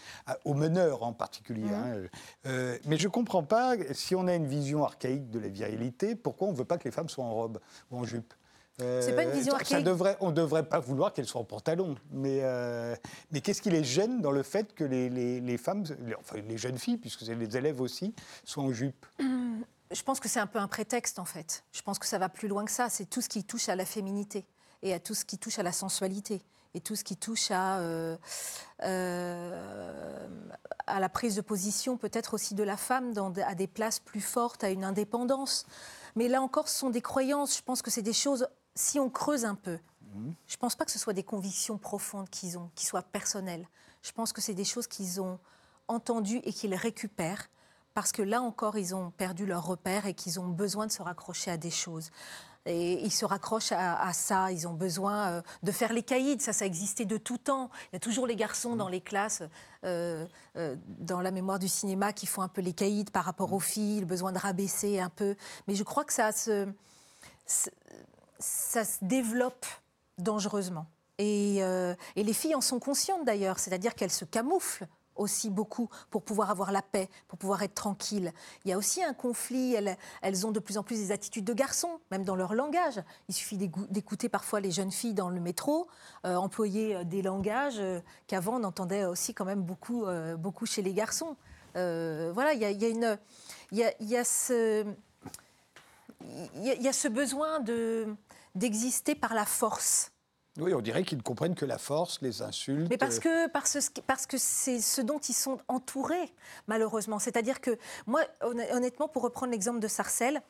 aux 0.45 0.53
meneurs 0.53 1.03
en 1.03 1.13
particulier. 1.13 1.69
Hein. 1.69 2.07
Euh, 2.45 2.77
mais 2.85 2.97
je 2.97 3.07
ne 3.07 3.11
comprends 3.11 3.43
pas, 3.43 3.75
si 3.91 4.15
on 4.15 4.27
a 4.27 4.35
une 4.35 4.47
vision 4.47 4.83
archaïque 4.83 5.29
de 5.29 5.39
la 5.39 5.47
virilité, 5.47 6.15
pourquoi 6.15 6.47
on 6.47 6.51
ne 6.51 6.57
veut 6.57 6.65
pas 6.65 6.77
que 6.77 6.85
les 6.85 6.91
femmes 6.91 7.09
soient 7.09 7.25
en 7.25 7.33
robe 7.33 7.59
ou 7.91 7.99
en 7.99 8.03
jupe? 8.03 8.33
C'est 8.79 9.15
pas 9.15 9.23
une 9.23 9.31
vision 9.31 9.53
archaïque. 9.53 9.69
Ça 9.69 9.81
devrait, 9.81 10.17
on 10.19 10.29
ne 10.29 10.35
devrait 10.35 10.67
pas 10.67 10.79
vouloir 10.79 11.13
qu'elles 11.13 11.27
soient 11.27 11.41
en 11.41 11.45
pantalon. 11.45 11.95
Mais, 12.11 12.39
euh, 12.41 12.95
mais 13.31 13.41
qu'est-ce 13.41 13.61
qui 13.61 13.69
les 13.69 13.83
gêne 13.83 14.21
dans 14.21 14.31
le 14.31 14.43
fait 14.43 14.73
que 14.73 14.83
les, 14.83 15.09
les, 15.09 15.39
les 15.41 15.57
femmes, 15.57 15.83
enfin 16.19 16.37
les 16.37 16.57
jeunes 16.57 16.77
filles, 16.77 16.97
puisque 16.97 17.25
c'est 17.25 17.35
les 17.35 17.55
élèves 17.55 17.81
aussi, 17.81 18.13
soient 18.43 18.63
en 18.63 18.71
jupe? 18.71 19.05
Je 19.91 20.01
pense 20.01 20.19
que 20.19 20.27
c'est 20.27 20.39
un 20.39 20.47
peu 20.47 20.59
un 20.59 20.67
prétexte 20.67 21.19
en 21.19 21.25
fait. 21.25 21.63
Je 21.71 21.81
pense 21.83 21.99
que 21.99 22.07
ça 22.07 22.17
va 22.17 22.29
plus 22.29 22.47
loin 22.47 22.65
que 22.65 22.71
ça. 22.71 22.89
C'est 22.89 23.05
tout 23.05 23.21
ce 23.21 23.29
qui 23.29 23.43
touche 23.43 23.69
à 23.69 23.75
la 23.75 23.85
féminité 23.85 24.45
et 24.81 24.93
à 24.93 24.99
tout 24.99 25.13
ce 25.13 25.23
qui 25.23 25.37
touche 25.37 25.59
à 25.59 25.63
la 25.63 25.71
sensualité 25.71 26.41
et 26.73 26.81
tout 26.81 26.95
ce 26.95 27.03
qui 27.03 27.15
touche 27.15 27.51
à, 27.51 27.77
euh, 27.77 28.17
euh, 28.81 30.27
à 30.87 30.99
la 30.99 31.09
prise 31.09 31.35
de 31.35 31.41
position 31.41 31.97
peut-être 31.97 32.33
aussi 32.33 32.55
de 32.55 32.63
la 32.63 32.77
femme 32.77 33.13
dans, 33.13 33.31
à 33.45 33.53
des 33.53 33.67
places 33.67 33.99
plus 33.99 34.21
fortes, 34.21 34.63
à 34.63 34.71
une 34.71 34.83
indépendance. 34.83 35.67
Mais 36.15 36.27
là 36.27 36.41
encore, 36.41 36.67
ce 36.67 36.79
sont 36.79 36.89
des 36.89 37.01
croyances. 37.01 37.55
Je 37.57 37.61
pense 37.61 37.83
que 37.83 37.91
c'est 37.91 38.01
des 38.01 38.13
choses 38.13 38.47
si 38.75 38.99
on 38.99 39.09
creuse 39.09 39.45
un 39.45 39.55
peu, 39.55 39.79
mhm. 40.15 40.33
je 40.47 40.55
ne 40.55 40.59
pense 40.59 40.75
pas 40.75 40.85
que 40.85 40.91
ce 40.91 40.99
soit 40.99 41.13
des 41.13 41.23
convictions 41.23 41.77
profondes 41.77 42.29
qu'ils 42.29 42.57
ont, 42.57 42.69
qui 42.75 42.85
soient 42.85 43.03
personnelles. 43.03 43.67
Je 44.01 44.11
pense 44.11 44.33
que 44.33 44.41
c'est 44.41 44.53
des 44.53 44.65
choses 44.65 44.87
qu'ils 44.87 45.21
ont 45.21 45.39
entendues 45.87 46.41
et 46.43 46.53
qu'ils 46.53 46.75
récupèrent 46.75 47.49
parce 47.93 48.11
que 48.11 48.21
là 48.21 48.41
encore, 48.41 48.77
ils 48.77 48.95
ont 48.95 49.11
perdu 49.11 49.45
leur 49.45 49.65
repère 49.65 50.07
et 50.07 50.13
qu'ils 50.13 50.39
ont 50.39 50.47
besoin 50.47 50.87
de 50.87 50.91
se 50.91 51.01
raccrocher 51.01 51.51
à 51.51 51.57
des 51.57 51.69
choses. 51.69 52.09
Et 52.65 53.03
ils 53.03 53.11
se 53.11 53.25
raccrochent 53.25 53.73
à, 53.73 54.11
ça. 54.13 54.51
Ils 54.51 54.67
ont 54.67 54.73
besoin 54.73 55.27
euh, 55.27 55.41
de 55.63 55.71
faire 55.71 55.91
les 55.91 56.01
caïds. 56.01 56.39
Ça, 56.39 56.53
ça 56.53 56.65
existait 56.65 57.05
de 57.05 57.17
tout 57.17 57.37
temps. 57.37 57.69
Il 57.91 57.93
y 57.93 57.97
a 57.97 57.99
toujours 57.99 58.25
les 58.25 58.37
garçons 58.37 58.75
dans 58.77 58.87
les 58.87 59.01
classes, 59.01 59.43
euh, 59.83 60.25
euh, 60.55 60.75
dans 60.87 61.19
la 61.19 61.31
mémoire 61.31 61.59
du 61.59 61.67
cinéma, 61.67 62.13
qui 62.13 62.25
font 62.25 62.41
un 62.41 62.47
peu 62.47 62.61
les 62.61 62.73
caïds 62.73 63.05
par 63.11 63.25
rapport 63.25 63.51
aux 63.51 63.59
filles, 63.59 63.99
le 63.99 64.05
besoin 64.05 64.31
de 64.31 64.39
rabaisser 64.39 64.99
un 64.99 65.09
peu. 65.09 65.35
Mais 65.67 65.75
je 65.75 65.83
crois 65.83 66.05
que 66.05 66.13
ça 66.13 66.31
se, 66.31 66.67
ça 68.43 68.85
se 68.85 69.03
développe 69.03 69.65
dangereusement. 70.17 70.85
Et, 71.19 71.57
et 71.57 72.23
les 72.23 72.33
filles 72.33 72.55
en 72.55 72.61
sont 72.61 72.79
conscientes 72.79 73.23
d'ailleurs, 73.23 73.59
c'est-à-dire 73.59 73.95
qu'elles 73.95 74.11
se 74.11 74.25
camouflent 74.25 74.87
aussi 75.15 75.49
beaucoup 75.49 75.89
pour 76.09 76.23
pouvoir 76.23 76.49
avoir 76.49 76.71
la 76.71 76.81
paix, 76.81 77.09
pour 77.27 77.37
pouvoir 77.37 77.61
être 77.63 77.75
tranquille. 77.75 78.31
Il 78.65 78.69
y 78.69 78.73
a 78.73 78.77
aussi 78.77 79.03
un 79.03 79.13
conflit, 79.13 79.75
elles, 80.21 80.47
ont 80.47 80.51
de 80.51 80.59
plus 80.59 80.77
en 80.77 80.83
plus 80.83 80.97
des 80.97 81.11
attitudes 81.11 81.45
de 81.45 81.53
garçons, 81.53 81.99
même 82.11 82.23
dans 82.23 82.35
leur 82.35 82.53
langage. 82.53 83.01
Il 83.29 83.33
suffit 83.33 83.57
d'écouter 83.57 84.29
parfois 84.29 84.59
les 84.59 84.71
jeunes 84.71 84.91
filles 84.91 85.13
dans 85.13 85.29
le 85.29 85.39
métro, 85.39 85.87
euh, 86.25 86.35
employer 86.35 86.95
euh, 86.95 87.03
des 87.03 87.21
langages 87.21 87.79
euh, 87.79 87.99
qu'avant 88.27 88.59
on 88.59 88.63
entendait 88.63 89.05
aussi 89.05 89.33
quand 89.33 89.45
même 89.45 89.61
beaucoup, 89.61 90.05
beaucoup 90.37 90.65
chez 90.65 90.81
les 90.81 90.93
garçons. 90.93 91.35
voilà, 91.75 92.53
il 92.53 92.61
y 93.71 94.15
a, 94.15 94.23
ce... 94.23 94.85
Besoin 97.09 97.59
d'exister 98.55 99.15
par 99.15 99.33
la 99.33 99.45
force. 99.45 100.11
Oui, 100.59 100.73
on 100.73 100.81
dirait 100.81 101.03
qu'ils 101.03 101.17
ne 101.17 101.23
comprennent 101.23 101.55
que 101.55 101.65
la 101.65 101.79
force, 101.79 102.21
les 102.21 102.43
insultes. 102.43 102.87
Mais 102.89 102.97
parce 102.97 103.17
que 103.17 103.47
parce, 103.49 103.77
parce 104.05 104.27
que 104.27 104.37
c'est 104.37 104.79
ce 104.79 105.01
dont 105.01 105.17
ils 105.17 105.33
sont 105.33 105.57
entourés, 105.67 106.31
malheureusement. 106.67 107.17
C'est-à-dire 107.17 107.59
que 107.59 107.77
moi, 108.05 108.21
honnêtement, 108.41 109.07
pour 109.07 109.23
reprendre 109.23 109.51
l'exemple 109.51 109.79
de 109.79 109.87
Sarcelles, 109.87 110.41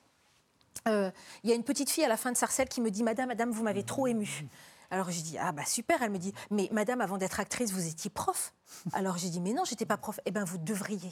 euh, 0.89 1.09
il 1.43 1.49
y 1.49 1.53
a 1.53 1.55
une 1.55 1.63
petite 1.63 1.89
fille 1.89 2.03
à 2.03 2.09
la 2.09 2.17
fin 2.17 2.31
de 2.31 2.37
Sarcelles 2.37 2.67
qui 2.67 2.81
me 2.81 2.91
dit 2.91 3.03
Madame, 3.03 3.29
Madame, 3.29 3.51
vous 3.51 3.63
m'avez 3.63 3.83
trop 3.83 4.07
émue. 4.07 4.45
Alors 4.91 5.09
je 5.09 5.21
dis 5.21 5.37
ah 5.39 5.53
bah 5.53 5.65
super. 5.65 6.03
Elle 6.03 6.11
me 6.11 6.19
dit 6.19 6.33
mais 6.51 6.67
Madame, 6.71 6.99
avant 6.99 7.17
d'être 7.17 7.39
actrice, 7.39 7.71
vous 7.71 7.87
étiez 7.87 8.09
prof. 8.09 8.53
Alors 8.93 9.17
j'ai 9.17 9.29
dit 9.29 9.41
mais 9.41 9.53
non, 9.53 9.63
j'étais 9.65 9.86
pas 9.86 9.97
prof. 9.97 10.19
Eh 10.25 10.31
ben 10.31 10.43
vous 10.43 10.57
devriez. 10.57 11.12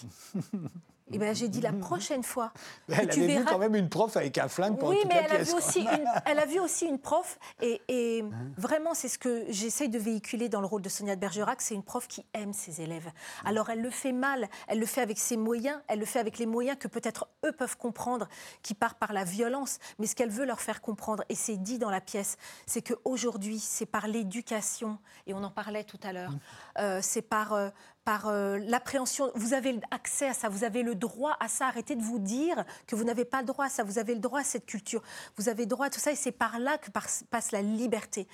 Eh 1.13 1.17
ben, 1.17 1.35
j'ai 1.35 1.49
dit 1.49 1.59
la 1.59 1.73
prochaine 1.73 2.23
fois. 2.23 2.53
Elle 2.87 3.11
avait 3.11 3.39
vu 3.39 3.43
quand 3.43 3.57
même 3.57 3.75
une 3.75 3.89
prof 3.89 4.15
avec 4.15 4.37
un 4.37 4.47
flingue 4.47 4.77
pendant 4.77 4.93
oui, 4.93 4.99
mais 5.09 5.15
elle 5.15 5.25
pièce. 5.25 5.49
A 5.49 5.51
vu 5.51 5.57
aussi 5.57 5.81
une, 5.81 6.05
elle 6.25 6.39
a 6.39 6.45
vu 6.45 6.59
aussi 6.61 6.85
une 6.85 6.99
prof, 6.99 7.37
et, 7.61 7.81
et 7.89 8.21
hein 8.21 8.29
vraiment, 8.55 8.93
c'est 8.93 9.09
ce 9.09 9.19
que 9.19 9.43
j'essaye 9.49 9.89
de 9.89 9.99
véhiculer 9.99 10.47
dans 10.47 10.61
le 10.61 10.67
rôle 10.67 10.81
de 10.81 10.87
Sonia 10.87 11.15
de 11.17 11.19
Bergerac, 11.19 11.61
c'est 11.61 11.75
une 11.75 11.83
prof 11.83 12.07
qui 12.07 12.25
aime 12.33 12.53
ses 12.53 12.79
élèves. 12.79 13.11
Alors 13.43 13.69
elle 13.69 13.81
le 13.81 13.89
fait 13.89 14.13
mal, 14.13 14.47
elle 14.69 14.79
le 14.79 14.85
fait 14.85 15.01
avec 15.01 15.19
ses 15.19 15.35
moyens, 15.35 15.81
elle 15.89 15.99
le 15.99 16.05
fait 16.05 16.19
avec 16.19 16.37
les 16.37 16.45
moyens 16.45 16.77
que 16.79 16.87
peut-être 16.87 17.27
eux 17.45 17.51
peuvent 17.51 17.75
comprendre, 17.75 18.29
qui 18.63 18.73
part 18.73 18.95
par 18.95 19.11
la 19.11 19.25
violence, 19.25 19.79
mais 19.99 20.07
ce 20.07 20.15
qu'elle 20.15 20.31
veut 20.31 20.45
leur 20.45 20.61
faire 20.61 20.79
comprendre, 20.79 21.25
et 21.27 21.35
c'est 21.35 21.57
dit 21.57 21.77
dans 21.77 21.91
la 21.91 21.99
pièce, 21.99 22.37
c'est 22.65 22.81
qu'aujourd'hui, 22.81 23.59
c'est 23.59 23.85
par 23.85 24.07
l'éducation, 24.07 24.97
et 25.27 25.33
on 25.33 25.43
en 25.43 25.51
parlait 25.51 25.83
tout 25.83 25.99
à 26.03 26.13
l'heure, 26.13 26.31
euh, 26.79 26.99
c'est 27.01 27.21
par... 27.21 27.50
Euh, 27.53 27.69
par 28.03 28.27
euh, 28.27 28.57
l'appréhension. 28.57 29.31
Vous 29.35 29.53
avez 29.53 29.79
accès 29.91 30.27
à 30.27 30.33
ça, 30.33 30.49
vous 30.49 30.63
avez 30.63 30.83
le 30.83 30.95
droit 30.95 31.37
à 31.39 31.47
ça. 31.47 31.67
Arrêtez 31.67 31.95
de 31.95 32.01
vous 32.01 32.19
dire 32.19 32.65
que 32.87 32.95
vous 32.95 33.03
n'avez 33.03 33.25
pas 33.25 33.41
le 33.41 33.45
droit 33.45 33.65
à 33.65 33.69
ça. 33.69 33.83
Vous 33.83 33.99
avez 33.99 34.13
le 34.13 34.19
droit 34.19 34.39
à 34.39 34.43
cette 34.43 34.65
culture. 34.65 35.03
Vous 35.37 35.49
avez 35.49 35.63
le 35.63 35.67
droit 35.67 35.85
à 35.85 35.89
tout 35.89 35.99
ça 35.99 36.11
et 36.11 36.15
c'est 36.15 36.31
par 36.31 36.59
là 36.59 36.77
que 36.77 36.89
passe 36.89 37.51
la 37.51 37.61
liberté. 37.61 38.27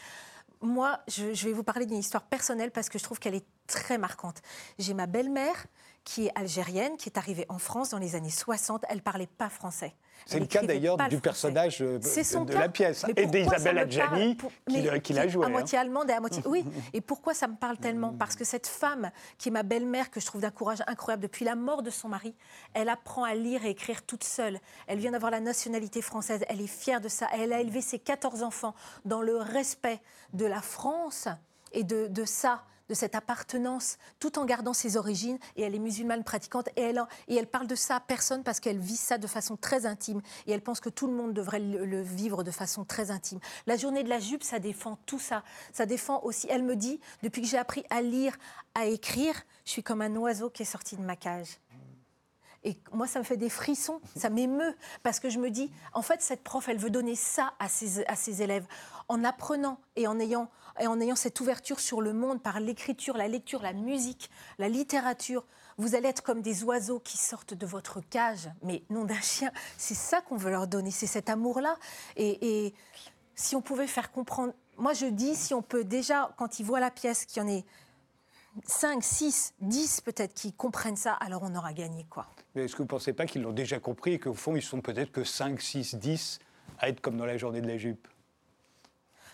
Moi, 0.62 1.00
je, 1.08 1.34
je 1.34 1.48
vais 1.48 1.54
vous 1.54 1.64
parler 1.64 1.86
d'une 1.86 1.98
histoire 1.98 2.24
personnelle 2.24 2.72
parce 2.72 2.90
que 2.90 2.98
je 2.98 3.04
trouve 3.04 3.20
qu'elle 3.20 3.36
est 3.36 3.46
très 3.68 3.98
marquante. 3.98 4.42
J'ai 4.80 4.94
ma 4.94 5.06
belle-mère 5.06 5.68
qui 6.04 6.28
est 6.28 6.32
algérienne, 6.36 6.96
qui 6.98 7.10
est 7.10 7.18
arrivée 7.18 7.46
en 7.50 7.60
France 7.60 7.90
dans 7.90 8.00
les 8.00 8.16
années 8.16 8.30
60. 8.30 8.86
Elle 8.90 9.02
parlait 9.02 9.28
pas 9.28 9.50
français. 9.50 9.96
C'est 10.26 10.40
le 10.40 10.46
cas 10.46 10.64
d'ailleurs 10.64 10.98
du 11.10 11.20
personnage 11.20 11.82
euh, 11.82 12.00
de, 12.00 12.54
la 12.54 12.70
pièce 12.70 13.06
et 13.16 13.26
d'Isabelle 13.26 13.78
Adjani 13.78 14.38
qui, 15.04 15.14
l'a 15.14 15.28
joué. 15.28 15.46
À 15.46 15.50
moitié 15.50 15.78
allemande 15.78 16.10
et 16.10 16.14
à 16.14 16.20
moitié. 16.20 16.42
Oui. 16.46 16.66
Et 16.94 17.02
pourquoi 17.02 17.34
ça 17.34 17.48
me 17.48 17.56
parle 17.56 17.78
tellement? 17.78 18.14
Parce 18.18 18.36
que 18.36 18.44
cette 18.44 18.68
femme, 18.68 19.12
qui 19.38 19.50
est 19.50 19.52
ma 19.52 19.64
belle-mère, 19.64 20.10
que 20.10 20.20
je 20.20 20.26
trouve 20.26 20.42
d'un 20.42 20.52
courage 20.52 20.80
incroyable 20.88 21.24
depuis 21.24 21.46
la 21.46 21.56
mort 21.56 21.84
de 21.84 21.90
son 21.90 22.10
mari, 22.10 22.36
elle 22.74 22.90
apprend 22.90 23.24
à 23.24 23.36
lire 23.36 23.66
et 23.66 23.70
écrire 23.70 24.04
toute 24.04 24.24
seule. 24.24 24.60
Elle 24.88 25.00
vient 25.00 25.12
d'avoir 25.12 25.32
la 25.32 25.40
nationalité 25.40 26.02
française. 26.02 26.42
Elle 26.50 26.62
est 26.62 26.68
fière 26.68 27.02
de 27.02 27.10
ça. 27.10 27.28
Elle 27.34 27.54
a 27.54 27.62
élevé 27.62 27.82
ses 27.82 28.00
14 28.00 28.44
enfants 28.44 28.76
dans 29.06 29.22
le 29.22 29.38
respect 29.38 30.00
de 30.34 30.46
la 30.46 30.62
France 30.62 31.28
et 31.72 31.84
de, 31.84 32.08
de 32.08 32.26
ça 32.26 32.64
de 32.90 32.94
cette 32.94 33.16
appartenance, 33.16 33.98
tout 34.20 34.40
en 34.40 34.46
gardant 34.46 34.74
ses 34.74 34.98
origines. 34.98 35.38
Et 35.56 35.64
elle 35.64 35.76
est 35.76 35.80
musulmane 35.80 36.24
pratiquante. 36.24 36.70
Et 36.76 36.82
elle, 36.82 37.04
et 37.28 37.36
elle 37.36 37.48
parle 37.48 37.68
de 37.68 37.76
ça 37.76 37.98
à 37.98 38.00
personne 38.00 38.44
parce 38.44 38.60
qu'elle 38.60 38.80
vit 38.80 38.96
ça 38.96 39.18
de 39.18 39.28
façon 39.28 39.58
très 39.58 39.86
intime. 39.86 40.22
Et 40.46 40.52
elle 40.52 40.62
pense 40.62 40.80
que 40.80 40.90
tout 40.90 41.08
le 41.08 41.14
monde 41.14 41.34
devrait 41.34 41.60
le, 41.60 42.02
vivre 42.02 42.44
de 42.44 42.52
façon 42.52 42.86
très 42.86 43.12
intime. 43.12 43.40
La 43.66 43.78
journée 43.78 44.04
de 44.04 44.10
la 44.10 44.20
jupe, 44.20 44.44
ça 44.44 44.60
défend 44.60 44.98
tout 45.06 45.20
ça. 45.20 45.44
Ça 45.74 45.86
défend 45.86 46.22
aussi. 46.24 46.48
Elle 46.50 46.64
me 46.64 46.76
dit, 46.76 47.00
depuis 47.24 47.42
que 47.42 47.48
j'ai 47.48 47.58
appris 47.58 47.84
à 47.90 48.02
lire, 48.02 48.38
à 48.76 48.86
écrire, 48.86 49.36
je 49.66 49.72
suis 49.72 49.84
comme 49.84 50.02
un 50.02 50.16
oiseau 50.16 50.50
qui 50.50 50.64
est 50.64 50.66
sorti 50.66 50.96
de 50.96 51.02
ma 51.02 51.16
cage. 51.16 51.58
Et 52.68 52.76
moi, 52.92 53.08
ça 53.08 53.20
me 53.20 53.24
fait 53.24 53.38
des 53.38 53.50
frissons, 53.50 54.02
ça 54.18 54.30
m'émeut, 54.30 54.76
parce 55.02 55.22
que 55.22 55.30
je 55.30 55.40
me 55.40 55.50
dis, 55.50 55.72
en 55.94 56.02
fait, 56.02 56.22
cette 56.22 56.44
prof, 56.44 56.68
elle 56.68 56.78
veut 56.78 56.90
donner 56.90 57.16
ça 57.16 57.54
à 57.60 57.70
ses, 57.70 58.06
à 58.08 58.18
ses 58.18 58.42
élèves, 58.42 58.66
en 59.08 59.24
apprenant 59.24 59.80
et 59.96 60.06
en 60.06 60.20
ayant, 60.20 60.50
et 60.78 60.86
en 60.86 61.00
ayant 61.00 61.16
cette 61.16 61.40
ouverture 61.40 61.80
sur 61.80 62.02
le 62.02 62.12
monde 62.12 62.44
par 62.44 62.60
l'écriture, 62.60 63.16
la 63.16 63.30
lecture, 63.30 63.62
la 63.62 63.72
musique, 63.72 64.30
la 64.60 64.68
littérature. 64.68 65.46
Vous 65.78 65.96
allez 65.96 66.10
être 66.10 66.24
comme 66.24 66.42
des 66.42 66.66
oiseaux 66.66 67.00
qui 67.00 67.16
sortent 67.18 67.54
de 67.54 67.66
votre 67.66 68.02
cage, 68.02 68.50
mais 68.64 68.84
non 68.90 69.06
d'un 69.06 69.22
chien. 69.22 69.54
C'est 69.78 69.96
ça 69.96 70.20
qu'on 70.20 70.36
veut 70.36 70.52
leur 70.52 70.68
donner, 70.68 70.92
c'est 70.92 71.08
cet 71.08 71.30
amour-là. 71.30 71.78
Et, 72.18 72.66
et 72.66 72.74
si 73.34 73.56
on 73.56 73.62
pouvait 73.62 73.88
faire 73.88 74.12
comprendre, 74.12 74.52
moi 74.76 74.92
je 74.92 75.06
dis, 75.06 75.36
si 75.36 75.54
on 75.54 75.62
peut 75.62 75.86
déjà, 75.86 76.34
quand 76.38 76.60
ils 76.60 76.66
voient 76.66 76.82
la 76.82 76.92
pièce, 76.92 77.24
qu'il 77.24 77.42
y 77.42 77.46
en 77.46 77.48
ait 77.48 77.64
5, 78.66 79.04
6, 79.04 79.54
10 79.62 80.02
peut-être 80.02 80.34
qui 80.34 80.54
comprennent 80.54 80.96
ça, 80.96 81.14
alors 81.14 81.44
on 81.44 81.56
aura 81.56 81.74
gagné 81.74 82.06
quoi. 82.10 82.28
Mais 82.56 82.66
est-ce 82.66 82.74
que 82.74 82.78
vous 82.78 82.84
ne 82.84 82.90
pensez 82.90 83.14
pas 83.14 83.26
qu'ils 83.26 83.42
l'ont 83.42 83.54
déjà 83.54 83.80
compris 83.80 84.14
et 84.14 84.20
qu'au 84.20 84.34
fond 84.34 84.56
ils 84.56 84.62
sont 84.62 84.82
peut-être 84.82 85.12
que 85.12 85.24
5, 85.24 85.62
6, 85.62 85.96
10 85.96 86.40
à 86.80 86.90
être 86.90 87.02
comme 87.02 87.18
dans 87.18 87.26
la 87.26 87.38
journée 87.38 87.62
de 87.62 87.68
la 87.68 87.78
jupe? 87.78 88.08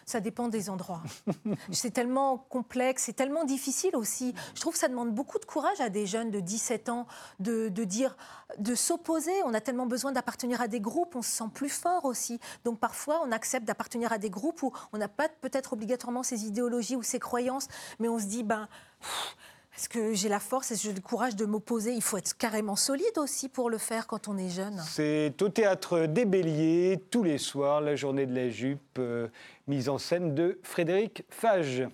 Ça 0.05 0.19
dépend 0.19 0.49
des 0.49 0.69
endroits. 0.69 1.01
c'est 1.71 1.91
tellement 1.91 2.38
complexe, 2.38 3.03
c'est 3.03 3.13
tellement 3.13 3.45
difficile 3.45 3.95
aussi. 3.95 4.36
Je 4.55 4.62
trouve 4.62 4.73
que 4.73 4.79
ça 4.79 4.89
demande 4.89 5.13
beaucoup 5.13 5.39
de 5.39 5.45
courage 5.45 5.79
à 5.79 5.89
des 5.89 6.05
jeunes 6.05 6.29
de 6.29 6.39
17 6.39 6.89
ans 6.89 7.07
de, 7.39 7.69
dire, 7.69 8.17
de 8.57 8.75
s'opposer. 8.75 9.31
On 9.45 9.53
a 9.53 9.62
tellement 9.62 9.86
besoin 9.86 10.12
d'appartenir 10.12 10.62
à 10.62 10.67
des 10.67 10.81
groupes, 10.81 11.15
on 11.15 11.21
se 11.21 11.31
sent 11.31 11.49
plus 11.53 11.69
fort 11.69 12.05
aussi. 12.05 12.39
Donc 12.65 12.79
parfois, 12.79 13.21
on 13.25 13.31
accepte 13.31 13.65
d'appartenir 13.65 14.12
à 14.12 14.17
des 14.17 14.29
groupes 14.29 14.62
où 14.63 14.73
on 14.91 14.97
n'a 14.97 15.07
pas 15.07 15.29
peut-être 15.29 15.73
obligatoirement 15.73 16.23
ces 16.23 16.45
idéologies 16.45 16.95
ou 16.95 17.03
ces 17.03 17.19
croyances, 17.19 17.67
mais 17.99 18.09
on 18.09 18.19
se 18.19 18.25
dit, 18.25 18.43
ben. 18.43 18.67
Est-ce 19.75 19.89
que 19.89 20.13
j'ai 20.13 20.29
la 20.29 20.39
force 20.39 20.71
et 20.71 20.75
j'ai 20.75 20.93
le 20.93 21.01
courage 21.01 21.35
de 21.35 21.45
m'opposer? 21.45 21.93
Il 21.93 22.01
faut 22.03 22.17
être 22.17 22.37
carrément 22.37 22.75
solide 22.75 23.17
aussi 23.17 23.49
pour 23.49 23.69
le 23.69 23.79
faire 23.79 24.05
quand 24.05 24.27
on 24.27 24.37
est 24.37 24.49
jeune. 24.49 24.79
C'est 24.87 25.41
au 25.41 25.49
théâtre 25.49 26.05
des 26.05 26.25
Béliers, 26.25 27.01
tous 27.09 27.23
les 27.23 27.39
soirs, 27.39 27.81
la 27.81 27.95
journée 27.95 28.27
de 28.27 28.35
la 28.35 28.49
jupe, 28.49 28.99
euh, 28.99 29.27
mise 29.67 29.89
en 29.89 29.97
scène 29.97 30.35
de 30.35 30.59
Frédéric 30.61 31.23
Fage. 31.29 31.87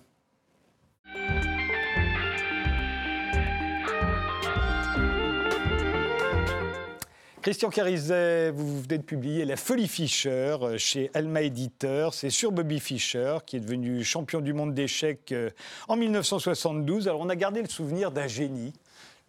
Christian 7.42 7.70
Carizet, 7.70 8.50
vous 8.50 8.82
venez 8.82 8.98
de 8.98 9.02
publier 9.02 9.46
La 9.46 9.56
Folie 9.56 9.88
Fischer 9.88 10.56
euh, 10.60 10.76
chez 10.76 11.10
Alma 11.14 11.40
Éditeur. 11.40 12.12
C'est 12.12 12.28
sur 12.28 12.52
Bobby 12.52 12.80
Fischer, 12.80 13.38
qui 13.46 13.56
est 13.56 13.60
devenu 13.60 14.04
champion 14.04 14.42
du 14.42 14.52
monde 14.52 14.74
d'échecs 14.74 15.32
euh, 15.32 15.48
en 15.88 15.96
1972. 15.96 17.08
Alors, 17.08 17.22
on 17.22 17.30
a 17.30 17.36
gardé 17.36 17.62
le 17.62 17.68
souvenir 17.68 18.10
d'un 18.10 18.26
génie 18.26 18.74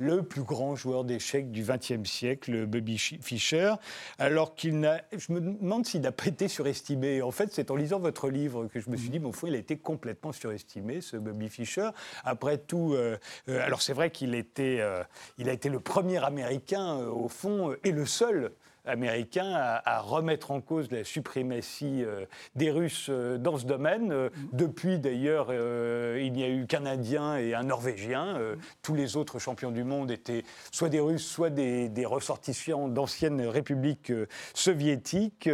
le 0.02 0.24
plus 0.24 0.42
grand 0.42 0.76
joueur 0.76 1.04
d'échecs 1.04 1.52
du 1.52 1.64
XXe 1.64 2.10
siècle, 2.10 2.66
Bobby 2.66 2.98
Fischer, 2.98 3.76
alors 4.18 4.56
qu'il 4.56 4.80
n'a. 4.80 5.02
Je 5.16 5.32
me 5.32 5.40
demande 5.40 5.86
s'il 5.86 6.02
n'a 6.02 6.12
pas 6.12 6.26
été 6.26 6.48
surestimé. 6.48 7.22
En 7.22 7.30
fait, 7.30 7.54
c'est 7.54 7.70
en 7.70 7.76
lisant 7.76 8.00
votre 8.00 8.30
livre 8.30 8.66
que 8.66 8.80
je 8.80 8.90
me 8.90 8.98
suis 8.98 9.10
dit, 9.10 9.20
au 9.20 9.32
fond, 9.32 9.46
il 9.46 9.54
a 9.54 9.60
été 9.60 9.78
complètement 9.78 10.32
surestimé, 10.32 11.02
ce 11.02 11.18
Bobby 11.18 11.50
Fischer. 11.50 11.90
Après 12.24 12.58
tout, 12.58 12.94
euh, 12.96 13.18
euh, 13.48 13.64
alors 13.64 13.84
c'est 13.84 13.94
vrai 13.94 14.10
qu'il 14.10 14.34
était, 14.34 14.78
euh, 14.80 15.04
il 15.38 15.48
a 15.50 15.54
été 15.54 15.70
le 15.70 15.80
premier 15.80 16.24
Américain, 16.24 16.98
au 16.98 17.28
fond, 17.28 17.76
et 17.84 17.92
le 17.92 18.08
seul 18.08 18.52
américain 18.92 19.52
à, 19.54 20.00
remettre 20.02 20.52
en 20.52 20.62
cause 20.62 20.92
la 20.92 21.04
suprématie 21.04 22.04
euh, 22.04 22.26
des 22.56 22.70
Russes 22.70 23.08
euh, 23.10 23.38
dans 23.38 23.58
ce 23.58 23.66
domaine. 23.66 24.12
Euh, 24.12 24.30
depuis, 24.52 25.00
d'ailleurs, 25.00 25.52
il 25.52 26.34
n'y 26.34 26.44
a 26.44 26.50
eu 26.50 26.68
qu'un 26.68 26.86
Indien 26.86 27.38
et 27.38 27.54
un 27.54 27.64
Norvégien. 27.64 28.38
tous 28.82 28.94
les 28.94 29.16
autres 29.16 29.40
champions 29.40 29.72
du 29.72 29.84
monde 29.84 30.12
étaient 30.12 30.44
soit 30.72 30.90
des 30.90 31.00
Russes, 31.00 31.26
soit 31.26 31.50
des, 31.50 32.06
ressortissants 32.06 32.88
d'anciennes 32.88 33.42
républiques 33.42 34.12
soviétiques. 34.54 35.50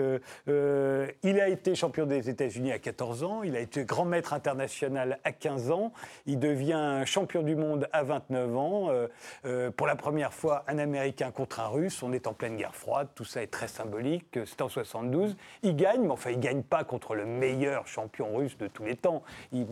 il 0.48 1.40
a 1.40 1.48
été 1.48 1.76
champion 1.76 2.06
des 2.06 2.30
États-Unis 2.30 2.72
à 2.72 2.80
14 2.80 3.24
ans. 3.24 3.44
Il 3.44 3.56
a 3.56 3.60
été 3.60 3.84
grand 3.86 4.06
maître 4.06 4.34
international 4.34 5.20
à 5.24 5.32
15 5.32 5.72
ans. 5.72 5.94
Il 6.26 6.40
devient 6.40 7.04
champion 7.06 7.44
du 7.44 7.56
monde 7.56 7.88
à 7.94 8.04
29 8.04 8.58
ans. 8.58 8.90
pour 9.76 9.88
la 9.88 9.96
première 9.96 10.34
fois, 10.34 10.64
un 10.68 10.80
Américain 10.80 11.32
contre 11.32 11.60
un 11.60 11.68
Russe. 11.68 12.02
On 12.02 12.14
est 12.14 12.28
en 12.28 12.34
pleine 12.34 12.58
guerre 12.58 12.76
froide 12.76 13.10
tout 13.16 13.26
ça 13.28 13.44
est 13.44 13.48
très 13.48 13.68
symbolique. 13.68 14.40
C'était 14.46 14.64
en 14.64 14.70
72. 14.70 15.36
Il 15.64 15.76
gagne, 15.76 16.02
mais 16.02 16.12
enfin, 16.12 16.32
il 16.32 16.40
gagne 16.40 16.64
pas 16.64 16.84
contre 16.84 17.16
le 17.16 17.26
meilleur 17.26 17.88
champion 17.88 18.36
russe 18.36 18.58
de 18.58 18.68
tous 18.68 18.84
les 18.84 18.96
temps. 18.96 19.24
Il 19.52 19.68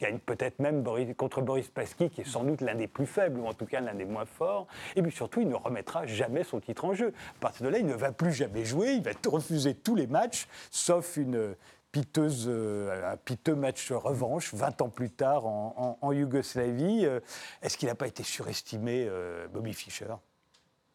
gagne 0.00 0.18
peut-être 0.18 0.58
même 0.58 0.84
contre 1.16 1.42
Boris 1.42 1.68
Pasky, 1.68 2.10
qui 2.10 2.22
est 2.22 2.28
sans 2.28 2.44
doute 2.44 2.60
l'un 2.60 2.74
des 2.74 2.88
plus 2.88 3.06
faibles, 3.06 3.38
ou 3.38 3.46
en 3.46 3.54
tout 3.54 3.66
cas 3.66 3.80
l'un 3.80 3.94
des 3.94 4.04
moins 4.04 4.24
forts. 4.24 4.66
Et 4.96 5.02
puis 5.02 5.12
surtout, 5.12 5.40
il 5.40 5.48
ne 5.48 5.54
remettra 5.54 6.06
jamais 6.06 6.44
son 6.44 6.60
titre 6.60 6.84
en 6.84 6.94
jeu. 6.94 7.12
À 7.36 7.40
partir 7.40 7.66
de 7.66 7.70
là, 7.70 7.78
il 7.78 7.86
ne 7.86 7.94
va 7.94 8.12
plus 8.12 8.32
jamais 8.32 8.64
jouer, 8.64 8.92
il 8.94 9.02
va 9.02 9.12
refuser 9.26 9.74
tous 9.74 9.94
les 9.94 10.06
matchs, 10.06 10.48
sauf 10.70 11.18
euh, 11.18 13.12
un 13.12 13.16
piteux 13.16 13.54
match 13.54 13.92
revanche 13.92 14.54
20 14.54 14.82
ans 14.82 14.88
plus 14.88 15.10
tard 15.10 15.46
en, 15.46 16.12
Yougoslavie. 16.12 17.04
Euh, 17.04 17.20
est-ce 17.62 17.76
qu'il 17.76 17.88
n'a 17.88 17.94
pas 17.94 18.06
été 18.06 18.22
surestimé, 18.22 19.06
euh, 19.08 19.46
Bobby 19.48 19.74
Fischer? 19.74 20.14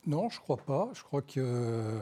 Non, 0.08 0.30
je 0.30 0.38
ne 0.38 0.41
crois 0.41 0.58
pas. 0.58 0.89
Je 0.93 1.03
crois 1.03 1.22
que 1.22 1.99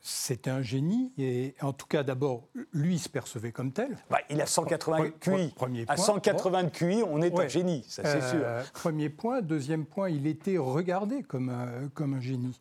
c'était 0.00 0.50
un 0.50 0.62
génie. 0.62 1.12
Et 1.18 1.54
en 1.60 1.72
tout 1.72 1.86
cas, 1.86 2.02
d'abord, 2.02 2.48
lui, 2.72 2.94
il 2.94 2.98
se 2.98 3.08
percevait 3.08 3.52
comme 3.52 3.72
tel. 3.72 3.96
Bah, 4.10 4.18
il 4.30 4.40
a 4.40 4.46
180 4.46 5.10
QI. 5.20 5.52
Premier 5.54 5.84
à 5.88 5.96
180 5.96 6.70
QI, 6.70 7.02
on 7.02 7.20
est 7.20 7.38
un 7.38 7.48
génie, 7.48 7.84
ça 7.88 8.02
c'est 8.04 8.22
sûr. 8.30 8.44
Premier 8.72 9.10
point. 9.10 9.42
Deuxième 9.42 9.84
point, 9.84 10.08
il 10.08 10.26
était 10.26 10.58
regardé 10.58 11.22
comme 11.22 11.50
un, 11.50 11.88
comme 11.94 12.14
un 12.14 12.20
génie. 12.20 12.58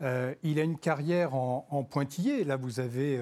il 0.00 0.58
a 0.58 0.62
une 0.62 0.78
carrière 0.78 1.34
en, 1.34 1.66
en 1.70 1.84
pointillé. 1.84 2.44
Là, 2.44 2.56
vous 2.56 2.80
avez 2.80 3.20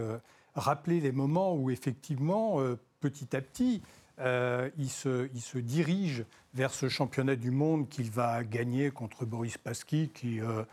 rappeler 0.55 1.01
les 1.01 1.13
moments 1.13 1.55
où 1.55 1.71
effectivement, 1.71 2.61
euh, 2.61 2.79
petit 3.01 3.35
à 3.37 3.41
petit, 3.41 3.83
euh, 4.21 4.69
il, 4.77 4.91
se, 4.91 5.29
il, 5.35 5.41
se, 5.41 5.59
dirige 5.59 6.25
vers 6.55 6.73
ce 6.73 6.89
championnat 6.89 7.35
du 7.35 7.51
monde 7.51 7.89
qu'il 7.89 8.11
va 8.11 8.45
gagner 8.45 8.91
contre 8.91 9.25
Boris 9.25 9.57
Pasky, 9.57 10.11
qui 10.11 10.39
euh, 10.41 10.65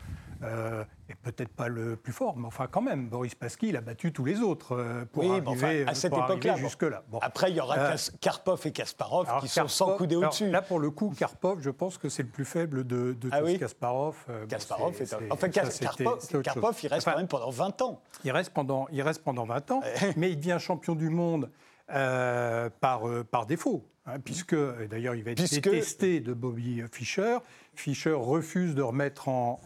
euh, 0.42 0.84
est 1.08 1.14
peut-être 1.14 1.48
pas 1.48 1.68
le 1.68 1.96
plus 1.96 2.12
fort, 2.12 2.36
mais 2.36 2.46
enfin 2.46 2.66
quand 2.70 2.82
même, 2.82 3.08
Boris 3.08 3.34
Pasky, 3.34 3.68
il 3.68 3.76
a 3.76 3.80
battu 3.80 4.12
tous 4.12 4.26
les 4.26 4.40
autres 4.40 5.06
pour 5.12 5.24
arriver, 5.24 5.86
à 5.86 5.94
cette 5.94 6.12
époque-là. 6.12 6.56
Jusque-là. 6.56 7.02
Après, 7.22 7.50
il 7.50 7.56
y 7.56 7.60
aura 7.60 7.94
Karpov 8.20 8.60
et 8.66 8.72
Kasparov 8.72 9.26
qui 9.40 9.48
sont 9.48 9.68
sans 9.68 9.96
couder 9.96 10.16
au-dessus. 10.16 10.50
Là, 10.50 10.60
pour 10.60 10.78
le 10.78 10.90
coup, 10.90 11.14
Karpov, 11.16 11.60
je 11.62 11.70
pense 11.70 11.96
que 11.96 12.10
c'est 12.10 12.22
le 12.22 12.28
plus 12.28 12.44
faible 12.44 12.86
de, 12.86 13.14
de 13.14 13.30
ah 13.32 13.40
tous 13.40 13.58
Kasparov. 13.58 14.16
Kasparov 14.48 15.00
est, 15.00 15.16
Enfin, 15.30 15.48
Karpov, 15.48 16.78
il 16.82 16.88
reste 16.88 17.06
quand 17.06 17.16
même 17.16 17.28
pendant 17.28 17.50
20 17.50 17.82
ans. 17.82 18.02
Il 18.24 18.32
reste 18.32 18.52
pendant, 18.52 18.86
il 18.92 19.00
reste 19.00 19.22
pendant 19.24 19.44
20 19.44 19.70
ans, 19.70 19.80
mais 20.16 20.30
il 20.30 20.36
devient 20.36 20.58
champion 20.60 20.94
du 20.94 21.08
monde 21.08 21.48
euh, 21.92 22.70
par, 22.80 23.08
euh, 23.08 23.24
par 23.24 23.46
défaut, 23.46 23.84
hein, 24.06 24.20
puisque, 24.20 24.54
d'ailleurs 24.54 25.16
il 25.16 25.24
va 25.24 25.32
être 25.32 25.50
détesté 25.50 26.20
de 26.20 26.32
Bobby 26.32 26.82
Fischer. 26.92 27.38
Fischer 27.74 28.12
refuse 28.12 28.76
de 28.76 28.82
remettre 28.82 29.28
en, 29.28 29.60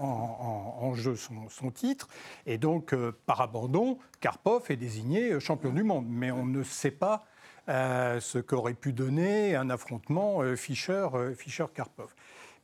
en, 0.80 0.94
jeu 0.94 1.16
son, 1.16 1.50
son, 1.50 1.70
titre, 1.70 2.08
et 2.46 2.56
donc 2.56 2.94
euh, 2.94 3.12
par 3.26 3.42
abandon, 3.42 3.98
Karpov 4.20 4.70
est 4.70 4.76
désigné 4.76 5.38
champion 5.38 5.70
du 5.70 5.82
monde. 5.82 6.06
Mais 6.08 6.30
on 6.30 6.46
ne 6.46 6.62
sait 6.62 6.90
pas 6.90 7.26
ce 7.66 8.38
qu'aurait 8.38 8.74
pu 8.74 8.92
donner 8.92 9.56
un 9.56 9.68
affrontement 9.68 10.40
Fischer-Karpov. 10.56 12.14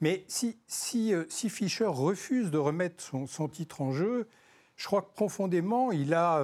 Mais 0.00 0.24
si, 0.28 0.58
si, 0.66 1.14
si, 1.28 1.50
Fischer 1.50 1.86
refuse 1.86 2.50
de 2.50 2.58
remettre 2.58 3.02
son, 3.02 3.26
son, 3.26 3.48
titre 3.48 3.82
en 3.82 3.92
jeu, 3.92 4.26
je 4.76 4.86
crois 4.86 5.02
que 5.02 5.12
profondément, 5.14 5.90
il 5.90 6.14
a, 6.14 6.42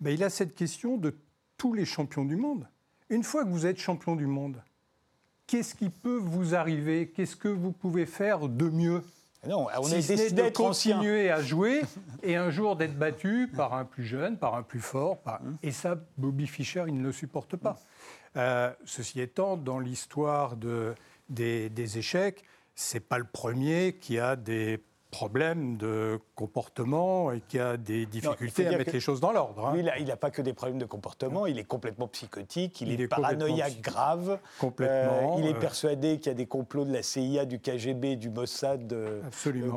ben, 0.00 0.10
il 0.10 0.24
a 0.24 0.30
cette 0.30 0.54
question 0.54 0.96
de 0.96 1.14
tous 1.56 1.72
les 1.72 1.84
champions 1.84 2.24
du 2.24 2.36
monde. 2.36 2.68
Une 3.08 3.22
fois 3.22 3.44
que 3.44 3.50
vous 3.50 3.66
êtes 3.66 3.78
champion 3.78 4.16
du 4.16 4.26
monde, 4.26 4.62
qu'est-ce 5.46 5.74
qui 5.74 5.90
peut 5.90 6.18
vous 6.18 6.54
arriver? 6.54 7.08
Qu'est-ce 7.08 7.36
que 7.36 7.48
vous 7.48 7.72
pouvez 7.72 8.06
faire 8.06 8.48
de 8.48 8.68
mieux? 8.68 9.02
Non, 9.46 9.68
on 9.78 9.84
si 9.84 9.94
est 9.94 10.34
de 10.34 10.48
continuer 10.50 11.30
à 11.30 11.40
jouer 11.40 11.82
et 12.22 12.36
un 12.36 12.50
jour 12.50 12.74
d'être 12.74 12.98
battu 12.98 13.48
par 13.54 13.74
un 13.74 13.84
plus 13.84 14.04
jeune, 14.04 14.38
par 14.38 14.54
un 14.56 14.62
plus 14.62 14.80
fort. 14.80 15.18
Et 15.62 15.70
ça, 15.70 15.96
Bobby 16.16 16.46
Fischer, 16.46 16.84
il 16.88 16.96
ne 16.98 17.02
le 17.02 17.12
supporte 17.12 17.56
pas. 17.56 17.78
Euh, 18.36 18.72
ceci 18.84 19.20
étant, 19.20 19.56
dans 19.56 19.78
l'histoire 19.78 20.56
de, 20.56 20.94
des, 21.28 21.70
des 21.70 21.98
échecs, 21.98 22.44
c'est 22.74 23.00
pas 23.00 23.18
le 23.18 23.24
premier 23.24 23.96
qui 24.00 24.18
a 24.18 24.36
des 24.36 24.82
problème 25.16 25.78
de 25.78 26.20
comportement 26.34 27.32
et 27.32 27.40
qui 27.40 27.58
a 27.58 27.78
des 27.78 28.04
difficultés 28.04 28.66
à 28.66 28.76
mettre 28.76 28.92
les 28.92 29.00
choses 29.00 29.18
dans 29.18 29.32
l'ordre. 29.32 29.68
Hein. 29.68 29.94
il 29.98 30.04
n'a 30.04 30.16
pas 30.16 30.30
que 30.30 30.42
des 30.42 30.52
problèmes 30.52 30.76
de 30.76 30.84
comportement, 30.84 31.46
il 31.46 31.58
est 31.58 31.64
complètement 31.64 32.06
psychotique, 32.06 32.82
il, 32.82 33.00
est, 33.00 33.08
paranoïaque 33.08 33.80
grave. 33.80 34.38
Complètement. 34.60 35.38
Euh, 35.38 35.38
il 35.38 35.46
est 35.46 35.54
euh, 35.54 35.58
persuadé 35.58 36.18
qu'il 36.18 36.26
y 36.26 36.34
a 36.34 36.34
des 36.34 36.44
complots 36.44 36.84
de 36.84 36.92
la 36.92 37.02
CIA, 37.02 37.46
du 37.46 37.58
KGB, 37.58 38.16
du 38.16 38.28
Mossad 38.28 38.92
euh, 38.92 39.22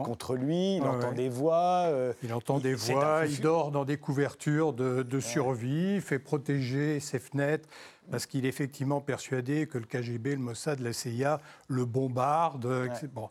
contre 0.04 0.36
lui. 0.36 0.76
Il 0.76 0.84
entend 0.84 1.14
des 1.14 1.30
voix. 1.30 1.90
il 2.22 2.34
entend 2.34 2.60
des 2.60 2.74
voix, 2.74 3.24
il 3.26 3.40
dort 3.40 3.72
dans 3.72 3.86
des 3.86 3.98
couvertures 3.98 4.74
de, 4.74 5.20
survie, 5.22 5.96
il 5.96 6.02
fait 6.02 6.20
protéger 6.20 7.00
ses 7.00 7.20
fenêtres 7.20 7.70
parce 8.12 8.26
qu'il 8.26 8.46
est 8.46 8.50
effectivement 8.50 9.00
persuadé 9.00 9.68
que 9.68 9.78
le 9.78 9.86
KGB, 9.86 10.32
le 10.32 10.42
Mossad, 10.42 10.82
la 10.82 10.92
CIA 10.92 11.40
le 11.70 11.86
bombardent. 11.86 12.90
Bon. 13.14 13.30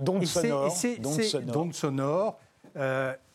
Donc 0.00 0.26
sonore. 0.26 0.72
Sonore. 1.72 2.38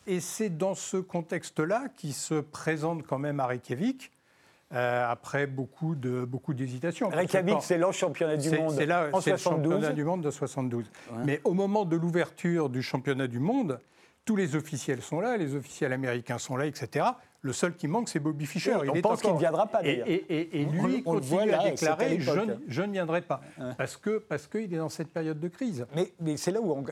Et 0.06 0.20
c'est 0.20 0.50
dans 0.50 0.74
ce 0.74 0.96
contexte-là 0.96 1.84
qui 1.96 2.12
se 2.12 2.34
présente 2.34 3.06
quand 3.06 3.18
même 3.18 3.40
à 3.40 3.46
Reykjavik. 3.46 4.10
Euh, 4.74 5.04
après 5.06 5.46
beaucoup 5.46 5.94
de 5.94 6.24
beaucoup 6.24 6.54
d'hésitations. 6.54 7.10
Reykjavik, 7.10 7.58
c'est 7.60 7.76
le 7.76 7.92
championnat 7.92 8.38
du 8.38 8.50
monde 8.50 8.74
c'est 8.74 8.86
là, 8.86 9.10
en 9.12 9.20
72. 9.20 9.32
le 9.32 9.36
championnat 9.36 9.92
du 9.92 10.02
monde 10.02 10.22
de 10.22 10.30
72. 10.30 10.86
Mais 11.26 11.42
au 11.44 11.52
moment 11.52 11.84
de 11.84 11.94
l'ouverture 11.94 12.70
du 12.70 12.82
championnat 12.82 13.26
du 13.26 13.38
monde, 13.38 13.78
tous 14.24 14.34
les 14.34 14.56
officiels 14.56 15.02
sont 15.02 15.20
là, 15.20 15.36
les 15.36 15.54
officiels 15.54 15.92
américains 15.92 16.38
sont 16.38 16.56
là, 16.56 16.64
etc. 16.64 17.04
Le 17.44 17.52
seul 17.52 17.74
qui 17.74 17.88
manque, 17.88 18.08
c'est 18.08 18.20
Bobby 18.20 18.46
Fischer. 18.46 18.76
on 18.76 19.00
pense 19.00 19.20
qu'il 19.20 19.32
ne 19.32 19.38
viendra 19.38 19.66
pas, 19.66 19.82
d'ailleurs. 19.82 20.06
Et, 20.08 20.64
lui 20.70 21.02
on, 21.04 21.14
continue 21.14 21.52
à 21.52 21.70
déclarer 21.70 22.20
je, 22.20 22.82
ne 22.82 22.92
viendrai 22.92 23.20
pas. 23.20 23.40
Parce 23.76 23.96
qu'il 23.96 24.20
parce 24.20 24.48
est 24.54 24.68
dans 24.68 24.88
cette 24.88 25.08
période 25.08 25.40
de 25.40 25.48
crise. 25.48 25.86
Mais, 25.94 26.12
mais 26.20 26.36
c'est 26.36 26.52
là 26.52 26.60
où, 26.60 26.72
on, 26.72 26.84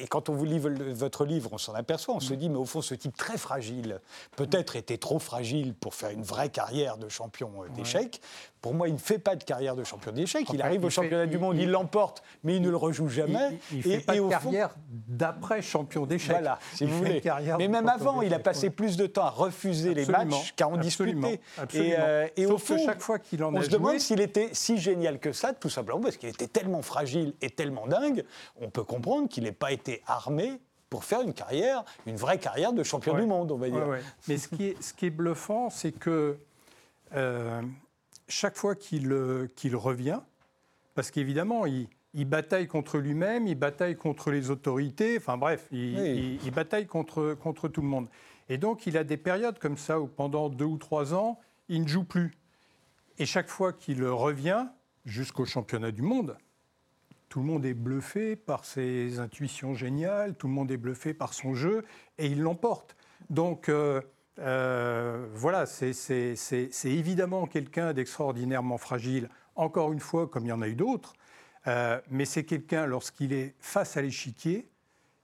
et 0.00 0.06
quand 0.08 0.28
on 0.28 0.34
vous 0.34 0.44
livre 0.44 0.70
votre 0.70 1.24
livre, 1.24 1.50
on 1.52 1.58
s'en 1.58 1.74
aperçoit, 1.74 2.14
on 2.16 2.20
se 2.20 2.34
dit, 2.34 2.48
mais 2.48 2.56
au 2.56 2.64
fond, 2.64 2.82
ce 2.82 2.94
type 2.94 3.16
très 3.16 3.38
fragile, 3.38 4.00
peut-être 4.36 4.74
était 4.74 4.98
trop 4.98 5.20
fragile 5.20 5.74
pour 5.74 5.94
faire 5.94 6.10
une 6.10 6.22
vraie 6.22 6.48
carrière 6.48 6.98
de 6.98 7.08
champion 7.08 7.62
euh, 7.62 7.68
d'échecs. 7.76 8.20
Pour 8.62 8.74
moi, 8.74 8.88
il 8.88 8.94
ne 8.94 8.98
fait 8.98 9.18
pas 9.18 9.34
de 9.34 9.42
carrière 9.42 9.74
de 9.74 9.82
champion 9.82 10.12
d'échecs. 10.12 10.46
Il 10.54 10.62
arrive 10.62 10.84
au 10.84 10.90
championnat 10.90 11.26
du 11.26 11.36
monde, 11.36 11.58
il 11.58 11.68
l'emporte, 11.70 12.22
mais 12.44 12.56
il 12.56 12.62
ne 12.62 12.70
le 12.70 12.76
rejoue 12.76 13.08
jamais. 13.08 13.58
Il 13.72 13.78
ne 13.78 13.82
fait 13.82 13.98
pas 13.98 14.14
de 14.14 14.28
carrière 14.28 14.76
d'après 14.88 15.60
champion 15.60 16.06
d'échecs. 16.06 16.30
Voilà, 16.30 16.60
si 16.72 16.86
vous 16.86 16.96
voulez. 16.96 17.20
Mais 17.58 17.66
même 17.66 17.88
avant, 17.88 18.22
il 18.22 18.32
a 18.32 18.38
passé 18.38 18.70
plus 18.70 18.96
de 18.96 19.06
temps 19.06 19.24
à 19.24 19.30
refuser 19.30 19.94
les 19.94 20.06
matchs 20.06 20.54
qu'à 20.54 20.68
en 20.68 20.76
discuter. 20.76 21.40
Et, 21.74 21.94
euh, 21.98 22.28
et 22.36 22.46
au 22.46 22.56
fond, 22.56 22.78
chaque 22.78 23.00
fois 23.00 23.18
qu'il 23.18 23.42
en 23.42 23.52
on 23.52 23.62
se 23.62 23.68
demande 23.68 23.98
s'il 23.98 24.20
était 24.20 24.50
si 24.52 24.78
génial 24.78 25.18
que 25.18 25.32
ça, 25.32 25.52
tout 25.52 25.68
simplement 25.68 26.00
parce 26.00 26.16
qu'il 26.16 26.28
était 26.28 26.46
tellement 26.46 26.82
fragile 26.82 27.34
et 27.42 27.50
tellement 27.50 27.88
dingue. 27.88 28.24
On 28.60 28.70
peut 28.70 28.84
comprendre 28.84 29.28
qu'il 29.28 29.42
n'ait 29.42 29.52
pas 29.52 29.72
été 29.72 30.02
armé 30.06 30.60
pour 30.88 31.04
faire 31.04 31.22
une 31.22 31.32
carrière, 31.32 31.84
une 32.06 32.16
vraie 32.16 32.38
carrière 32.38 32.72
de 32.72 32.82
champion 32.82 33.14
du 33.14 33.26
monde, 33.26 33.50
on 33.50 33.56
va 33.56 33.70
dire. 33.70 33.86
Mais 34.28 34.38
ce 34.38 34.46
qui 34.46 34.66
est, 34.66 34.82
ce 34.82 34.92
qui 34.92 35.06
est 35.06 35.10
bluffant, 35.10 35.68
c'est 35.70 35.92
que 35.92 36.36
euh, 37.14 37.62
chaque 38.32 38.56
fois 38.56 38.74
euh, 38.94 39.46
qu'il 39.54 39.76
revient, 39.76 40.20
parce 40.94 41.10
qu'évidemment, 41.10 41.66
il, 41.66 41.88
bataille 42.24 42.66
contre 42.66 42.98
lui-même, 42.98 43.46
il 43.46 43.54
bataille 43.54 43.96
contre 43.96 44.30
les 44.30 44.50
autorités, 44.50 45.16
enfin 45.18 45.36
bref, 45.36 45.68
il, 45.70 46.50
bataille 46.54 46.86
contre, 46.86 47.34
contre 47.34 47.68
tout 47.68 47.82
le 47.82 47.88
monde. 47.88 48.08
Et 48.48 48.58
donc, 48.58 48.86
il 48.86 48.96
a 48.96 49.04
des 49.04 49.16
périodes 49.16 49.58
comme 49.58 49.76
ça 49.76 50.00
où 50.00 50.06
pendant 50.06 50.48
deux 50.48 50.64
ou 50.64 50.78
trois 50.78 51.14
ans, 51.14 51.38
il 51.68 51.82
ne 51.82 51.88
joue 51.88 52.04
plus. 52.04 52.32
Et 53.18 53.26
chaque 53.26 53.48
fois 53.48 53.72
qu'il 53.72 54.04
revient, 54.04 54.66
jusqu'au 55.04 55.44
championnat 55.44 55.90
du 55.90 56.02
monde, 56.02 56.36
tout 57.28 57.40
le 57.40 57.46
monde 57.46 57.64
est 57.64 57.74
bluffé 57.74 58.36
par 58.36 58.64
ses 58.64 59.18
intuitions 59.18 59.74
géniales, 59.74 60.34
tout 60.36 60.48
le 60.48 60.52
monde 60.54 60.70
est 60.70 60.76
bluffé 60.76 61.14
par 61.14 61.34
son 61.34 61.54
jeu, 61.54 61.84
et 62.18 62.26
il 62.26 62.40
l'emporte. 62.40 62.96
Donc, 63.30 63.68
euh, 63.68 64.00
euh, 64.38 65.26
voilà, 65.34 65.66
c'est 65.66 66.34
évidemment 66.84 67.46
quelqu'un 67.46 67.92
d'extraordinairement 67.92 68.78
fragile, 68.78 69.28
encore 69.56 69.92
une 69.92 70.00
fois, 70.00 70.26
comme 70.26 70.44
il 70.44 70.48
y 70.48 70.52
en 70.52 70.62
a 70.62 70.68
eu 70.68 70.74
d'autres, 70.74 71.14
euh, 71.66 72.00
mais 72.10 72.24
c'est 72.24 72.44
quelqu'un, 72.44 72.86
lorsqu'il 72.86 73.32
est 73.32 73.54
face 73.60 73.96
à 73.96 74.02
l'échiquier, 74.02 74.68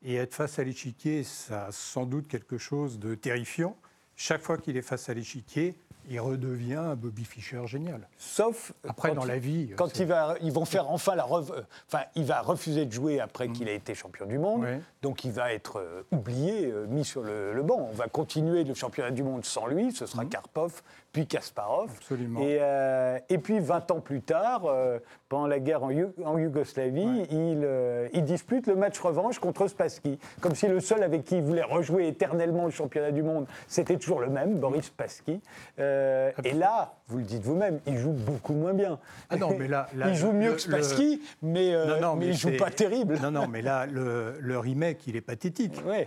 et 0.03 0.15
être 0.15 0.35
face 0.35 0.59
à 0.59 0.65
l'échiquier, 0.65 1.25
ça 1.25 1.67
a 1.67 1.73
sans 1.73 2.07
doute 2.07 2.29
quelque 2.29 2.59
chose 2.59 2.99
de 2.99 3.15
terrifiant, 3.15 3.77
chaque 4.15 4.43
fois 4.43 4.59
qu'il 4.59 4.77
est 4.77 4.83
face 4.83 5.09
à 5.09 5.15
l'échiquier, 5.15 5.75
il 6.11 6.21
redevient 6.21 6.75
un 6.75 6.95
Bobby 6.95 7.25
Fischer 7.25 7.67
génial. 7.67 8.09
Sauf 8.17 8.73
après 8.87 9.15
dans 9.15 9.25
la 9.25 9.39
vie. 9.39 9.71
Quand 9.77 9.99
il 9.99 10.07
va, 10.07 10.37
ils 10.41 10.53
vont 10.53 10.65
faire 10.65 10.91
enfin 10.91 11.15
la, 11.15 11.27
enfin, 11.27 12.03
il 12.15 12.25
va 12.25 12.41
refuser 12.41 12.87
de 12.87 12.93
jouer 12.93 13.21
après 13.21 13.49
mm. 13.49 13.53
qu'il 13.53 13.69
ait 13.69 13.77
été 13.77 13.95
champion 13.95 14.27
du 14.27 14.39
monde, 14.39 14.67
donc 15.03 15.25
il 15.25 15.33
va 15.33 15.53
être 15.53 15.79
euh, 15.79 16.03
oublié, 16.11 16.67
euh, 16.67 16.87
mis 16.87 17.05
sur 17.05 17.23
le, 17.23 17.63
banc. 17.63 17.89
On 17.91 17.95
va 17.95 18.09
continuer 18.09 18.65
le 18.65 18.75
championnat 18.75 19.11
du 19.11 19.23
monde 19.23 19.45
sans 19.45 19.67
lui. 19.67 19.93
Ce 19.93 20.07
sera 20.07 20.25
mm. 20.25 20.29
Karpov, 20.29 20.83
puis 21.13 21.27
Kasparov. 21.27 21.91
Absolument. 21.97 22.41
Et, 22.41 22.59
euh, 22.61 23.19
et 23.29 23.39
puis 23.39 23.61
20 23.61 23.91
ans 23.91 24.01
plus 24.01 24.21
tard, 24.21 24.67
euh, 24.67 24.99
pendant 25.29 25.47
la 25.47 25.59
guerre 25.59 25.83
en, 25.83 25.91
en 26.25 26.39
Yougoslavie, 26.39 27.27
il, 27.31 27.63
euh, 27.65 28.09
il 28.13 28.25
dispute 28.25 28.67
le 28.67 28.77
match 28.77 28.99
revanche 29.01 29.39
contre 29.39 29.69
Spassky. 29.69 30.19
Comme 30.41 30.55
si 30.55 30.69
le 30.69 30.81
seul 30.81 31.03
avec 31.03 31.25
qui 31.25 31.37
il 31.37 31.43
voulait 31.43 31.63
rejouer 31.63 32.09
éternellement 32.09 32.67
le 32.67 32.71
championnat 32.71 33.11
du 33.11 33.23
monde, 33.23 33.47
c'était 33.67 33.97
toujours 33.97 34.21
le 34.21 34.29
même, 34.29 34.59
Boris 34.59 34.85
Spassky. 34.87 35.41
Euh, 35.79 36.31
et 36.45 36.53
là, 36.53 36.93
vous 37.09 37.19
le 37.19 37.25
dites 37.25 37.43
vous-même, 37.43 37.81
il 37.87 37.97
joue 37.97 38.13
beaucoup 38.13 38.53
moins 38.53 38.75
bien. 38.75 38.99
Ah 39.31 39.37
non, 39.37 39.57
mais 39.59 39.67
là- 39.69 39.89
là, 39.97 40.09
il 40.11 40.15
joue 40.15 40.33
mieux 40.33 40.51
le- 40.51 40.55
que 40.55 40.61
Spassky, 40.61 41.23
mais, 41.43 41.73
Non, 41.87 42.01
non, 42.01 42.17
mais 42.17 42.27
il 42.29 42.35
joue 42.37 42.57
pas 42.59 42.71
terrible. 42.71 43.19
Non, 43.23 43.31
non, 43.31 43.49
mais 43.49 43.63
là, 43.63 43.87
le, 43.87 44.35
le 44.41 44.59
remake, 44.59 45.07
il 45.07 45.17
est 45.17 45.21
pathétique. 45.23 45.83
Ouais. 45.87 46.07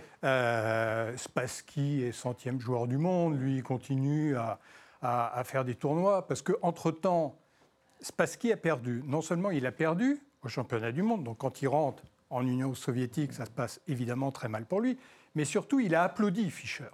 Spassky 1.16 2.04
est 2.04 2.12
centième 2.12 2.60
joueur 2.60 2.86
du 2.86 2.98
monde, 2.98 3.38
lui, 3.40 3.56
il 3.56 3.62
continue 3.62 4.36
à, 4.36 4.58
à- 5.02 5.42
faire 5.44 5.64
des 5.64 5.74
tournois, 5.74 6.26
parce 6.26 6.42
qu'entre-temps, 6.42 7.36
Spassky 8.00 8.52
a 8.52 8.56
perdu. 8.56 9.02
Non 9.06 9.20
seulement 9.20 9.50
il 9.50 9.66
a 9.66 9.72
perdu 9.72 10.20
au 10.42 10.48
championnat 10.48 10.92
du 10.92 11.02
monde, 11.02 11.24
donc 11.24 11.38
quand 11.38 11.62
il 11.62 11.68
rentre 11.68 12.02
en 12.30 12.46
Union 12.46 12.74
soviétique, 12.74 13.32
ça 13.32 13.44
se 13.44 13.50
passe 13.50 13.80
évidemment 13.88 14.32
très 14.32 14.48
mal 14.48 14.64
pour 14.64 14.80
lui, 14.80 14.98
mais 15.34 15.44
surtout, 15.44 15.80
il 15.80 15.94
a 15.94 16.04
applaudi 16.04 16.50
Fischer. 16.50 16.90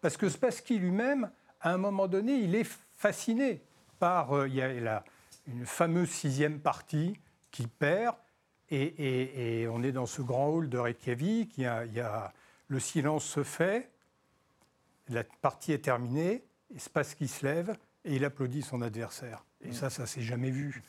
Parce 0.00 0.16
que 0.16 0.28
Spassky 0.28 0.78
lui-même, 0.78 1.30
à 1.60 1.72
un 1.72 1.78
moment 1.78 2.08
donné, 2.08 2.34
il 2.34 2.54
est 2.54 2.68
fasciné 2.96 3.62
par... 3.98 4.32
euh, 4.32 4.48
il 4.48 4.54
y 4.54 4.62
a 4.62 5.04
une 5.46 5.66
fameuse 5.66 6.10
sixième 6.10 6.60
partie 6.60 7.18
qu'il 7.50 7.68
perd, 7.68 8.16
et, 8.72 9.66
on 9.68 9.82
est 9.82 9.90
dans 9.92 10.06
ce 10.06 10.22
grand 10.22 10.48
hall 10.48 10.68
de 10.68 10.78
Reykjavik, 10.78 11.58
il 11.58 11.64
y 11.64 11.66
a- 12.00 12.32
le 12.68 12.78
silence 12.78 13.24
se 13.24 13.42
fait, 13.42 13.90
la 15.08 15.24
partie 15.24 15.72
est 15.72 15.84
terminée, 15.84 16.44
et 16.74 16.78
Spassky 16.78 17.28
se 17.28 17.44
lève 17.46 17.76
et 18.04 18.16
il 18.16 18.24
applaudit 18.24 18.62
son 18.62 18.82
adversaire. 18.82 19.44
Et 19.62 19.72
ça, 19.72 19.90
ça 19.90 20.06
s'est 20.06 20.22
jamais 20.22 20.50
vu. 20.50 20.82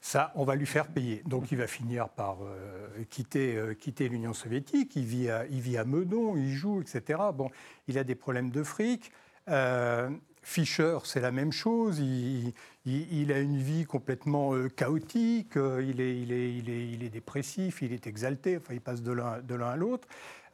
Ça, 0.00 0.30
on 0.36 0.44
va 0.44 0.54
lui 0.54 0.66
faire 0.66 0.86
payer. 0.88 1.22
Donc 1.26 1.50
il 1.50 1.58
va 1.58 1.66
finir 1.66 2.08
par 2.10 2.38
euh, 2.42 2.88
quitter, 3.10 3.56
euh, 3.56 3.74
quitter 3.74 4.08
l'Union 4.08 4.32
soviétique. 4.34 4.94
Il 4.94 5.04
vit, 5.04 5.28
à, 5.30 5.46
il 5.46 5.60
vit 5.60 5.76
à 5.78 5.84
Meudon, 5.84 6.36
il 6.36 6.52
joue, 6.52 6.80
etc. 6.80 7.18
Bon, 7.34 7.50
il 7.88 7.98
a 7.98 8.04
des 8.04 8.14
problèmes 8.14 8.50
de 8.50 8.62
fric. 8.62 9.10
Euh, 9.48 10.10
Fischer, 10.42 10.98
c'est 11.02 11.20
la 11.20 11.32
même 11.32 11.50
chose. 11.50 11.98
Il, 11.98 12.52
il- 12.84 13.12
il 13.20 13.32
a 13.32 13.40
une 13.40 13.58
vie 13.58 13.84
complètement 13.84 14.52
chaotique. 14.76 15.54
Il 15.56 16.00
est, 16.00 16.20
il, 16.20 16.30
est, 16.30 16.54
il, 16.54 16.70
est, 16.70 16.88
il 16.88 17.02
est 17.02 17.08
dépressif, 17.08 17.82
il 17.82 17.92
est 17.92 18.06
exalté. 18.06 18.56
Enfin, 18.58 18.74
il 18.74 18.80
passe 18.80 19.02
de 19.02 19.10
l'un 19.10 19.66
à 19.68 19.74
l'autre. 19.76 20.06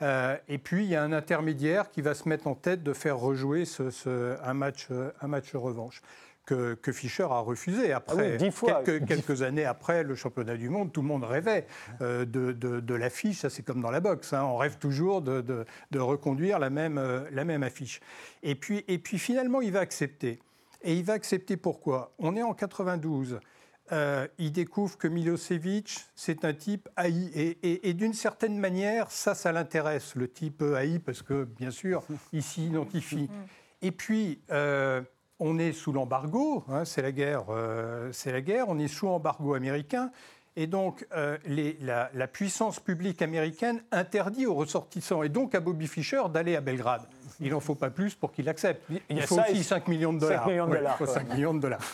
Euh, 0.02 0.36
et 0.48 0.58
puis, 0.58 0.84
il 0.84 0.90
y 0.90 0.96
a 0.96 1.02
un 1.02 1.12
intermédiaire 1.12 1.90
qui 1.90 2.02
va 2.02 2.14
se 2.14 2.28
mettre 2.28 2.46
en 2.48 2.54
tête 2.54 2.82
de 2.82 2.92
faire 2.92 3.16
rejouer 3.18 3.64
ce- 3.64 3.90
ce- 3.90 4.36
un, 4.42 4.54
match, 4.54 4.88
un 5.20 5.26
match 5.28 5.54
revanche. 5.54 6.02
Que, 6.44 6.74
que 6.74 6.90
Fischer 6.90 7.22
a 7.22 7.38
refusé. 7.38 7.92
Après, 7.92 8.16
Ah 8.18 8.30
oui, 8.32 8.36
dix 8.36 8.50
fois. 8.50 8.82
Quelques, 8.82 9.06
quelques 9.06 9.42
années 9.42 9.64
après 9.64 10.02
le 10.02 10.16
championnat 10.16 10.56
du 10.56 10.68
monde, 10.70 10.92
tout 10.92 11.00
le 11.00 11.06
monde 11.06 11.22
rêvait 11.22 11.66
euh, 12.00 12.24
de, 12.24 12.50
de- 12.50 12.80
de 12.80 12.94
l'affiche. 12.96 13.38
Ça, 13.38 13.48
c'est 13.48 13.62
comme 13.62 13.80
dans 13.80 13.92
la 13.92 14.00
boxe. 14.00 14.32
hein. 14.32 14.42
On 14.42 14.56
rêve 14.56 14.76
toujours 14.78 15.22
de, 15.22 15.40
de- 15.40 15.64
de 15.92 15.98
reconduire 16.00 16.58
la 16.58 16.68
même, 16.68 16.98
euh, 16.98 17.20
la 17.30 17.44
même 17.44 17.62
affiche. 17.62 18.00
Et 18.42 18.56
puis, 18.56 18.84
et 18.88 18.98
puis 18.98 19.20
finalement, 19.20 19.60
il 19.60 19.70
va 19.70 19.78
accepter. 19.78 20.40
Et 20.82 20.94
il 20.96 21.04
va 21.04 21.12
accepter 21.12 21.56
pourquoi? 21.56 22.12
On 22.18 22.34
est 22.34 22.42
en 22.42 22.54
92. 22.54 23.38
Euh, 23.90 24.28
il 24.38 24.52
découvre 24.52 24.96
que 24.96 25.08
Milosevic, 25.08 25.98
c'est 26.14 26.44
un 26.44 26.54
type 26.54 26.88
haï. 26.96 27.30
Et, 27.34 27.58
et- 27.62 27.88
et 27.90 27.94
d'une 27.94 28.14
certaine 28.14 28.56
manière, 28.56 29.10
ça, 29.10 29.34
ça 29.34 29.50
l'intéresse, 29.52 30.14
le 30.14 30.28
type 30.28 30.62
haï, 30.62 30.98
parce 31.00 31.20
que, 31.22 31.44
bien 31.44 31.70
sûr, 31.70 32.04
il 32.32 32.42
s'y 32.42 32.66
identifie. 32.66 33.28
Et 33.82 33.90
puis, 33.90 34.40
euh, 34.50 35.02
on 35.40 35.58
est 35.58 35.72
sous 35.72 35.92
l'embargo, 35.92 36.64
hein, 36.68 36.84
c'est 36.84 37.02
la 37.02 37.10
guerre, 37.12 37.46
euh, 37.50 38.10
c'est 38.12 38.30
la 38.30 38.40
guerre, 38.40 38.68
on 38.68 38.78
est 38.78 38.86
sous 38.88 39.08
embargo 39.08 39.54
américain. 39.54 40.12
Et 40.54 40.66
donc, 40.66 41.06
les- 41.46 41.78
la, 41.80 42.10
la 42.12 42.26
puissance 42.28 42.78
publique 42.78 43.22
américaine 43.22 43.82
interdit 43.90 44.44
aux 44.46 44.54
ressortissants, 44.54 45.22
et 45.22 45.30
donc 45.30 45.54
à 45.54 45.60
Bobby 45.60 45.86
Fischer, 45.88 46.22
d'aller 46.32 46.56
à 46.56 46.60
Belgrade. 46.60 47.02
Il 47.40 47.50
n'en 47.50 47.60
faut 47.60 47.74
pas 47.74 47.90
plus 47.90 48.14
pour 48.14 48.32
qu'il 48.32 48.48
accepte. 48.48 48.82
Il 49.08 49.20
faut 49.22 49.36
ça 49.36 49.46
aussi 49.50 49.60
et 49.60 49.62
5 49.62 49.88
millions 49.88 50.12
de 50.12 50.20
5 50.20 50.26
dollars. 50.28 50.46
millions 50.48 50.66
de 50.66 50.70
Ouais, 50.72 50.76
dollars, 50.78 50.94
il 50.94 50.98
faut 50.98 51.04
quoi. 51.04 51.14
5 51.14 51.34
millions 51.34 51.54
de 51.54 51.60
dollars. 51.60 51.80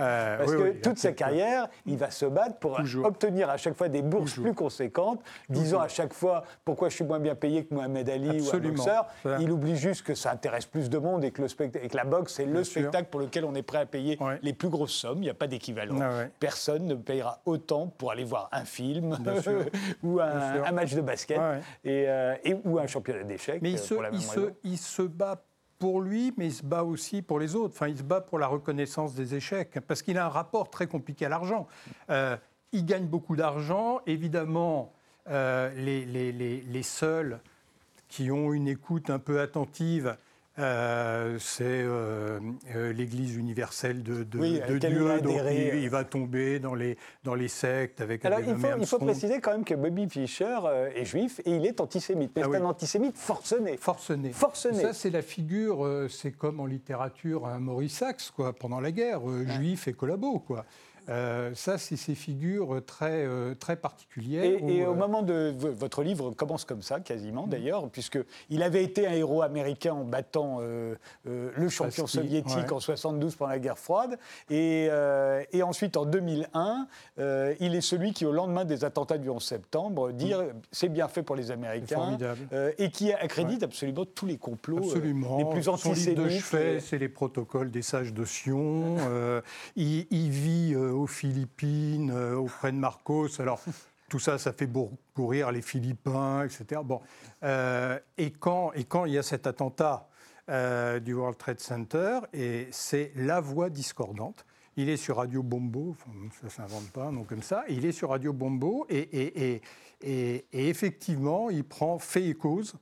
Euh, 0.00 0.38
Parce 0.38 0.50
oui, 0.52 0.56
que 0.56 0.62
oui, 0.62 0.80
toute 0.82 0.98
sa 0.98 1.12
carrière, 1.12 1.68
il 1.86 1.96
va 1.96 2.10
se 2.10 2.24
battre 2.26 2.56
pour 2.56 2.76
Toujours. 2.76 3.06
obtenir 3.06 3.50
à 3.50 3.56
chaque 3.56 3.74
fois 3.76 3.88
des 3.88 4.02
bourses 4.02 4.34
plus 4.34 4.54
conséquentes, 4.54 5.20
disant 5.48 5.80
à 5.80 5.88
chaque 5.88 6.12
fois 6.14 6.44
pourquoi 6.64 6.88
je 6.88 6.94
suis 6.96 7.04
moins 7.04 7.18
bien 7.18 7.34
payé 7.34 7.64
que 7.64 7.74
Mohamed 7.74 8.08
Ali 8.08 8.30
Absolument. 8.38 8.68
ou 8.68 8.72
un 8.72 8.76
boxeur. 8.76 9.06
Il 9.40 9.50
oublie 9.50 9.76
juste 9.76 10.02
que 10.02 10.14
ça 10.14 10.30
intéresse 10.32 10.66
plus 10.66 10.88
de 10.88 10.98
monde 10.98 11.24
et 11.24 11.30
que, 11.30 11.42
le 11.42 11.48
spectacle- 11.48 11.84
et 11.84 11.88
que 11.88 11.96
la 11.96 12.04
boxe, 12.04 12.34
c'est 12.34 12.44
le 12.46 12.64
sûr. 12.64 12.80
spectacle 12.82 13.08
pour 13.10 13.20
lequel 13.20 13.44
on 13.44 13.54
est 13.54 13.62
prêt 13.62 13.78
à 13.78 13.86
payer 13.86 14.18
les 14.42 14.52
plus 14.52 14.68
grosses 14.68 14.92
sommes. 14.92 15.18
Il 15.18 15.22
n'y 15.22 15.30
a 15.30 15.34
pas 15.34 15.46
d'équivalent. 15.46 15.98
Ah 16.00 16.08
ouais. 16.18 16.30
Personne 16.40 16.86
ne 16.86 16.94
payera 16.94 17.40
autant 17.44 17.86
pour 17.88 18.10
aller 18.12 18.24
voir 18.24 18.48
un 18.52 18.64
film 18.64 19.18
ou 20.02 20.20
un, 20.20 20.72
match 20.72 20.94
de 20.94 21.00
basket. 21.00 21.38
Et, 21.84 22.04
euh, 22.08 22.34
et- 22.44 22.56
ou 22.64 22.78
un 22.78 22.86
championnat 22.86 23.24
d'échecs. 23.24 23.60
Mais 23.62 23.72
il 23.72 23.78
se, 23.78 23.94
pour 23.94 24.02
la 24.02 24.10
il, 24.10 24.20
se, 24.22 24.49
il 24.64 24.78
se 24.78 25.02
bat 25.02 25.42
pour 25.78 26.00
lui, 26.00 26.32
mais 26.36 26.48
il 26.48 26.52
se 26.52 26.64
bat 26.64 26.84
aussi 26.84 27.22
pour 27.22 27.38
les 27.38 27.56
autres. 27.56 27.74
Enfin, 27.74 27.88
il 27.88 27.96
se 27.96 28.02
bat 28.02 28.20
pour 28.20 28.38
la 28.38 28.46
reconnaissance 28.46 29.14
des 29.14 29.34
échecs, 29.34 29.78
parce 29.86 30.02
qu'il 30.02 30.18
a 30.18 30.26
un 30.26 30.28
rapport 30.28 30.70
très 30.70 30.86
compliqué 30.86 31.26
à 31.26 31.28
l'argent. 31.28 31.66
Euh, 32.10 32.36
il 32.72 32.84
gagne 32.84 33.06
beaucoup 33.06 33.34
d'argent. 33.34 34.00
Évidemment, 34.06 34.92
euh, 35.28 35.70
les 35.74 36.82
seuls 36.82 37.40
qui 38.08 38.30
ont 38.30 38.52
une 38.52 38.68
écoute 38.68 39.08
un 39.08 39.18
peu 39.18 39.40
attentive, 39.40 40.16
euh, 40.58 41.38
c'est 41.38 41.64
euh, 41.64 42.38
euh, 42.74 42.92
l'Église 42.92 43.36
universelle 43.36 44.02
de, 44.02 44.24
de- 44.24 44.38
Oui, 44.38 44.54
de 44.58 44.62
à 44.62 44.68
laquelle 44.68 44.92
il 44.92 44.98
Dieu. 44.98 45.10
a 45.10 45.20
Donc, 45.20 45.36
il, 45.50 45.74
il 45.82 45.88
va 45.90 46.04
tomber 46.04 46.58
dans 46.58 46.74
les, 46.74 46.98
dans 47.24 47.34
les 47.34 47.48
sectes 47.48 48.00
avec 48.00 48.24
Alors, 48.24 48.40
il 48.40 48.56
faut, 48.56 48.66
il 48.78 48.86
faut 48.86 48.98
préciser 48.98 49.40
quand 49.40 49.52
même 49.52 49.64
que 49.64 49.74
Bobby 49.74 50.08
Fischer 50.08 50.58
est 50.94 51.04
juif 51.04 51.40
et 51.44 51.50
il 51.56 51.64
est 51.64 51.80
antisémite. 51.80 52.32
Mais 52.36 52.42
Ah 52.42 52.46
c'est 52.46 52.50
oui. 52.58 52.64
un 52.64 52.64
antisémite 52.68 53.16
forcené. 53.16 53.76
Forcené. 53.76 54.32
Forcené. 54.32 54.82
Ça, 54.82 54.92
c'est 54.92 55.10
la 55.10 55.22
figure, 55.22 56.06
c'est 56.10 56.32
comme 56.32 56.60
en 56.60 56.66
littérature 56.66 57.46
un 57.46 57.58
Maurice 57.60 57.94
Sachs, 57.98 58.30
quoi, 58.34 58.52
pendant 58.52 58.80
la 58.80 58.92
guerre, 58.92 59.20
juif 59.46 59.88
et 59.88 59.92
collabo, 59.92 60.40
quoi. 60.40 60.64
Euh, 61.10 61.50
ça, 61.54 61.76
c'est 61.78 61.96
ces 61.96 62.14
figures 62.14 62.80
très, 62.86 63.24
euh, 63.26 63.54
très 63.54 63.76
particulières. 63.76 64.44
Et, 64.44 64.84
au 64.86 64.92
euh, 64.92 64.94
moment 64.94 65.22
de 65.22 65.52
votre 65.56 66.02
livre 66.02 66.30
commence 66.30 66.64
comme 66.64 66.82
ça, 66.82 67.00
quasiment 67.00 67.46
d'ailleurs, 67.46 67.88
puisque 67.90 68.18
il 68.48 68.62
avait 68.62 68.84
été 68.84 69.06
un 69.06 69.12
héros 69.12 69.42
américain 69.42 69.92
en 69.92 70.04
battant 70.04 70.58
euh, 70.60 70.94
le 71.24 71.68
champion 71.68 72.06
soviétique 72.06 72.56
ouais. 72.56 72.72
en 72.72 72.80
72 72.80 73.34
pendant 73.34 73.50
la 73.50 73.58
guerre 73.58 73.78
froide, 73.78 74.18
et, 74.50 74.88
et 75.52 75.62
ensuite 75.62 75.96
en 75.96 76.04
2001, 76.04 76.86
euh, 77.18 77.54
il 77.60 77.74
est 77.74 77.80
celui 77.80 78.12
qui, 78.12 78.24
au 78.24 78.32
lendemain 78.32 78.64
des 78.64 78.84
attentats 78.84 79.18
du 79.18 79.28
11 79.28 79.42
septembre, 79.42 80.12
dit 80.12 80.32
c'est 80.70 80.88
bien 80.88 81.08
fait 81.08 81.22
pour 81.22 81.36
les 81.36 81.50
Américains, 81.50 81.96
formidable. 81.96 82.40
et 82.78 82.90
qui 82.90 83.12
accrédite 83.12 83.62
absolument 83.62 84.04
tous 84.04 84.26
les 84.26 84.36
complots 84.36 84.78
Absolument. 84.78 85.38
les 85.38 85.44
plus 85.44 85.62
Son 85.64 85.72
livre 85.74 85.84
de 85.84 85.90
antisémites. 85.90 86.44
chevet, 86.44 86.76
et- 86.76 86.80
c'est 86.80 86.98
les 86.98 87.08
protocoles 87.08 87.70
des 87.70 87.82
sages 87.82 88.12
de 88.14 88.24
Sion. 88.24 88.96
Il, 89.76 90.06
il 90.10 90.30
vit 90.30 90.74
aux 91.00 91.06
Philippines, 91.06 92.10
euh, 92.14 92.36
auprès 92.36 92.72
de 92.72 92.76
Marcos. 92.76 93.40
Alors, 93.40 93.60
tout 94.08 94.18
ça, 94.18 94.38
ça 94.38 94.52
fait 94.52 94.68
pourrir 95.14 95.50
les 95.52 95.62
Philippins, 95.62 96.44
etc. 96.44 96.80
Bon. 96.84 97.00
Euh, 97.42 97.98
et, 98.18 98.30
quand, 98.32 98.72
et 98.74 98.84
quand 98.84 99.04
il 99.04 99.12
y 99.14 99.18
a 99.18 99.22
cet 99.22 99.46
attentat 99.46 100.08
euh, 100.48 100.98
du 101.00 101.14
World 101.14 101.38
Trade 101.38 101.60
Center, 101.60 102.20
et 102.32 102.68
c'est 102.72 103.12
la 103.16 103.40
voix 103.40 103.70
discordante. 103.70 104.44
Il 104.76 104.88
est 104.88 104.96
sur 104.96 105.16
Radio 105.16 105.42
Bombo, 105.42 105.96
ça 106.40 106.44
ne 106.46 106.48
s'invente 106.50 106.90
pas, 106.90 107.10
nom 107.10 107.24
comme 107.24 107.42
ça. 107.42 107.64
Il 107.68 107.84
est 107.84 107.92
sur 107.92 108.10
Radio 108.10 108.32
Bombo 108.32 108.86
et- 108.88 108.98
et- 108.98 109.62
et- 110.02 110.46
et 110.52 110.68
effectivement, 110.68 111.50
il 111.50 111.64
prend 111.64 111.98
fait 111.98 112.24
et 112.28 112.34
cause 112.34 112.74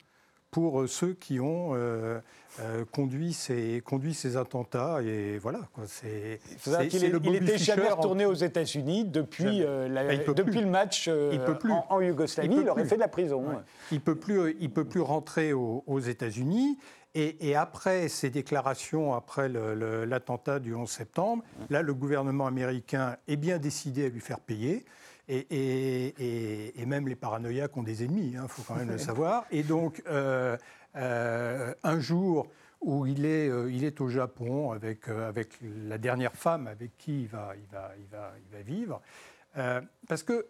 pour 0.51 0.81
euh, 0.81 0.87
ceux 0.87 1.13
qui 1.13 1.41
ont 1.41 1.73
euh, 1.75 2.21
euh, 2.61 2.85
conduit, 2.91 3.33
ces, 3.33 3.83
conduit 3.85 4.15
ces 4.15 4.37
attentats. 4.37 5.01
Et 5.03 5.39
voilà, 5.39 5.61
c'est 5.87 6.41
est- 7.05 7.09
le 7.09 7.19
il 7.19 7.23
Bobby 7.23 7.37
était 7.37 7.59
jamais 7.59 7.91
en- 7.91 7.97
retourné 7.97 8.25
aux 8.25 8.35
États-Unis 8.35 9.05
depuis, 9.05 9.63
euh, 9.63 9.89
la- 9.89 10.05
plus. 10.53 10.61
le 10.63 10.67
match 10.71 11.09
Il 11.33 11.41
peut 11.41 11.59
plus. 11.59 11.73
En, 11.73 11.85
en 11.91 12.01
Yougoslavie. 12.01 12.49
Il, 12.63 12.69
aurait 12.69 12.83
plus. 12.83 12.89
fait 12.89 12.97
de 12.97 13.01
la 13.01 13.09
prison. 13.09 13.41
Ouais. 13.47 13.55
Il 13.93 14.01
peut 14.01 14.15
plus, 14.17 14.57
il 14.61 14.71
peut 14.71 14.85
plus 14.87 15.01
rentrer 15.03 15.53
aux, 15.53 15.85
aux 15.87 16.01
États-Unis. 16.01 16.79
Et, 17.15 17.49
et 17.49 17.57
après 17.57 18.09
ces 18.09 18.31
déclarations, 18.31 19.15
après 19.15 19.49
l'attentat 19.49 20.61
du 20.61 20.75
11 20.75 20.89
septembre, 20.91 21.43
là, 21.71 21.83
le 21.83 21.95
gouvernement 21.95 22.47
américain 22.47 23.17
est 23.27 23.37
bien 23.37 23.59
décidé 23.59 24.07
à 24.07 24.09
lui 24.09 24.21
faire 24.21 24.41
payer. 24.41 24.85
Et, 25.29 25.47
et- 25.51 26.15
et- 26.19 26.81
et 26.81 26.87
même 26.87 27.07
les 27.07 27.17
paranoïaques 27.17 27.77
ont 27.77 27.83
des 27.83 28.03
ennemis, 28.05 28.33
il 28.33 28.49
faut 28.49 28.63
quand 28.63 28.77
même 28.77 28.89
le 28.91 28.99
savoir. 28.99 29.45
Et 29.51 29.63
donc, 29.63 30.03
euh, 30.09 30.57
euh, 30.97 31.75
un 31.83 32.01
jour 32.01 32.49
où 32.81 33.05
il 33.07 33.25
est, 33.27 33.49
euh, 33.49 33.71
il 33.71 33.85
est 33.85 34.01
au 34.01 34.09
Japon 34.09 34.73
avec, 34.73 35.09
avec 35.09 35.59
la 35.63 35.99
dernière 35.99 36.35
femme 36.35 36.67
avec 36.67 36.97
qui 36.97 37.23
il 37.23 37.29
va, 37.29 37.53
il 37.57 37.67
va, 37.71 37.93
il 37.99 38.07
va, 38.07 38.33
il 38.39 38.57
va 38.57 38.63
vivre, 38.63 39.03
parce 40.09 40.23
que 40.23 40.47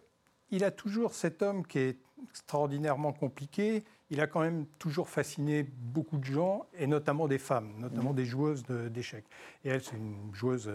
il 0.51 0.63
a 0.63 0.71
toujours 0.71 1.13
cet 1.13 1.41
homme 1.43 1.65
qui 1.65 1.79
est 1.79 1.97
extraordinairement 2.29 3.11
compliqué. 3.13 3.83
Il 4.11 4.19
a 4.21 4.25
quand 4.27 4.39
même 4.41 4.65
toujours 4.79 5.07
fasciné 5.09 5.63
beaucoup 5.63 6.17
de 6.17 6.23
gens, 6.23 6.65
et 6.77 6.87
notamment 6.87 7.27
des 7.27 7.37
femmes, 7.37 7.71
notamment 7.77 8.13
des 8.13 8.25
joueuses 8.25 8.63
d'échecs. 8.63 9.25
Et 9.63 9.69
elle, 9.69 9.83
c'est 9.83 9.95
une 9.95 10.33
joueuse 10.33 10.71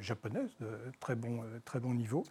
japonaise 0.00 0.50
de 0.60 0.66
très 0.98 1.14
bon, 1.14 1.44
très 1.64 1.78
bon 1.78 1.94
niveau. 1.94 2.24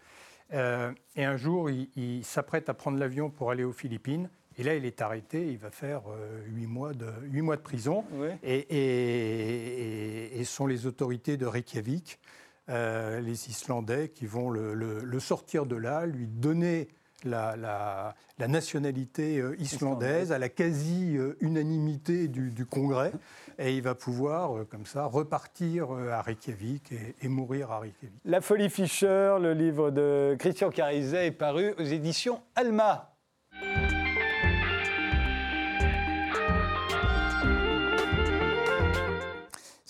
Euh, 0.54 0.92
et 1.16 1.26
un 1.26 1.38
jour, 1.38 1.70
il, 1.70 2.24
s'apprête 2.24 2.70
à 2.70 2.74
prendre 2.74 2.98
l'avion 2.98 3.30
pour 3.30 3.52
aller 3.52 3.64
aux 3.64 3.74
Philippines. 3.74 4.30
Et 4.58 4.64
là, 4.64 4.76
il 4.76 4.86
est 4.86 5.02
arrêté, 5.02 5.48
il 5.48 5.58
va 5.58 5.72
faire 5.72 6.04
huit 6.46 6.68
mois, 6.68 6.94
de, 6.94 7.08
mois 7.42 7.56
de 7.56 7.62
prison. 7.62 8.06
Et, 8.44 8.58
et, 8.70 10.40
et, 10.40 10.44
sont 10.44 10.68
les 10.68 10.86
autorités 10.86 11.38
de 11.38 11.48
Reykjavik, 11.48 12.20
les 12.68 13.50
Islandais, 13.50 14.10
qui 14.10 14.28
vont 14.28 14.52
le, 14.52 14.76
le, 14.76 15.20
sortir 15.20 15.66
de 15.66 15.76
là, 15.76 16.06
lui 16.06 16.28
donner 16.28 16.88
la, 17.26 18.16
nationalité 18.48 19.40
euh, 19.40 19.56
islandaise 19.60 20.32
à 20.32 20.40
la 20.40 20.50
quasi-unanimité 20.50 22.28
du, 22.28 22.66
Congrès. 22.66 23.12
Et 23.60 23.76
il 23.76 23.82
va 23.82 23.96
pouvoir, 23.96 24.58
euh, 24.58 24.66
comme 24.66 24.86
ça, 24.86 25.06
repartir 25.06 25.94
euh, 25.94 26.12
à 26.12 26.22
Reykjavik 26.22 26.92
et, 27.22 27.28
mourir 27.28 27.72
à 27.72 27.80
Reykjavik. 27.80 28.20
La 28.26 28.42
folie 28.42 28.70
Fischer, 28.70 29.38
le 29.40 29.54
livre 29.54 29.92
de 29.92 30.36
Christian 30.40 30.70
Carizet, 30.70 31.28
est 31.28 31.32
paru 31.32 31.74
aux 31.78 31.84
éditions 31.84 32.42
Alma. 32.56 33.13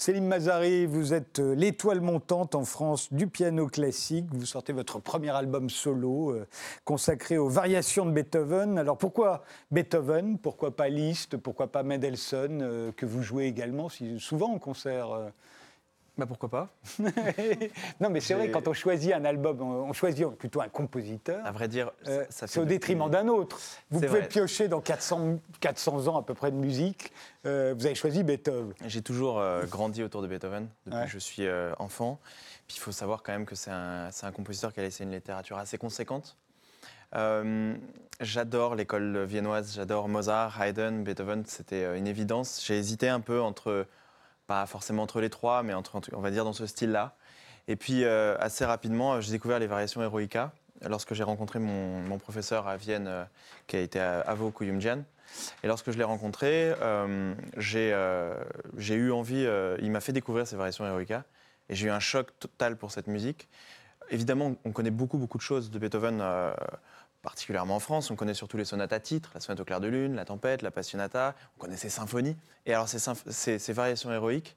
Céline 0.04 0.28
Mazari, 0.28 0.86
vous 0.86 1.14
êtes 1.14 1.40
euh, 1.40 1.56
l'étoile 1.56 2.02
montante 2.02 2.56
en 2.56 2.66
France 2.66 3.14
du 3.14 3.28
piano 3.28 3.68
classique. 3.68 4.26
Vous 4.34 4.46
sortez 4.46 4.74
votre 4.74 5.00
premier 5.00 5.30
album 5.30 5.70
solo 5.70 6.32
euh, 6.32 6.46
consacré 6.84 7.38
aux 7.38 7.48
variations 7.48 8.06
de 8.06 8.12
Beethoven. 8.12 8.78
Alors 8.78 8.98
pourquoi 8.98 9.46
Beethoven? 9.72 10.40
Pourquoi 10.40 10.76
pas 10.76 10.90
Liszt? 10.90 11.38
Pourquoi 11.38 11.72
pas 11.72 11.84
Mendelssohn 11.84 12.62
euh, 12.62 12.92
que 12.92 13.06
vous 13.06 13.22
jouez 13.22 13.46
également 13.46 13.88
souvent 14.18 14.54
en 14.54 14.60
concert 14.60 15.32
bah 16.16 16.28
pourquoi 16.28 16.50
pas 16.50 16.70
Non, 18.00 18.12
mais 18.12 18.20
c'est 18.20 18.36
vrai, 18.36 18.52
quand 18.52 18.68
on 18.68 18.74
choisit 18.74 19.14
un 19.14 19.26
album, 19.26 19.62
on 19.62 19.94
choisit 19.94 20.28
plutôt 20.28 20.62
un 20.62 20.70
compositeur. 20.70 21.44
À 21.44 21.52
vrai 21.52 21.68
dire, 21.68 21.92
euh, 22.08 22.24
c'est 22.30 22.60
au 22.60 22.66
détriment 22.66 23.10
d'un 23.10 23.28
autre. 23.28 23.60
Vous 23.90 24.00
pouvez 24.00 24.22
piocher 24.22 24.68
dans 24.68 24.80
400, 24.80 25.40
400 25.60 26.08
ans 26.08 26.18
à 26.18 26.22
peu 26.22 26.36
près 26.36 26.52
de 26.52 26.56
musique. 26.56 27.12
Euh, 27.48 27.74
vous 27.76 27.88
avez 27.88 27.96
choisi 27.96 28.24
Beethoven. 28.24 28.74
J'ai 28.86 29.02
toujours 29.02 29.40
euh, 29.40 29.66
grandi 29.66 30.04
autour 30.04 30.22
de 30.22 30.28
Beethoven 30.28 30.68
depuis 30.86 31.06
que 31.06 31.12
je 31.12 31.18
suis 31.18 31.48
enfant. 31.80 32.20
Puis 32.68 32.78
il 32.78 32.80
faut 32.80 32.92
savoir 32.92 33.24
quand 33.24 33.32
même 33.32 33.46
que 33.46 33.56
c'est 33.56 33.72
un, 33.72 34.10
un, 34.22 34.32
compositeur 34.32 34.72
qui 34.72 34.80
a 34.82 34.84
laissé 34.84 35.04
une 35.04 35.12
littérature 35.12 35.58
assez 35.58 35.80
conséquente. 35.80 36.38
j'adore 38.20 38.76
l'école 38.76 39.24
viennoise, 39.24 39.74
j'adore 39.74 40.10
Mozart, 40.10 40.62
Haydn, 40.62 41.04
Beethoven, 41.04 41.44
c'était 41.48 41.98
une 41.98 42.06
évidence. 42.06 42.64
J'ai 42.64 42.78
hésité 42.78 43.10
un 43.10 43.20
peu 43.20 43.42
entre 43.42 43.88
pas 44.48 44.66
forcément 44.66 45.04
entre 45.04 45.22
les 45.22 45.30
trois, 45.30 45.64
mais 45.64 45.74
entre, 45.74 46.02
on 46.14 46.22
va 46.22 46.32
dire 46.32 46.44
dans 46.46 46.54
ce 46.54 46.66
style-là. 46.66 47.16
Et 47.68 47.76
puis 47.76 48.04
euh, 48.04 48.36
assez 48.40 48.66
rapidement, 48.66 49.22
j'ai 49.22 49.32
découvert 49.32 49.60
les 49.60 49.68
variations 49.68 50.02
Eroica 50.02 50.52
lorsque 50.88 51.14
j'ai 51.14 51.24
rencontré 51.24 51.60
mon, 51.60 52.18
professeur 52.18 52.68
à 52.68 52.76
Vienne, 52.76 53.08
euh, 53.08 53.24
qui 53.68 53.78
a 53.78 53.80
été 53.80 54.00
Avo 54.00 54.52
Kuyumjian. 54.52 55.04
Et 55.64 55.68
lorsque 55.68 55.92
je 55.92 55.98
l'ai 55.98 56.04
rencontré, 56.04 56.74
euh, 56.82 57.34
j'ai 57.58 58.96
eu 58.96 59.12
envie, 59.12 59.48
il 59.82 59.92
m'a 59.92 60.02
fait 60.02 60.12
découvrir 60.12 60.46
ces 60.46 60.56
variations 60.56 60.86
Eroica, 60.86 61.24
et 61.70 61.76
j'ai 61.76 61.88
eu 61.88 61.92
un 61.92 62.00
choc 62.00 62.38
total 62.40 62.78
pour 62.78 62.92
cette 62.92 63.08
musique. 63.08 63.48
Évidemment, 64.10 64.56
on 64.66 64.72
connaît 64.72 64.92
beaucoup, 64.92 65.18
beaucoup 65.18 65.38
de 65.38 65.44
choses 65.44 65.72
de 65.72 65.80
Beethoven 65.80 66.22
particulièrement 67.24 67.78
en 67.78 67.80
France. 67.80 68.12
On 68.12 68.16
connaît 68.16 68.36
surtout 68.36 68.58
les 68.58 68.66
sonates 68.66 68.94
à 68.94 69.00
titre, 69.00 69.32
la 69.34 69.40
sonate 69.40 69.60
au 69.62 69.66
clair 69.66 69.80
de 69.80 69.88
lune, 69.88 70.14
la 70.14 70.26
tempête, 70.26 70.62
la 70.62 70.70
passionata, 70.70 71.34
on 71.58 71.62
connaît 71.62 71.78
ces 71.78 71.90
symphonies. 71.90 72.38
Et 72.68 72.74
alors 72.74 72.88
ces, 72.88 73.74
variations 73.74 74.12
héroïques, 74.12 74.56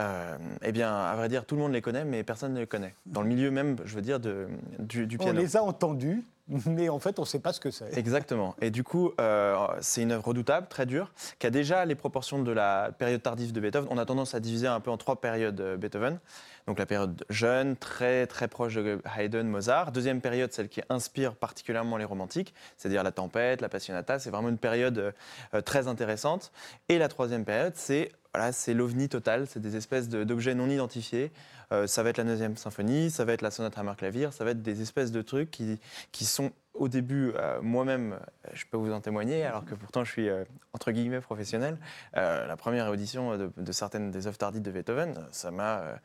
euh, 0.00 0.36
eh 0.62 0.72
bien, 0.72 0.94
à 0.94 1.14
vrai 1.16 1.28
dire, 1.28 1.44
tout 1.44 1.54
le 1.56 1.62
monde 1.62 1.72
les 1.72 1.82
connaît, 1.82 2.04
mais 2.04 2.22
personne 2.22 2.54
ne 2.54 2.60
les 2.60 2.66
connaît. 2.66 2.94
Dans 3.06 3.22
le 3.22 3.28
milieu 3.28 3.50
même, 3.50 3.76
je 3.84 3.94
veux 3.94 4.02
dire, 4.02 4.20
de, 4.20 4.48
du, 4.78 5.06
piano. 5.18 5.38
On 5.38 5.40
les 5.40 5.56
a 5.56 5.62
entendus, 5.62 6.24
mais 6.66 6.88
en 6.88 6.98
fait, 6.98 7.18
on 7.18 7.22
ne 7.22 7.26
sait 7.26 7.38
pas 7.38 7.52
ce 7.52 7.60
que 7.60 7.70
c'est. 7.70 7.96
Exactement. 7.96 8.56
Et 8.60 8.70
du 8.70 8.82
coup, 8.82 9.12
euh, 9.20 9.56
c'est 9.80 10.02
une 10.02 10.12
œuvre 10.12 10.28
redoutable, 10.28 10.68
très 10.68 10.86
dure, 10.86 11.12
qui 11.38 11.46
a 11.46 11.50
déjà 11.50 11.84
les 11.84 11.94
proportions 11.94 12.42
de 12.42 12.50
la 12.50 12.90
période 12.98 13.22
tardive 13.22 13.52
de 13.52 13.60
Beethoven. 13.60 13.88
On 13.90 13.98
a 13.98 14.06
tendance 14.06 14.34
à 14.34 14.40
diviser 14.40 14.66
un 14.66 14.80
peu 14.80 14.90
en 14.90 14.96
trois 14.96 15.20
périodes 15.20 15.60
euh, 15.60 15.76
Beethoven. 15.76 16.18
Donc 16.66 16.78
la 16.78 16.86
période 16.86 17.24
jeune, 17.30 17.76
très 17.76 18.26
très 18.26 18.46
proche 18.46 18.74
de 18.74 19.00
Haydn, 19.16 19.48
Mozart. 19.48 19.92
Deuxième 19.92 20.20
période, 20.20 20.52
celle 20.52 20.68
qui 20.68 20.80
inspire 20.88 21.34
particulièrement 21.34 21.96
les 21.96 22.04
romantiques, 22.04 22.54
c'est-à-dire 22.76 23.02
la 23.02 23.12
tempête, 23.12 23.60
la 23.60 23.68
passionata. 23.68 24.18
C'est 24.18 24.30
vraiment 24.30 24.50
une 24.50 24.58
période 24.58 25.12
euh, 25.54 25.60
très 25.62 25.88
intéressante. 25.88 26.52
Et 26.88 26.98
la 26.98 27.08
troisième 27.08 27.44
période, 27.44 27.72
c'est 27.76 28.12
voilà, 28.34 28.52
c'est 28.52 28.74
l'ovni 28.74 29.08
total, 29.08 29.46
c'est 29.46 29.60
des 29.60 29.76
espèces 29.76 30.08
d'objets 30.08 30.54
non 30.54 30.68
identifiés. 30.68 31.32
Euh, 31.72 31.86
ça 31.86 32.02
va 32.02 32.10
être 32.10 32.18
la 32.18 32.24
9e 32.24 32.56
symphonie, 32.56 33.10
ça 33.10 33.24
va 33.24 33.32
être 33.32 33.42
la 33.42 33.50
sonate 33.50 33.76
Hammer 33.78 33.94
clavier, 33.96 34.28
ça 34.32 34.44
va 34.44 34.50
être 34.50 34.62
des 34.62 34.82
espèces 34.82 35.12
de 35.12 35.22
trucs 35.22 35.50
qui, 35.50 35.78
qui 36.12 36.24
sont 36.24 36.50
au 36.74 36.88
début, 36.88 37.32
euh, 37.36 37.60
moi-même, 37.62 38.18
je 38.52 38.64
peux 38.70 38.76
vous 38.76 38.92
en 38.92 39.00
témoigner, 39.00 39.44
alors 39.44 39.64
que 39.64 39.74
pourtant 39.74 40.04
je 40.04 40.12
suis 40.12 40.28
entre 40.72 40.92
guillemets 40.92 41.20
professionnel. 41.20 41.78
la 42.14 42.56
première 42.56 42.88
audition 42.90 43.36
de, 43.36 43.72
certaines 43.72 44.10
des 44.10 44.26
œuvres 44.26 44.38
tardives 44.38 44.62
de 44.62 44.70
Beethoven, 44.70 45.26
ça 45.32 45.50
m'a 45.50 46.00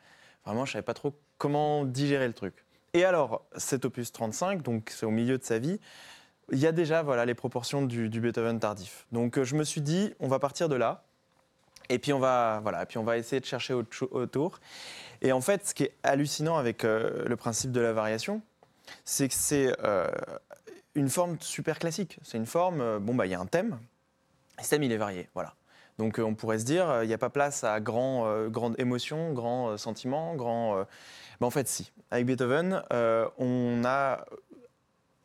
Vraiment, 0.46 0.64
je 0.64 0.72
savais 0.72 0.82
pas 0.82 0.94
trop 0.94 1.12
comment 1.38 1.84
digérer 1.84 2.28
le 2.28 2.32
truc. 2.32 2.64
Et 2.94 3.04
alors, 3.04 3.44
cet 3.56 3.84
opus 3.84 4.12
35, 4.12 4.62
donc 4.62 4.90
c'est 4.94 5.04
au 5.04 5.10
milieu 5.10 5.38
de 5.38 5.42
sa 5.42 5.58
vie, 5.58 5.80
il 6.52 6.58
y 6.58 6.68
a 6.68 6.72
déjà 6.72 7.02
voilà, 7.02 7.24
les 7.26 7.34
proportions 7.34 7.82
du, 7.82 8.08
Beethoven 8.08 8.60
tardif. 8.60 9.06
Donc 9.10 9.36
euh, 9.36 9.44
je 9.44 9.56
me 9.56 9.64
suis 9.64 9.80
dit, 9.80 10.14
on 10.20 10.28
va 10.28 10.38
partir 10.38 10.68
de 10.68 10.76
là, 10.76 11.04
et 11.88 11.98
puis 11.98 12.12
on 12.12 12.18
va, 12.18 12.60
voilà, 12.62 12.86
puis 12.86 12.98
on 12.98 13.04
va 13.04 13.18
essayer 13.18 13.40
de 13.40 13.46
chercher 13.46 13.74
autour. 13.74 14.60
Et 15.22 15.32
en 15.32 15.40
fait, 15.40 15.66
ce 15.66 15.74
qui 15.74 15.84
est 15.84 15.94
hallucinant 16.02 16.56
avec 16.56 16.84
euh, 16.84 17.24
le 17.26 17.36
principe 17.36 17.72
de 17.72 17.80
la 17.80 17.92
variation, 17.92 18.42
c'est 19.04 19.28
que 19.28 19.34
c'est 19.34 19.74
euh, 19.84 20.08
une 20.94 21.08
forme 21.08 21.36
super 21.40 21.78
classique. 21.78 22.18
C'est 22.22 22.38
une 22.38 22.46
forme, 22.46 22.98
bon, 22.98 23.14
bah, 23.14 23.26
il 23.26 23.32
y 23.32 23.34
a 23.34 23.40
un 23.40 23.46
thème, 23.46 23.78
et 24.58 24.62
ce 24.62 24.70
thème, 24.70 24.82
il 24.82 24.92
est 24.92 24.96
varié. 24.96 25.28
Voilà. 25.34 25.54
Donc 25.98 26.18
euh, 26.18 26.22
on 26.22 26.34
pourrait 26.34 26.58
se 26.58 26.64
dire, 26.64 26.88
euh, 26.88 27.04
il 27.04 27.08
n'y 27.08 27.14
a 27.14 27.18
pas 27.18 27.30
place 27.30 27.64
à 27.64 27.80
grand, 27.80 28.26
euh, 28.26 28.48
grande 28.48 28.78
émotion, 28.78 29.32
grand 29.32 29.76
sentiment, 29.76 30.34
grand... 30.34 30.84
Ben, 31.40 31.46
en 31.46 31.50
fait, 31.50 31.68
si. 31.68 31.92
Avec 32.10 32.26
Beethoven, 32.26 32.82
on 33.38 33.82
a 33.84 34.24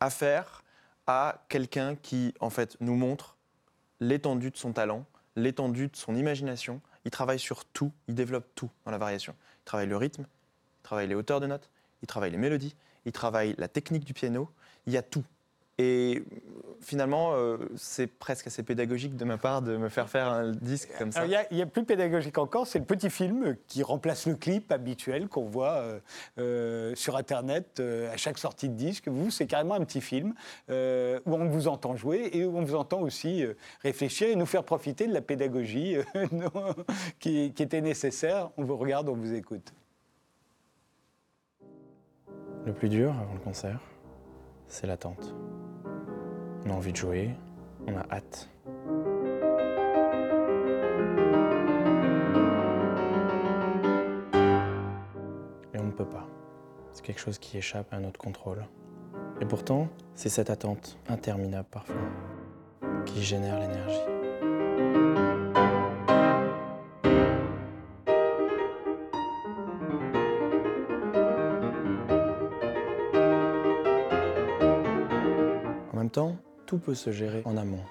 affaire 0.00 0.62
à 1.06 1.42
quelqu'un 1.48 1.94
qui, 1.94 2.34
en 2.40 2.50
fait, 2.50 2.76
nous 2.80 2.96
montre 2.96 3.36
l'étendue 4.00 4.50
de 4.50 4.56
son 4.56 4.72
talent, 4.72 5.04
l'étendue 5.36 5.88
de 5.88 5.96
son 5.96 6.14
imagination. 6.14 6.80
Il 7.04 7.10
travaille 7.10 7.38
sur 7.38 7.64
tout, 7.64 7.92
il 8.08 8.14
développe 8.14 8.46
tout 8.54 8.70
dans 8.84 8.90
la 8.90 8.98
variation. 8.98 9.34
Il 9.62 9.64
travaille 9.64 9.86
le 9.86 9.96
rythme, 9.96 10.22
il 10.22 10.82
travaille 10.82 11.08
les 11.08 11.14
hauteurs 11.14 11.40
de 11.40 11.46
notes, 11.46 11.70
il 12.02 12.06
travaille 12.06 12.30
les 12.30 12.38
mélodies, 12.38 12.74
il 13.04 13.12
travaille 13.12 13.54
la 13.58 13.68
technique 13.68 14.04
du 14.04 14.14
piano, 14.14 14.50
il 14.86 14.92
y 14.92 14.96
a 14.96 15.02
tout. 15.02 15.24
Et 15.78 16.22
finalement, 16.80 17.32
euh, 17.32 17.56
c'est 17.76 18.06
presque 18.06 18.46
assez 18.46 18.62
pédagogique 18.62 19.16
de 19.16 19.24
ma 19.24 19.38
part 19.38 19.62
de 19.62 19.76
me 19.76 19.88
faire 19.88 20.08
faire 20.08 20.28
un 20.28 20.50
disque 20.52 20.90
comme 20.98 21.12
ça. 21.12 21.24
Il 21.26 21.56
y, 21.56 21.62
a 21.62 21.66
plus 21.66 21.84
pédagogique 21.84 22.36
encore, 22.38 22.66
c'est 22.66 22.78
le 22.78 22.84
petit 22.84 23.08
film 23.08 23.56
qui 23.68 23.82
remplace 23.82 24.26
le 24.26 24.34
clip 24.34 24.70
habituel 24.70 25.28
qu'on 25.28 25.44
voit 25.44 25.76
euh, 25.76 26.00
euh, 26.38 26.94
sur 26.94 27.16
Internet 27.16 27.80
à 27.80 28.16
chaque 28.16 28.38
sortie 28.38 28.68
de 28.68 28.74
disque. 28.74 29.08
Vous, 29.08 29.30
c'est 29.30 29.46
carrément 29.46 29.74
un 29.74 29.84
petit 29.84 30.00
film 30.00 30.34
où 30.68 31.34
on 31.34 31.48
vous 31.48 31.68
entend 31.68 31.96
jouer 31.96 32.30
et 32.32 32.44
où 32.44 32.56
on 32.56 32.64
vous 32.64 32.74
entend 32.74 33.00
aussi 33.00 33.44
réfléchir 33.82 34.28
et 34.28 34.36
nous 34.36 34.46
faire 34.46 34.64
profiter 34.64 35.06
de 35.06 35.14
la 35.14 35.22
pédagogie 35.22 35.96
qui, 37.18 37.52
qui 37.52 37.62
était 37.62 37.80
nécessaire. 37.80 38.50
On 38.56 38.64
vous 38.64 38.76
regarde, 38.76 39.08
on 39.08 39.16
vous 39.16 39.34
écoute. 39.34 39.72
Le 42.64 42.72
plus 42.72 42.88
dur 42.88 43.12
avant 43.18 43.34
le 43.34 43.40
concert, 43.40 43.80
c'est 44.68 44.86
l'attente. 44.86 45.34
On 46.64 46.70
a 46.70 46.72
envie 46.74 46.92
de 46.92 46.96
jouer, 46.96 47.30
on 47.86 47.96
a 47.96 48.04
hâte. 48.10 48.48
Et 55.74 55.78
on 55.78 55.84
ne 55.84 55.90
peut 55.90 56.04
pas. 56.04 56.26
C'est 56.92 57.04
quelque 57.04 57.20
chose 57.20 57.38
qui 57.38 57.58
échappe 57.58 57.92
à 57.92 57.98
notre 57.98 58.20
contrôle. 58.20 58.64
Et 59.40 59.44
pourtant, 59.44 59.88
c'est 60.14 60.28
cette 60.28 60.50
attente 60.50 60.98
interminable 61.08 61.68
parfois 61.70 61.96
qui 63.06 63.22
génère 63.22 63.58
l'énergie. 63.58 64.11
Peut 76.82 76.94
se 76.94 77.12
gérer 77.12 77.42
en 77.44 77.56
amont. 77.56 77.84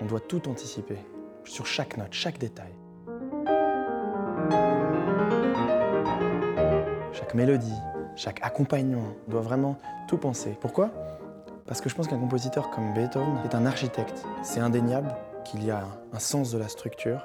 On 0.00 0.06
doit 0.06 0.20
tout 0.20 0.48
anticiper, 0.48 0.98
sur 1.44 1.66
chaque 1.66 1.96
note, 1.96 2.12
chaque 2.12 2.38
détail. 2.38 2.72
Chaque 7.12 7.34
mélodie, 7.34 7.78
chaque 8.16 8.42
accompagnement, 8.42 9.14
on 9.28 9.30
doit 9.30 9.42
vraiment 9.42 9.78
tout 10.08 10.18
penser. 10.18 10.56
Pourquoi? 10.60 10.90
Parce 11.66 11.80
que 11.80 11.88
je 11.88 11.94
pense 11.94 12.08
qu'un 12.08 12.18
compositeur 12.18 12.70
comme 12.70 12.94
Beethoven 12.94 13.38
est 13.44 13.54
un 13.54 13.66
architecte. 13.66 14.24
C'est 14.42 14.60
indéniable 14.60 15.14
qu'il 15.44 15.64
y 15.64 15.70
a 15.70 15.84
un 16.12 16.18
sens 16.18 16.50
de 16.50 16.58
la 16.58 16.68
structure 16.68 17.22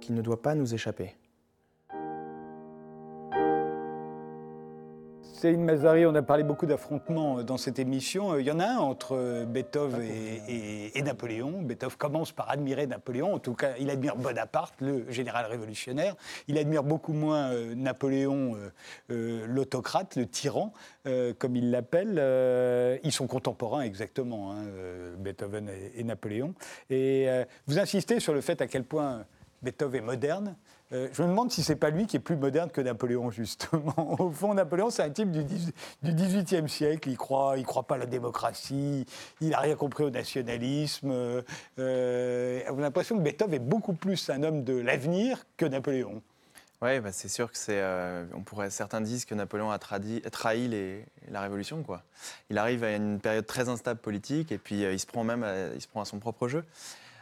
qui 0.00 0.12
ne 0.12 0.22
doit 0.22 0.40
pas 0.40 0.54
nous 0.54 0.74
échapper. 0.74 1.16
Céline 5.38 5.62
Mazari, 5.62 6.04
on 6.04 6.16
a 6.16 6.22
parlé 6.22 6.42
beaucoup 6.42 6.66
d'affrontements 6.66 7.44
dans 7.44 7.58
cette 7.58 7.78
émission. 7.78 8.36
Il 8.38 8.44
y 8.44 8.50
en 8.50 8.58
a 8.58 8.66
un 8.66 8.78
entre 8.78 9.44
Beethoven 9.44 10.02
et, 10.02 11.00
Napoléon. 11.00 11.62
Beethoven 11.62 11.96
commence 11.96 12.32
par 12.32 12.50
admirer 12.50 12.88
Napoléon. 12.88 13.34
En 13.34 13.38
tout 13.38 13.54
cas, 13.54 13.74
il 13.78 13.88
admire 13.88 14.16
Bonaparte, 14.16 14.74
le 14.80 15.08
général 15.12 15.46
révolutionnaire. 15.46 16.16
Il 16.48 16.58
admire 16.58 16.82
beaucoup 16.82 17.12
moins 17.12 17.52
euh, 17.52 17.76
Napoléon, 17.76 18.56
euh, 18.56 18.72
euh, 19.12 19.46
l'autocrate, 19.46 20.16
le 20.16 20.26
tyran, 20.26 20.72
comme 21.38 21.54
il 21.54 21.70
l'appelle. 21.70 22.20
ils 23.04 23.12
sont 23.12 23.28
contemporains 23.28 23.82
exactement, 23.82 24.52
hein, 24.52 24.64
Beethoven 25.18 25.68
et, 25.68 26.00
et, 26.00 26.04
Napoléon. 26.04 26.52
Et 26.90 27.28
vous 27.66 27.78
insistez 27.78 28.18
sur 28.18 28.34
le 28.34 28.40
fait 28.40 28.60
à 28.60 28.66
quel 28.66 28.82
point 28.82 29.24
Beethoven 29.62 30.02
est 30.02 30.06
moderne. 30.06 30.56
Euh, 30.92 31.08
je 31.12 31.22
me 31.22 31.28
demande 31.28 31.50
si 31.50 31.62
c'est 31.62 31.76
pas 31.76 31.90
lui 31.90 32.06
qui 32.06 32.16
est 32.16 32.20
plus 32.20 32.36
moderne 32.36 32.70
que 32.70 32.80
Napoléon, 32.80 33.30
justement. 33.30 33.94
Au 34.20 34.30
fond, 34.30 34.54
Napoléon, 34.54 34.90
c'est 34.90 35.02
un 35.02 35.10
type 35.10 35.30
du, 35.30 35.44
XVIIIe 36.02 36.68
siècle. 36.68 37.10
Il 37.10 37.16
croit, 37.16 37.54
il 37.58 37.64
croit 37.64 37.82
pas 37.82 37.96
à 37.96 37.98
la 37.98 38.06
démocratie. 38.06 39.04
Il 39.40 39.50
n'a 39.50 39.60
rien 39.60 39.76
compris 39.76 40.04
au 40.04 40.10
nationalisme. 40.10 41.10
Euh, 41.78 42.62
on 42.70 42.78
a 42.78 42.80
l'impression 42.80 43.18
que 43.18 43.22
Beethoven 43.22 43.54
est 43.54 43.58
beaucoup 43.58 43.92
plus 43.92 44.30
un 44.30 44.42
homme 44.42 44.64
de 44.64 44.74
l'avenir 44.74 45.44
que 45.56 45.66
Napoléon. 45.66 46.22
Oui, 46.80 47.00
bah 47.00 47.10
c'est 47.10 47.28
sûr 47.28 47.50
que 47.50 47.58
c'est. 47.58 47.80
Euh, 47.80 48.24
on 48.34 48.42
pourrait 48.42 48.70
certains 48.70 49.00
disent 49.00 49.24
que 49.24 49.34
Napoléon 49.34 49.70
a 49.70 49.78
trahi 49.78 50.22
la 51.28 51.40
révolution. 51.40 51.84
Il 52.50 52.56
arrive 52.56 52.84
à 52.84 52.94
une 52.94 53.18
période 53.18 53.46
très 53.46 53.68
instable 53.68 54.00
politique 54.00 54.52
et 54.52 54.58
puis 54.58 54.82
il 54.82 55.00
se 55.00 55.06
prend 55.06 55.24
même, 55.24 55.44
il 55.74 55.80
se 55.80 55.88
prend 55.88 56.00
à 56.00 56.04
son 56.04 56.20
propre 56.20 56.46
jeu. 56.46 56.64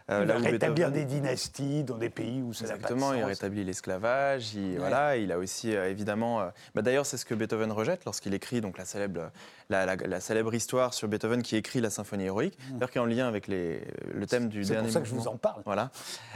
Euh, 0.09 0.21
il 0.23 0.29
va 0.29 0.39
rétablir 0.39 0.93
des 0.93 1.05
dynasties 1.05 1.83
dans 1.83 1.99
des 1.99 2.11
pays 2.11 2.41
où 2.41 2.53
ça 2.53 2.65
Exactement, 2.65 3.13
il 3.13 3.25
rétablit 3.25 3.65
l'esclavage. 3.65 4.55
Il, 4.55 4.79
voilà, 4.79 5.17
il 5.17 5.33
a 5.33 5.39
aussi 5.39 5.75
euh, 5.75 5.91
évidemment. 5.91 6.41
Euh, 6.41 6.49
bah, 6.77 6.83
d'ailleurs, 6.83 7.05
c'est 7.05 7.17
ce 7.17 7.25
que 7.25 7.35
Beethoven 7.35 7.73
rejette 7.73 8.05
lorsqu'il 8.05 8.33
écrit 8.33 8.61
donc 8.61 8.79
la 8.79 8.85
célèbre, 8.85 9.33
la, 9.69 10.21
célèbre 10.21 10.55
histoire 10.55 10.95
sur 10.95 11.09
Beethoven 11.09 11.43
qui 11.43 11.57
écrit 11.57 11.81
la 11.81 11.91
symphonie 11.91 12.25
héroïque, 12.25 12.57
mmh. 12.71 12.87
qui 12.87 12.99
est 12.99 13.01
en 13.01 13.07
lien 13.07 13.27
avec 13.27 13.49
les, 13.49 13.83
le 14.15 14.27
thème 14.27 14.49
du 14.49 14.63
dernier. 14.63 14.77
C'est 14.77 14.83
pour 14.85 14.93
ça 14.93 15.01
que 15.01 15.09
je 15.09 15.15
vous 15.15 15.29
en 15.29 15.37
parle. 15.37 15.63
Voilà, 15.65 15.91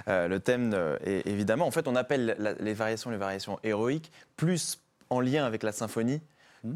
le 0.09 0.39
thème 0.39 0.75
est 1.05 1.27
évidemment. 1.27 1.67
En 1.67 1.71
fait, 1.71 1.87
on 1.87 1.95
appelle 1.95 2.57
les 2.59 2.75
variations 2.75 3.11
les 3.11 3.17
variations 3.17 3.61
héroïques 3.63 4.11
plus 4.37 4.81
en 5.11 5.21
lien 5.21 5.45
avec 5.45 5.63
la 5.63 5.73
symphonie. 5.73 6.21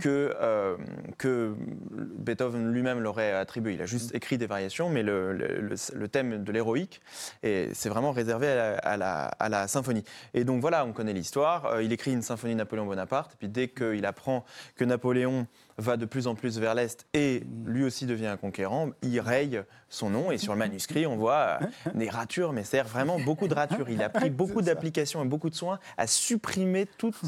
Que, 0.00 0.34
euh, 0.40 0.76
que 1.18 1.54
Beethoven 1.90 2.72
lui-même 2.72 3.00
l'aurait 3.00 3.32
attribué. 3.32 3.74
Il 3.74 3.82
a 3.82 3.86
juste 3.86 4.12
hmm. 4.12 4.16
écrit 4.16 4.38
des 4.38 4.46
variations, 4.46 4.88
mais 4.88 5.02
le, 5.02 5.32
le, 5.32 6.08
thème 6.08 6.42
de 6.42 6.52
l'héroïque, 6.52 7.00
c'est 7.42 7.88
vraiment 7.88 8.12
réservé 8.12 8.48
à 8.48 8.96
la, 8.96 9.26
à, 9.26 9.48
la, 9.48 9.68
symphonie. 9.68 10.04
Et 10.32 10.44
donc 10.44 10.60
voilà, 10.60 10.84
on 10.86 10.92
connaît 10.92 11.12
l'histoire. 11.12 11.66
Euh, 11.66 11.82
il 11.82 11.92
écrit 11.92 12.12
une 12.12 12.22
symphonie 12.22 12.54
Napoléon 12.54 12.86
Bonaparte, 12.86 13.32
et 13.34 13.36
puis 13.38 13.48
dès 13.48 13.68
qu'il 13.68 14.06
apprend 14.06 14.44
que 14.76 14.84
Napoléon 14.84 15.46
va 15.76 15.96
de 15.96 16.06
plus 16.06 16.28
en 16.28 16.34
plus 16.34 16.58
vers 16.58 16.74
l'Est 16.74 17.06
et 17.14 17.40
hmm. 17.40 17.68
lui 17.68 17.84
aussi 17.84 18.06
devient 18.06 18.28
un 18.28 18.36
conquérant, 18.36 18.90
il 19.02 19.20
raye 19.20 19.62
son 19.88 20.10
nom 20.10 20.30
et 20.30 20.38
sur 20.38 20.52
le 20.52 20.58
manuscrit 20.58 21.06
on 21.06 21.16
voit 21.16 21.58
euh, 21.60 21.66
des 21.94 22.08
ratures, 22.08 22.52
mais 22.52 22.64
c'est 22.64 22.82
vraiment 22.82 23.18
beaucoup 23.20 23.48
de 23.48 23.54
ratures. 23.54 23.88
Il 23.88 24.02
a 24.02 24.08
pris 24.08 24.30
beaucoup 24.44 24.62
d'applications 24.62 25.22
et 25.24 25.28
beaucoup 25.28 25.50
de 25.50 25.54
soins 25.54 25.78
à 25.96 26.06
supprimer 26.06 26.86
toutes 26.98 27.20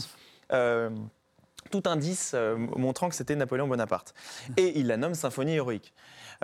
tout 1.69 1.83
indice 1.87 2.33
euh, 2.35 2.57
montrant 2.57 3.09
que 3.09 3.15
c'était 3.15 3.37
Napoléon 3.37 3.69
Bonaparte. 3.69 4.15
Et 4.57 4.79
il 4.79 4.87
la 4.87 4.97
nomme 4.97 5.15
symphonie 5.15 5.55
héroïque, 5.55 5.93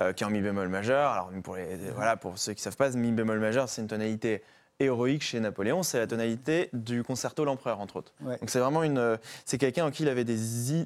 euh, 0.00 0.12
qui 0.12 0.24
est 0.24 0.26
en 0.26 0.30
mi 0.30 0.40
bémol 0.40 0.68
majeur. 0.68 1.10
Alors 1.10 1.30
pour, 1.42 1.56
voilà, 1.94 2.16
pour 2.16 2.38
ceux 2.38 2.54
qui 2.54 2.60
ne 2.60 2.64
savent 2.64 2.76
pas, 2.76 2.90
mi 2.90 3.12
bémol 3.12 3.38
majeur, 3.38 3.68
c'est 3.68 3.82
une 3.82 3.88
tonalité 3.88 4.42
héroïque 4.80 5.22
chez 5.22 5.38
Napoléon, 5.38 5.82
c'est 5.82 5.98
la 5.98 6.06
tonalité 6.06 6.68
du 6.72 7.02
concerto 7.02 7.44
l'empereur 7.44 7.80
entre 7.80 7.96
autres. 7.96 8.14
Donc 8.20 8.48
c'est 8.48 8.58
vraiment 8.58 8.82
une, 8.82 9.18
c'est 9.44 9.58
quelqu'un 9.58 9.86
en 9.86 9.90
qui 9.90 10.02
il 10.02 10.08
avait 10.08 10.24
des, 10.24 10.36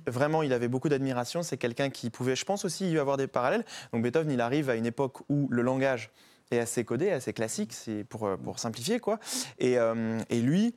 vraiment 0.07 0.43
il 0.43 0.53
avait 0.53 0.69
beaucoup 0.69 0.89
d'admiration. 0.89 1.43
C'est 1.43 1.57
quelqu'un 1.57 1.89
qui 1.91 2.11
pouvait, 2.11 2.37
je 2.37 2.45
pense 2.45 2.65
aussi 2.65 2.91
y 2.91 2.99
avoir 2.99 3.17
des 3.17 3.27
parallèles. 3.27 3.65
Donc 3.93 4.03
Beethoven, 4.03 4.31
il 4.31 4.41
arrive 4.41 4.71
à 4.71 4.75
une 4.75 4.87
époque 4.87 5.21
où 5.29 5.49
le 5.51 5.63
langage 5.63 6.11
est 6.51 6.59
assez 6.59 6.85
codé, 6.85 7.11
assez 7.11 7.33
classique, 7.33 7.73
c'est 7.73 8.05
pour, 8.05 8.37
pour 8.39 8.59
simplifier 8.59 9.01
quoi. 9.01 9.19
Et, 9.59 9.79
euh, 9.79 10.21
et 10.31 10.41
lui, 10.41 10.75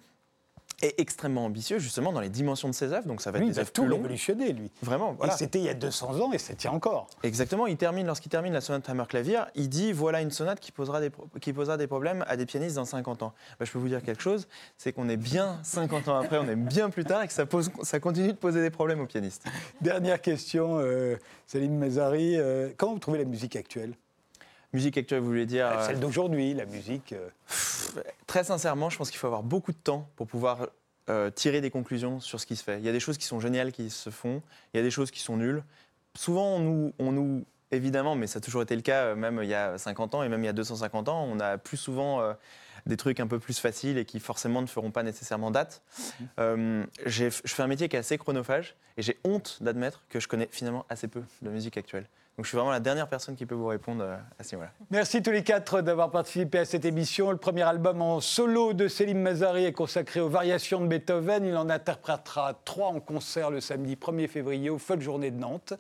est 0.82 1.00
extrêmement 1.00 1.46
ambitieux 1.46 1.80
justement 1.80 2.12
dans 2.12 2.22
les 2.22 2.30
dimensions 2.30 2.70
de 2.70 2.74
ses 2.74 2.94
œuvres. 2.94 3.08
Donc 3.08 3.22
ça 3.22 3.32
va 3.32 3.40
être 3.40 3.46
des 3.46 3.60
œuvres 3.60 3.72
tout 3.72 3.84
révolutionné, 3.84 4.54
lui. 4.54 4.72
Vraiment. 4.82 5.14
Voilà. 5.18 5.34
Et 5.34 5.38
c'était 5.38 5.60
il 5.60 5.66
y 5.66 5.70
a 5.70 5.74
200 5.74 6.20
ans 6.20 6.34
et 6.34 6.38
ça 6.38 6.56
tient 6.56 6.72
encore. 6.72 7.08
Exactement. 7.24 7.68
Il 7.68 7.78
termine 7.78 8.08
lorsqu'il 8.08 8.32
termine 8.32 8.54
la 8.54 8.62
sonate 8.62 8.90
Hammer 8.90 9.06
clavier, 9.08 9.40
il 9.56 9.70
dit 9.70 9.92
voilà 9.92 10.22
une 10.22 10.32
sonate 10.32 10.60
qui 10.60 10.72
posera 10.72 11.02
des 11.02 11.12
qui 11.42 11.54
posera 11.54 11.78
des 11.78 11.88
problèmes 11.88 12.24
à 12.28 12.38
des 12.38 12.46
pianistes 12.46 12.76
dans 12.76 12.86
50 12.86 13.24
ans. 13.24 13.34
Bah, 13.60 13.66
je 13.66 13.72
peux 13.72 13.80
vous 13.80 13.90
dire 13.90 14.04
quelque 14.04 14.22
chose, 14.22 14.48
c'est 14.78 14.94
qu'on 14.94 15.10
est 15.10 15.18
bien 15.18 15.60
50 15.64 16.08
ans 16.08 16.18
après, 16.18 16.38
on 16.38 16.48
est 16.48 16.56
bien 16.56 16.90
plus 16.90 17.06
tard 17.06 17.24
et 17.24 17.28
que 17.28 17.34
ça 17.34 17.46
pose 17.46 17.72
ça 17.84 18.00
continue 18.00 18.34
de 18.34 18.38
poser 18.38 18.62
des 18.62 18.70
problèmes 18.70 19.02
aux 19.02 19.08
pianistes. 19.08 19.46
Dernière 19.82 20.22
question, 20.22 20.80
euh, 20.80 21.16
Salim 21.48 21.78
Mazari, 21.78 22.38
euh, 22.38 22.70
comment 22.78 22.94
vous 22.94 23.00
trouvez 23.00 23.20
la 23.20 23.26
musique 23.26 23.56
actuelle? 23.56 23.94
Musique 24.72 24.98
actuelle, 25.00 25.22
vous 25.22 25.28
voulez 25.28 25.48
dire 25.48 25.68
Celle 25.86 25.96
euh, 25.96 26.00
d'aujourd'hui, 26.00 26.54
la 26.54 26.66
musique. 26.66 27.14
Euh. 27.14 27.30
Très 28.28 28.44
sincèrement, 28.44 28.90
je 28.90 28.98
pense 28.98 29.10
qu'il 29.10 29.18
faut 29.18 29.28
avoir 29.28 29.42
beaucoup 29.42 29.72
de 29.72 29.78
temps 29.78 30.08
pour 30.16 30.28
pouvoir 30.28 30.68
euh, 31.10 31.32
tirer 31.32 31.60
des 31.60 31.72
conclusions 31.72 32.20
sur 32.20 32.40
ce 32.40 32.46
qui 32.46 32.56
se 32.56 32.64
fait. 32.64 32.78
Il 32.78 32.86
y 32.86 32.90
a 32.90 32.92
des 32.92 33.00
choses 33.00 33.18
qui 33.18 33.26
sont 33.26 33.40
géniales 33.40 33.72
qui 33.72 33.90
se 33.90 34.12
font, 34.12 34.44
il 34.74 34.78
y 34.78 34.80
a 34.80 34.84
des 34.84 34.92
choses 34.92 35.10
qui 35.10 35.22
sont 35.22 35.38
nulles. 35.38 35.64
Souvent, 36.16 36.56
on 36.56 36.60
nous, 36.60 36.94
on 37.00 37.12
nous 37.12 37.46
évidemment, 37.72 38.14
mais 38.14 38.28
ça 38.28 38.38
a 38.38 38.42
toujours 38.42 38.62
été 38.62 38.76
le 38.76 38.84
cas, 38.84 39.16
même 39.16 39.40
il 39.42 39.50
y 39.50 39.56
a 39.56 39.78
50 39.78 40.16
ans 40.16 40.24
et 40.24 40.30
même 40.30 40.44
il 40.44 40.46
y 40.46 40.50
a 40.50 40.54
250 40.54 41.10
ans, 41.10 41.24
on 41.24 41.40
a 41.40 41.58
plus 41.58 41.78
souvent 41.78 42.20
des 42.88 42.98
trucs 42.98 43.20
un 43.20 43.28
peu 43.28 43.38
plus 43.38 43.60
faciles 43.60 44.00
et 44.00 44.06
qui 44.06 44.20
forcément 44.20 44.64
ne 44.64 44.68
feront 44.68 44.90
pas 44.90 45.04
nécessairement 45.04 45.52
date. 45.52 45.84
Mmh. 46.40 46.86
je 47.06 47.30
fais 47.30 47.62
un 47.62 47.68
métier 47.68 47.88
qui 47.88 47.96
est 47.96 48.00
assez 48.00 48.18
chronophage 48.18 48.76
et 48.98 49.04
j'ai 49.04 49.20
honte 49.24 49.60
d'admettre 49.62 50.04
que 50.10 50.20
je 50.20 50.28
connais 50.28 50.50
finalement 50.52 50.84
assez 50.90 51.08
peu 51.08 51.22
de 51.44 51.50
musique 51.52 51.78
actuelle. 51.78 52.08
Donc 52.38 52.46
je 52.46 52.52
suis 52.52 52.56
vraiment 52.56 52.72
la 52.72 52.80
dernière 52.80 53.10
personne 53.10 53.36
qui 53.36 53.46
peut 53.46 53.54
vous 53.54 53.68
répondre 53.68 54.02
euh, 54.02 54.16
à 54.40 54.44
ce 54.44 54.56
niveau-là. 54.56 54.72
Merci 54.92 55.22
tous 55.22 55.32
les 55.32 55.44
quatre 55.44 55.82
d'avoir 55.82 56.10
participé 56.10 56.60
à 56.60 56.64
cette 56.64 56.86
émission. 56.86 57.32
Le 57.32 57.38
premier 57.38 57.64
album 57.64 58.02
en 58.02 58.22
solo 58.22 58.72
de 58.72 58.88
Céline 58.88 59.20
Mazari 59.20 59.66
est 59.66 59.74
consacré 59.74 60.22
aux 60.22 60.30
variations 60.30 60.80
de 60.80 60.88
Beethoven. 60.88 61.44
Il 61.46 61.58
en 61.58 61.70
interprétera 61.70 62.54
trois 62.64 62.88
en 62.88 63.02
concert 63.02 63.52
le 63.52 63.60
samedi 63.60 63.96
1er 63.96 64.30
février 64.30 64.70
aux 64.70 64.78
Folles 64.78 65.02
Journées 65.02 65.32
de 65.32 65.40
Nantes. 65.40 65.74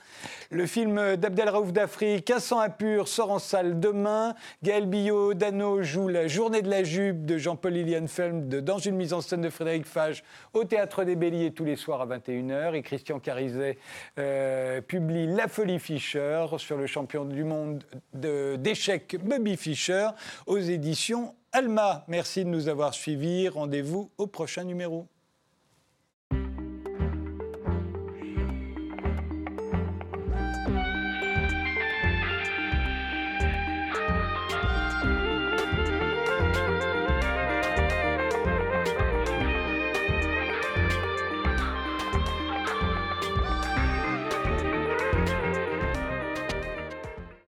Le 0.51 0.65
film 0.65 1.15
d'Abdelraouf 1.15 1.71
Dafri, 1.71 2.15
1500 2.15 2.59
impur, 2.59 3.07
sort 3.07 3.31
en 3.31 3.39
salle 3.39 3.79
demain. 3.79 4.35
Gaël 4.61 4.85
Billot, 4.85 5.35
Dano 5.35 5.81
joue 5.81 6.09
La 6.09 6.27
Journée 6.27 6.61
de 6.61 6.69
la 6.69 6.83
Jupe 6.83 7.25
de 7.25 7.37
Jean-Paul 7.37 7.71
Lilienfeld 7.71 8.49
dans 8.65 8.79
une 8.79 8.97
mise 8.97 9.13
en 9.13 9.21
scène 9.21 9.41
de 9.41 9.49
Frédéric 9.49 9.85
Fage 9.85 10.25
au 10.53 10.65
Théâtre 10.65 11.05
des 11.05 11.15
Béliers 11.15 11.53
tous 11.53 11.63
les 11.63 11.77
soirs 11.77 12.01
à 12.01 12.05
21h. 12.05 12.73
Et 12.73 12.81
Christian 12.81 13.19
Carizet 13.19 13.77
euh, 14.17 14.81
publie 14.81 15.25
La 15.27 15.47
Folie 15.47 15.79
Fischer 15.79 16.47
sur 16.57 16.77
le 16.77 16.87
champion 16.87 17.25
du 17.25 17.43
monde 17.43 17.83
d'échecs 18.13 19.17
Bobby 19.21 19.57
Fischer 19.57 20.09
aux 20.47 20.57
éditions 20.57 21.35
Alma. 21.51 22.05
Merci 22.07 22.43
de 22.45 22.49
nous 22.49 22.67
avoir 22.67 22.93
suivis. 22.93 23.49
Rendez-vous 23.49 24.09
au 24.17 24.27
prochain 24.27 24.63
numéro. 24.63 25.07